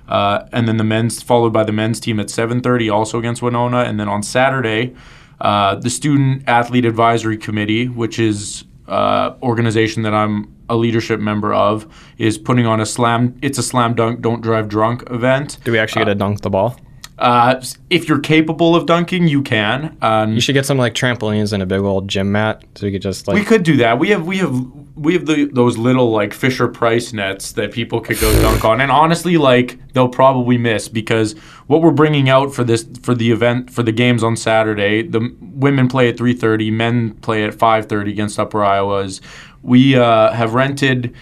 Uh, 0.08 0.46
and 0.52 0.68
then 0.68 0.76
the 0.76 0.84
men's 0.84 1.22
followed 1.22 1.54
by 1.54 1.64
the 1.64 1.72
men's 1.72 2.00
team 2.02 2.20
at 2.20 2.28
7:30 2.28 2.92
also 2.92 3.18
against 3.18 3.42
Winona 3.42 3.84
and 3.84 3.98
then 3.98 4.10
on 4.10 4.22
Saturday 4.24 4.94
uh, 5.40 5.76
the 5.76 5.90
student 5.90 6.44
athlete 6.48 6.84
advisory 6.84 7.38
committee 7.38 7.88
which 7.88 8.20
is 8.20 8.66
uh, 8.90 9.36
organization 9.42 10.04
that 10.04 10.14
I'm 10.14 10.54
a 10.68 10.76
leadership 10.76 11.22
member 11.22 11.54
of 11.54 11.88
is 12.18 12.38
putting 12.38 12.66
on 12.66 12.82
a 12.82 12.86
slam. 12.86 13.38
It's 13.42 13.58
a 13.58 13.64
slam 13.64 13.94
dunk, 13.94 14.22
don't 14.22 14.42
drive 14.42 14.68
drunk 14.68 15.04
event. 15.10 15.60
Do 15.64 15.72
we 15.72 15.80
actually 15.80 16.02
get 16.02 16.12
to 16.12 16.16
dunk 16.16 16.42
the 16.42 16.50
ball? 16.50 16.76
Uh, 17.22 17.62
if 17.92 18.10
you're 18.10 18.20
capable 18.20 18.76
of 18.76 18.88
dunking, 18.88 19.28
you 19.28 19.44
can. 19.44 19.96
Um, 20.02 20.34
You 20.34 20.42
should 20.42 20.54
get 20.54 20.66
some 20.66 20.80
like 20.80 20.96
trampolines 20.96 21.54
and 21.54 21.62
a 21.62 21.68
big 21.68 21.82
old 21.82 22.08
gym 22.08 22.32
mat 22.32 22.64
so 22.76 22.88
we 22.88 22.92
could 22.92 23.04
just 23.04 23.28
like 23.28 23.36
we 23.36 23.46
could 23.46 23.62
do 23.62 23.78
that. 23.78 24.00
We 24.00 24.10
have 24.10 24.26
we 24.26 24.40
have 24.40 24.66
we 24.96 25.14
have 25.14 25.28
the, 25.28 25.46
those 25.46 25.78
little 25.78 26.10
like 26.10 26.34
Fisher 26.34 26.68
Price 26.68 27.14
nets 27.14 27.52
that 27.54 27.72
people 27.72 28.02
could 28.02 28.20
go 28.20 28.34
dunk 28.42 28.66
on, 28.66 28.82
and 28.82 28.92
honestly, 28.92 29.38
like 29.38 29.78
they'll 29.94 30.10
probably 30.10 30.58
miss 30.58 30.88
because 30.88 31.34
what 31.68 31.82
we're 31.84 31.92
bringing 31.92 32.28
out 32.28 32.54
for 32.56 32.64
this 32.64 32.88
for 33.04 33.14
the 33.14 33.32
event 33.32 33.70
for 33.70 33.84
the 33.84 33.92
games 33.92 34.24
on 34.24 34.36
Saturday, 34.36 35.04
the 35.04 35.34
women 35.42 35.88
play 35.88 36.10
at 36.10 36.18
three 36.18 36.34
thirty, 36.34 36.72
men 36.72 37.14
play 37.16 37.44
at 37.44 37.54
five 37.54 37.86
thirty 37.86 38.12
against 38.12 38.40
Upper 38.40 38.64
Iowa's. 38.64 39.22
We 39.62 39.96
uh, 39.96 40.32
have 40.32 40.56
rented 40.56 41.14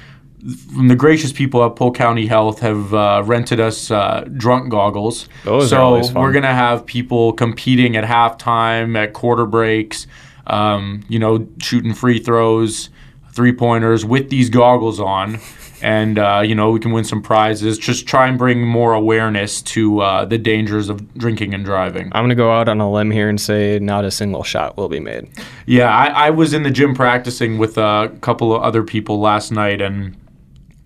from 0.73 0.87
the 0.87 0.95
gracious 0.95 1.33
people 1.33 1.63
at 1.65 1.75
Polk 1.75 1.95
County 1.95 2.25
Health 2.25 2.59
have 2.59 2.93
uh, 2.93 3.23
rented 3.25 3.59
us 3.59 3.91
uh, 3.91 4.25
drunk 4.37 4.69
goggles. 4.69 5.27
Those 5.43 5.69
so 5.69 6.01
we're 6.13 6.31
gonna 6.31 6.53
have 6.53 6.85
people 6.85 7.33
competing 7.33 7.97
at 7.97 8.05
halftime, 8.05 8.97
at 8.97 9.13
quarter 9.13 9.45
breaks, 9.45 10.07
um, 10.47 11.03
you 11.09 11.19
know, 11.19 11.47
shooting 11.61 11.93
free 11.93 12.19
throws, 12.19 12.89
three 13.33 13.51
pointers 13.51 14.05
with 14.05 14.29
these 14.29 14.49
goggles 14.49 14.99
on. 14.99 15.39
And 15.81 16.19
uh, 16.19 16.41
you 16.43 16.55
know 16.55 16.71
we 16.71 16.79
can 16.81 16.91
win 16.91 17.05
some 17.05 17.21
prizes. 17.21 17.77
Just 17.77 18.05
try 18.05 18.27
and 18.27 18.37
bring 18.37 18.65
more 18.65 18.93
awareness 18.93 19.61
to 19.61 20.01
uh, 20.01 20.25
the 20.25 20.37
dangers 20.37 20.89
of 20.89 21.13
drinking 21.13 21.53
and 21.53 21.63
driving. 21.63 22.11
I'm 22.13 22.23
gonna 22.23 22.35
go 22.35 22.51
out 22.51 22.67
on 22.67 22.81
a 22.81 22.91
limb 22.91 23.11
here 23.11 23.29
and 23.29 23.39
say 23.39 23.79
not 23.79 24.03
a 24.03 24.11
single 24.11 24.43
shot 24.43 24.75
will 24.75 24.89
be 24.89 24.99
made. 24.99 25.29
Yeah, 25.65 25.89
I, 25.89 26.07
I 26.07 26.29
was 26.31 26.53
in 26.53 26.63
the 26.63 26.71
gym 26.71 26.93
practicing 26.93 27.57
with 27.57 27.77
a 27.77 28.11
couple 28.19 28.53
of 28.53 28.61
other 28.61 28.83
people 28.83 29.21
last 29.21 29.53
night, 29.53 29.79
and 29.79 30.17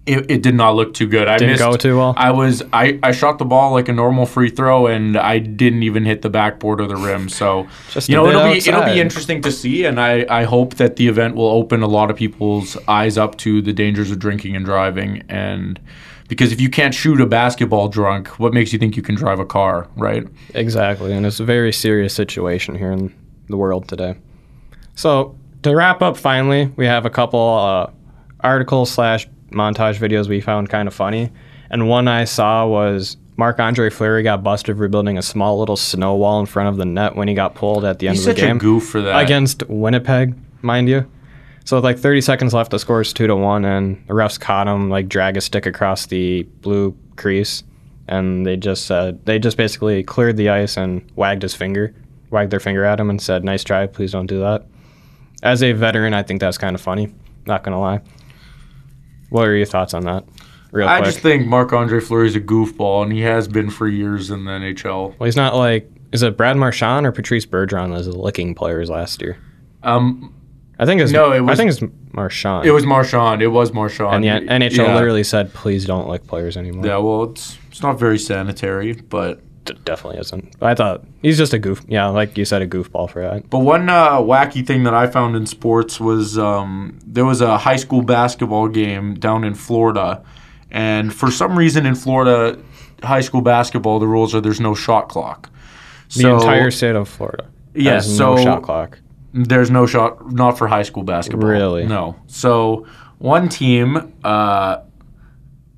it, 0.05 0.29
it 0.29 0.43
did 0.43 0.55
not 0.55 0.75
look 0.75 0.93
too 0.93 1.07
good. 1.07 1.29
I 1.29 1.37
Didn't 1.37 1.53
missed, 1.53 1.63
go 1.63 1.77
too 1.77 1.97
well? 1.97 2.13
I 2.17 2.31
was 2.31 2.61
I, 2.73 2.99
I 3.01 3.13
shot 3.13 3.39
the 3.39 3.45
ball 3.45 3.71
like 3.71 3.87
a 3.87 3.93
normal 3.93 4.25
free 4.25 4.49
throw, 4.49 4.87
and 4.87 5.15
I 5.15 5.39
didn't 5.39 5.83
even 5.83 6.03
hit 6.03 6.21
the 6.21 6.29
backboard 6.29 6.81
or 6.81 6.87
the 6.87 6.97
rim. 6.97 7.29
So 7.29 7.67
Just 7.89 8.09
you 8.09 8.15
know 8.15 8.27
it'll 8.27 8.51
be 8.51 8.57
it'll 8.57 8.83
be 8.83 8.99
interesting 8.99 9.41
to 9.43 9.51
see, 9.51 9.85
and 9.85 10.01
I, 10.01 10.25
I 10.29 10.43
hope 10.43 10.75
that 10.75 10.97
the 10.97 11.07
event 11.07 11.35
will 11.35 11.49
open 11.49 11.81
a 11.83 11.87
lot 11.87 12.11
of 12.11 12.17
people's 12.17 12.77
eyes 12.87 13.17
up 13.17 13.37
to 13.39 13.61
the 13.61 13.71
dangers 13.71 14.11
of 14.11 14.19
drinking 14.19 14.57
and 14.57 14.65
driving, 14.65 15.23
and 15.29 15.79
because 16.27 16.51
if 16.51 16.59
you 16.59 16.69
can't 16.69 16.93
shoot 16.93 17.21
a 17.21 17.25
basketball 17.25 17.87
drunk, 17.87 18.39
what 18.39 18.53
makes 18.53 18.73
you 18.73 18.79
think 18.79 18.97
you 18.97 19.03
can 19.03 19.15
drive 19.15 19.39
a 19.39 19.45
car, 19.45 19.87
right? 19.95 20.27
Exactly, 20.53 21.13
and 21.13 21.25
it's 21.25 21.39
a 21.39 21.45
very 21.45 21.71
serious 21.71 22.13
situation 22.13 22.75
here 22.75 22.91
in 22.91 23.13
the 23.47 23.55
world 23.55 23.87
today. 23.87 24.15
So 24.95 25.37
to 25.61 25.73
wrap 25.73 26.01
up, 26.01 26.17
finally, 26.17 26.65
we 26.75 26.85
have 26.85 27.05
a 27.05 27.09
couple 27.09 27.39
uh, 27.39 27.91
articles 28.41 28.91
slash 28.91 29.27
montage 29.53 29.97
videos 29.99 30.27
we 30.27 30.41
found 30.41 30.69
kind 30.69 30.87
of 30.87 30.93
funny, 30.93 31.31
and 31.69 31.87
one 31.87 32.07
I 32.07 32.25
saw 32.25 32.67
was 32.67 33.17
Marc 33.37 33.59
Andre 33.59 33.89
Fleury 33.89 34.21
got 34.23 34.43
busted 34.43 34.77
for 34.77 34.87
building 34.87 35.17
a 35.17 35.21
small 35.21 35.57
little 35.59 35.77
snow 35.77 36.15
wall 36.15 36.39
in 36.39 36.45
front 36.45 36.69
of 36.69 36.77
the 36.77 36.85
net 36.85 37.15
when 37.15 37.27
he 37.27 37.33
got 37.33 37.55
pulled 37.55 37.83
at 37.85 37.99
the 37.99 38.07
end 38.07 38.17
He's 38.17 38.27
of 38.27 38.35
the 38.35 38.41
such 38.41 38.47
game 38.47 38.57
a 38.57 38.59
goof 38.59 38.85
for 38.87 39.01
that. 39.01 39.23
against 39.23 39.63
Winnipeg, 39.67 40.35
mind 40.61 40.87
you. 40.89 41.09
So 41.65 41.77
with 41.77 41.83
like 41.85 41.97
30 41.97 42.21
seconds 42.21 42.53
left, 42.53 42.71
the 42.71 42.77
score 42.79 43.01
is 43.01 43.13
two 43.13 43.25
to 43.27 43.35
one, 43.35 43.63
and 43.65 44.03
the 44.07 44.13
refs 44.13 44.39
caught 44.39 44.67
him 44.67 44.89
like 44.89 45.07
drag 45.07 45.37
a 45.37 45.41
stick 45.41 45.65
across 45.65 46.05
the 46.07 46.43
blue 46.61 46.95
crease, 47.15 47.63
and 48.07 48.45
they 48.45 48.57
just 48.57 48.91
uh, 48.91 49.13
they 49.25 49.39
just 49.39 49.55
basically 49.57 50.03
cleared 50.03 50.35
the 50.37 50.49
ice 50.49 50.75
and 50.77 51.09
wagged 51.15 51.41
his 51.41 51.55
finger, 51.55 51.95
wagged 52.31 52.51
their 52.51 52.59
finger 52.59 52.83
at 52.83 52.99
him, 52.99 53.09
and 53.09 53.21
said, 53.21 53.43
"Nice 53.45 53.63
try, 53.63 53.87
please 53.87 54.11
don't 54.11 54.27
do 54.27 54.39
that." 54.41 54.65
As 55.41 55.63
a 55.63 55.71
veteran, 55.71 56.13
I 56.13 56.21
think 56.23 56.39
that's 56.41 56.57
kind 56.57 56.75
of 56.75 56.81
funny. 56.81 57.13
Not 57.45 57.63
gonna 57.63 57.79
lie. 57.79 58.01
What 59.33 59.47
are 59.47 59.55
your 59.55 59.65
thoughts 59.65 59.95
on 59.95 60.03
that? 60.03 60.23
Real 60.71 60.87
I 60.87 60.97
quick. 60.99 61.05
just 61.11 61.19
think 61.19 61.47
Marc 61.47 61.73
Andre 61.73 61.99
Fleury 61.99 62.27
is 62.27 62.35
a 62.35 62.39
goofball, 62.39 63.01
and 63.03 63.11
he 63.11 63.21
has 63.21 63.47
been 63.47 63.69
for 63.71 63.87
years 63.87 64.29
in 64.29 64.45
the 64.45 64.51
NHL. 64.51 65.15
well, 65.17 65.25
he's 65.25 65.35
not 65.35 65.55
like 65.55 65.89
is 66.11 66.21
it 66.21 66.37
Brad 66.37 66.55
Marchand 66.55 67.07
or 67.07 67.11
Patrice 67.11 67.45
Bergeron 67.47 67.95
as 67.97 68.07
licking 68.07 68.53
players 68.53 68.89
last 68.91 69.19
year? 69.23 69.37
Um, 69.81 70.31
I 70.77 70.85
think 70.85 71.01
it's 71.01 71.11
No, 71.11 71.31
it 71.31 71.37
I 71.37 71.41
was- 71.41 71.57
think 71.57 71.71
it's 71.71 71.81
Marchand. 72.11 72.67
it 72.67 72.71
was 72.71 72.85
Marchand. 72.85 73.41
It 73.41 73.47
was 73.47 73.73
Marchand. 73.73 74.23
and 74.23 74.47
the 74.47 74.53
NHL 74.53 74.85
Yeah. 74.85 74.93
literally 74.95 75.23
said, 75.23 75.51
"Please 75.53 75.85
don't 75.85 76.07
lick 76.07 76.27
players 76.27 76.55
anymore." 76.57 76.85
Yeah, 76.85 76.97
well, 76.97 77.23
it's 77.23 77.57
it's 77.71 77.81
not 77.81 77.99
very 77.99 78.19
sanitary, 78.19 78.93
but 79.09 79.41
D- 79.65 79.73
definitely 79.85 80.19
isn't. 80.19 80.55
I 80.61 80.73
thought 80.75 81.03
he's 81.21 81.37
just 81.37 81.53
a 81.53 81.59
goof. 81.59 81.83
Yeah, 81.87 82.07
like 82.07 82.37
you 82.37 82.45
said, 82.45 82.61
a 82.61 82.67
goofball 82.67 83.09
for 83.09 83.21
that. 83.21 83.49
but 83.49 83.59
one 83.59 83.89
uh, 83.89 84.17
wacky 84.19 84.65
thing 84.65 84.83
that 84.83 84.93
I 84.93 85.07
found 85.07 85.35
in 85.35 85.45
sports 85.45 85.99
was 85.99 86.37
um, 86.37 86.99
there 87.05 87.25
was 87.25 87.41
a 87.41 87.57
high 87.57 87.77
school 87.77 88.01
basketball 88.01 88.67
game 88.67 89.13
down 89.15 89.43
in 89.43 89.53
Florida, 89.55 90.23
and 90.71 91.13
for 91.13 91.31
some 91.31 91.57
reason 91.57 91.85
in 91.85 91.95
Florida, 91.95 92.59
high 93.03 93.21
school 93.21 93.41
basketball 93.41 93.99
the 93.99 94.07
rules 94.07 94.35
are 94.35 94.41
there's 94.41 94.59
no 94.61 94.75
shot 94.75 95.07
clock. 95.09 95.49
The 96.15 96.29
entire 96.29 96.69
state 96.71 96.95
of 96.95 97.07
Florida. 97.09 97.49
Yes, 97.73 98.05
has 98.05 98.19
no 98.19 98.37
shot 98.37 98.63
clock. 98.63 98.99
There's 99.33 99.71
no 99.71 99.87
shot, 99.87 100.31
not 100.31 100.57
for 100.59 100.67
high 100.67 100.83
school 100.83 101.01
basketball. 101.03 101.49
Really? 101.49 101.85
No. 101.87 102.15
So 102.27 102.85
one 103.17 103.49
team, 103.49 104.13
uh, 104.23 104.81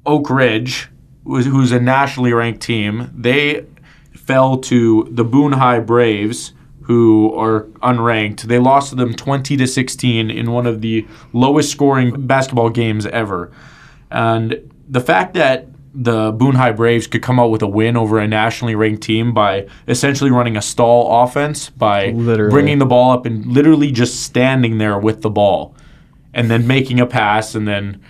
Oak 0.06 0.30
Ridge, 0.30 0.90
who's, 1.24 1.46
who's 1.46 1.72
a 1.72 1.80
nationally 1.80 2.34
ranked 2.34 2.62
team, 2.62 3.10
they 3.16 3.66
fell 4.26 4.58
to 4.58 5.08
the 5.12 5.24
Boone 5.24 5.54
High 5.54 5.80
Braves, 5.80 6.54
who 6.84 7.34
are 7.36 7.64
unranked. 7.82 8.42
They 8.42 8.60
lost 8.60 8.90
to 8.90 8.96
them 8.96 9.14
20 9.14 9.58
to 9.58 9.68
16 9.68 10.30
in 10.30 10.52
one 10.52 10.68
of 10.68 10.82
the 10.82 11.08
lowest 11.34 11.72
scoring 11.72 12.28
basketball 12.28 12.70
games 12.70 13.06
ever. 13.08 13.52
And 14.12 14.72
the 14.88 15.02
fact 15.02 15.34
that 15.34 15.68
the 15.96 16.32
Boone 16.34 16.56
High 16.56 16.74
Braves 16.74 17.08
could 17.08 17.22
come 17.22 17.40
out 17.40 17.50
with 17.50 17.62
a 17.62 17.68
win 17.68 17.96
over 17.96 18.20
a 18.20 18.28
nationally 18.28 18.76
ranked 18.76 19.02
team 19.02 19.34
by 19.34 19.68
essentially 19.88 20.30
running 20.30 20.58
a 20.58 20.62
stall 20.62 21.24
offense 21.24 21.70
by 21.70 22.10
Literally. 22.10 22.52
bringing 22.52 22.80
the 22.80 22.86
ball 22.86 23.12
up 23.12 23.26
and 23.26 23.46
literally 23.46 23.92
just 23.92 24.24
standing 24.24 24.78
there 24.78 25.00
with 25.00 25.22
the 25.22 25.30
ball 25.30 25.74
and 26.34 26.52
then 26.52 26.68
making 26.68 27.00
a 27.00 27.06
pass 27.06 27.56
and 27.56 27.66
then 27.68 28.02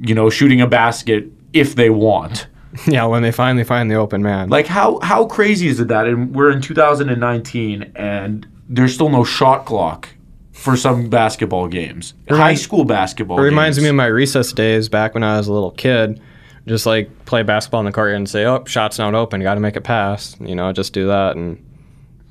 you 0.00 0.14
know 0.14 0.30
shooting 0.30 0.60
a 0.60 0.66
basket 0.66 1.26
if 1.52 1.74
they 1.74 1.90
want. 1.90 2.46
Yeah, 2.86 3.04
when 3.04 3.22
they 3.22 3.32
finally 3.32 3.64
find 3.64 3.90
the 3.90 3.96
open 3.96 4.22
man. 4.22 4.48
Like 4.50 4.66
how 4.66 5.00
how 5.00 5.26
crazy 5.26 5.68
is 5.68 5.80
it 5.80 5.88
that 5.88 6.06
and 6.06 6.34
we're 6.34 6.50
in 6.50 6.60
2019 6.60 7.92
and 7.96 8.46
there's 8.68 8.94
still 8.94 9.08
no 9.08 9.24
shot 9.24 9.66
clock 9.66 10.08
for 10.52 10.76
some 10.76 11.08
basketball 11.08 11.68
games. 11.68 12.14
High 12.28 12.54
school 12.54 12.84
basketball 12.84 13.38
it 13.38 13.42
reminds 13.42 13.76
games. 13.78 13.84
me 13.84 13.88
of 13.90 13.94
my 13.96 14.06
recess 14.06 14.52
days 14.52 14.88
back 14.88 15.14
when 15.14 15.22
I 15.22 15.36
was 15.38 15.48
a 15.48 15.52
little 15.52 15.70
kid. 15.70 16.20
Just 16.66 16.84
like 16.84 17.24
play 17.24 17.42
basketball 17.42 17.80
in 17.80 17.86
the 17.86 17.92
courtyard 17.92 18.16
and 18.16 18.28
say, 18.28 18.44
"Oh, 18.44 18.62
shot's 18.66 18.98
not 18.98 19.14
open. 19.14 19.40
Got 19.40 19.54
to 19.54 19.60
make 19.60 19.76
it 19.76 19.84
pass." 19.84 20.36
You 20.38 20.54
know, 20.54 20.70
just 20.72 20.92
do 20.92 21.06
that. 21.06 21.34
And 21.34 21.64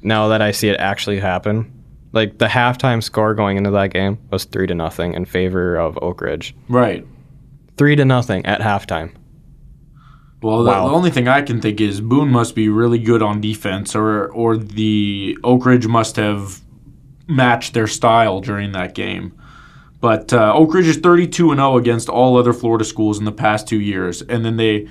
now 0.04 0.28
that 0.28 0.44
I 0.44 0.52
see 0.52 0.70
it 0.70 0.80
actually 0.80 1.20
happen, 1.20 1.74
like 2.12 2.38
the 2.38 2.46
halftime 2.46 3.02
score 3.02 3.34
going 3.34 3.58
into 3.58 3.72
that 3.72 3.88
game 3.92 4.20
was 4.30 4.44
three 4.44 4.68
to 4.68 4.76
nothing 4.76 5.14
in 5.14 5.26
favor 5.26 5.76
of 5.76 5.98
Oak 6.04 6.22
Ridge. 6.22 6.56
Right. 6.70 7.06
Three 7.78 7.96
to 7.96 8.06
nothing 8.06 8.46
at 8.46 8.62
halftime. 8.62 9.12
Well, 10.42 10.64
the, 10.64 10.70
Wow. 10.70 10.88
the 10.88 10.94
only 10.94 11.10
thing 11.12 11.28
I 11.28 11.42
can 11.42 11.60
think 11.62 11.82
is 11.82 12.00
Boone 12.00 12.30
must 12.30 12.54
be 12.56 12.70
really 12.70 13.00
good 13.00 13.22
on 13.24 13.42
defense, 13.42 13.96
or 13.96 14.28
or 14.32 14.56
the 14.58 15.38
Oak 15.44 15.66
Ridge 15.66 15.88
must 15.88 16.16
have 16.16 16.62
matched 17.28 17.74
their 17.74 17.88
style 17.88 18.40
during 18.42 18.72
that 18.74 18.94
game. 18.96 19.34
But 20.00 20.32
uh, 20.32 20.54
Oak 20.54 20.74
Ridge 20.76 20.86
is 20.88 20.98
32 20.98 21.52
and 21.52 21.60
0 21.60 21.78
against 21.78 22.08
all 22.08 22.38
other 22.38 22.54
Florida 22.54 22.86
schools 22.86 23.18
in 23.18 23.26
the 23.26 23.32
past 23.32 23.68
two 23.68 23.80
years, 23.82 24.22
and 24.22 24.46
then 24.46 24.58
they 24.58 24.88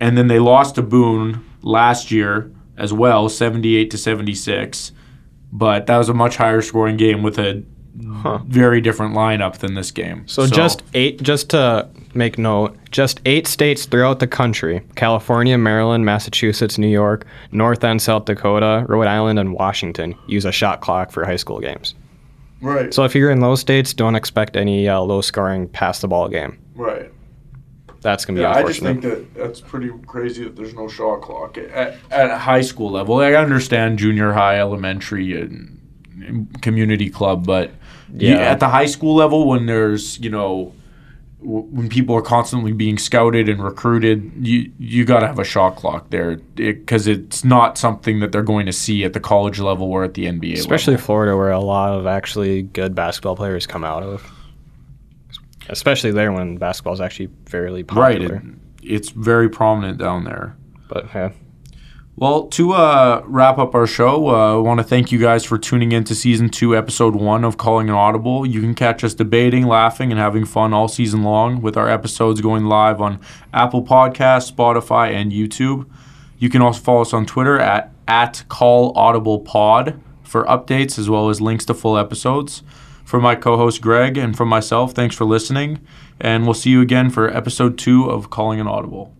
and 0.00 0.16
then 0.16 0.28
they 0.28 0.38
lost 0.38 0.76
to 0.76 0.82
Boone 0.82 1.44
last 1.62 2.10
year 2.10 2.50
as 2.76 2.92
well, 2.92 3.28
78 3.28 3.90
to 3.90 3.98
76. 3.98 4.92
But 5.52 5.86
that 5.86 5.98
was 5.98 6.08
a 6.08 6.14
much 6.14 6.36
higher 6.36 6.60
scoring 6.62 6.96
game 6.96 7.22
with 7.22 7.38
a 7.38 7.62
Huh. 8.12 8.38
very 8.46 8.80
different 8.80 9.14
lineup 9.14 9.58
than 9.58 9.74
this 9.74 9.92
game. 9.92 10.26
So, 10.26 10.48
just 10.48 10.82
eight, 10.94 11.22
just 11.22 11.50
to 11.50 11.88
make 12.12 12.38
note, 12.38 12.76
just 12.90 13.20
eight 13.24 13.46
states 13.46 13.86
throughout 13.86 14.18
the 14.18 14.26
country 14.26 14.82
California, 14.96 15.56
Maryland, 15.56 16.04
Massachusetts, 16.04 16.76
New 16.76 16.88
York, 16.88 17.24
North 17.52 17.84
and 17.84 18.02
South 18.02 18.24
Dakota, 18.24 18.84
Rhode 18.88 19.06
Island, 19.06 19.38
and 19.38 19.52
Washington 19.52 20.16
use 20.26 20.44
a 20.44 20.50
shot 20.50 20.80
clock 20.80 21.12
for 21.12 21.24
high 21.24 21.36
school 21.36 21.60
games. 21.60 21.94
right, 22.60 22.92
So, 22.92 23.04
if 23.04 23.14
you're 23.14 23.30
in 23.30 23.38
those 23.38 23.60
states, 23.60 23.94
don't 23.94 24.16
expect 24.16 24.56
any 24.56 24.88
uh, 24.88 25.00
low 25.00 25.20
scoring 25.20 25.68
pass 25.68 26.00
the 26.00 26.08
ball 26.08 26.28
game. 26.28 26.58
right. 26.74 27.10
That's 28.00 28.26
going 28.26 28.34
to 28.34 28.40
be 28.40 28.42
Yeah, 28.42 28.52
I 28.52 28.64
just 28.64 28.80
think 28.80 29.00
that 29.00 29.32
that's 29.34 29.62
pretty 29.62 29.90
crazy 30.06 30.44
that 30.44 30.56
there's 30.56 30.74
no 30.74 30.88
shot 30.88 31.22
clock 31.22 31.56
at, 31.56 31.96
at 32.10 32.30
a 32.30 32.36
high 32.36 32.60
school 32.60 32.90
level. 32.90 33.20
I 33.20 33.32
understand 33.32 33.98
junior 33.98 34.32
high, 34.32 34.58
elementary, 34.58 35.40
and 35.40 35.74
community 36.60 37.08
club, 37.08 37.46
but 37.46 37.70
you- 38.16 38.28
Yeah. 38.30 38.36
at 38.52 38.60
the 38.60 38.68
high 38.68 38.86
school 38.86 39.14
level, 39.14 39.46
when 39.48 39.66
there's 39.66 40.18
you 40.20 40.30
know 40.30 40.72
w- 41.40 41.66
when 41.70 41.88
people 41.88 42.14
are 42.16 42.22
constantly 42.22 42.72
being 42.72 42.96
scouted 42.96 43.48
and 43.48 43.62
recruited, 43.62 44.30
you 44.40 44.70
you 44.78 45.04
got 45.04 45.20
to 45.20 45.26
have 45.26 45.38
a 45.38 45.44
shot 45.44 45.76
clock 45.76 46.08
there 46.10 46.36
because 46.54 47.06
it's 47.06 47.44
not 47.44 47.76
something 47.76 48.20
that 48.20 48.32
they're 48.32 48.42
going 48.42 48.66
to 48.66 48.72
see 48.72 49.04
at 49.04 49.12
the 49.12 49.20
college 49.20 49.58
level 49.60 49.86
or 49.88 50.04
at 50.04 50.14
the 50.14 50.24
NBA 50.26 50.54
Especially 50.54 50.94
level. 50.94 51.04
Florida, 51.06 51.36
where 51.36 51.50
a 51.50 51.60
lot 51.60 51.92
of 51.92 52.06
actually 52.06 52.62
good 52.62 52.94
basketball 52.94 53.36
players 53.36 53.66
come 53.66 53.84
out 53.84 54.02
of. 54.02 54.22
especially 55.70 56.10
there 56.12 56.30
when 56.30 56.56
basketball 56.58 56.92
is 56.92 57.00
actually 57.00 57.30
fairly 57.46 57.82
Right. 57.92 58.18
popular. 58.18 58.36
It, 58.82 58.92
it's 58.96 59.08
very 59.10 59.48
prominent 59.48 59.96
down 59.98 60.24
there. 60.24 60.54
But 60.88 61.06
yeah, 61.14 61.30
Well, 62.16 62.46
to 62.46 62.74
uh, 62.74 63.22
wrap 63.26 63.58
up 63.58 63.74
our 63.74 63.88
show, 63.88 64.28
uh, 64.28 64.54
I 64.54 64.58
want 64.58 64.78
to 64.78 64.84
thank 64.84 65.10
you 65.10 65.18
guys 65.18 65.44
for 65.44 65.58
tuning 65.58 65.90
in 65.90 66.04
to 66.04 66.14
season 66.14 66.48
two, 66.48 66.76
episode 66.76 67.16
one 67.16 67.42
of 67.42 67.58
Calling 67.58 67.88
an 67.88 67.96
Audible. 67.96 68.46
You 68.46 68.60
can 68.60 68.72
catch 68.72 69.02
us 69.02 69.14
debating, 69.14 69.66
laughing, 69.66 70.12
and 70.12 70.20
having 70.20 70.44
fun 70.44 70.72
all 70.72 70.86
season 70.86 71.24
long 71.24 71.60
with 71.60 71.76
our 71.76 71.88
episodes 71.88 72.40
going 72.40 72.66
live 72.66 73.00
on 73.00 73.18
Apple 73.52 73.82
Podcasts, 73.82 74.52
Spotify, 74.52 75.10
and 75.10 75.32
YouTube. 75.32 75.90
You 76.38 76.48
can 76.48 76.62
also 76.62 76.80
follow 76.80 77.00
us 77.00 77.12
on 77.12 77.26
Twitter 77.26 77.58
at, 77.58 77.92
at 78.06 78.44
Call 78.48 78.96
Audible 78.96 79.40
Pod 79.40 80.00
for 80.22 80.44
updates 80.44 81.00
as 81.00 81.10
well 81.10 81.30
as 81.30 81.40
links 81.40 81.64
to 81.64 81.74
full 81.74 81.98
episodes. 81.98 82.62
For 83.04 83.20
my 83.20 83.34
co 83.34 83.56
host 83.56 83.80
Greg 83.80 84.16
and 84.16 84.36
from 84.36 84.48
myself, 84.48 84.92
thanks 84.92 85.16
for 85.16 85.24
listening. 85.24 85.80
And 86.20 86.44
we'll 86.44 86.54
see 86.54 86.70
you 86.70 86.80
again 86.80 87.10
for 87.10 87.28
episode 87.28 87.76
two 87.76 88.08
of 88.08 88.30
Calling 88.30 88.60
an 88.60 88.68
Audible. 88.68 89.12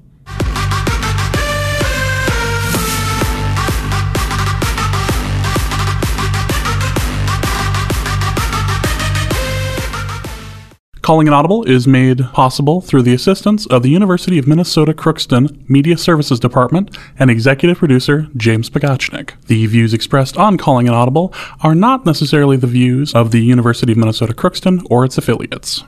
Calling 11.05 11.29
an 11.29 11.35
Audible 11.35 11.65
is 11.65 11.87
made 11.87 12.21
possible 12.33 12.81
through 12.81 13.03
the 13.03 13.13
assistance 13.13 13.67
of 13.67 13.83
the 13.83 13.91
University 13.91 14.39
of 14.39 14.47
Minnesota 14.47 14.95
Crookston 14.95 15.69
Media 15.69 15.99
Services 15.99 16.41
Department 16.41 16.97
and 17.19 17.31
executive 17.31 17.77
producer 17.77 18.29
James 18.39 18.71
Pagachnik. 18.71 19.33
The 19.49 19.67
views 19.67 19.93
expressed 19.93 20.39
on 20.39 20.57
Calling 20.57 20.89
an 20.89 20.95
Audible 20.95 21.31
are 21.61 21.75
not 21.75 22.07
necessarily 22.07 22.57
the 22.57 22.67
views 22.67 23.15
of 23.15 23.33
the 23.33 23.43
University 23.43 23.93
of 23.93 23.99
Minnesota 23.99 24.33
Crookston 24.33 24.81
or 24.89 25.05
its 25.05 25.19
affiliates. 25.19 25.85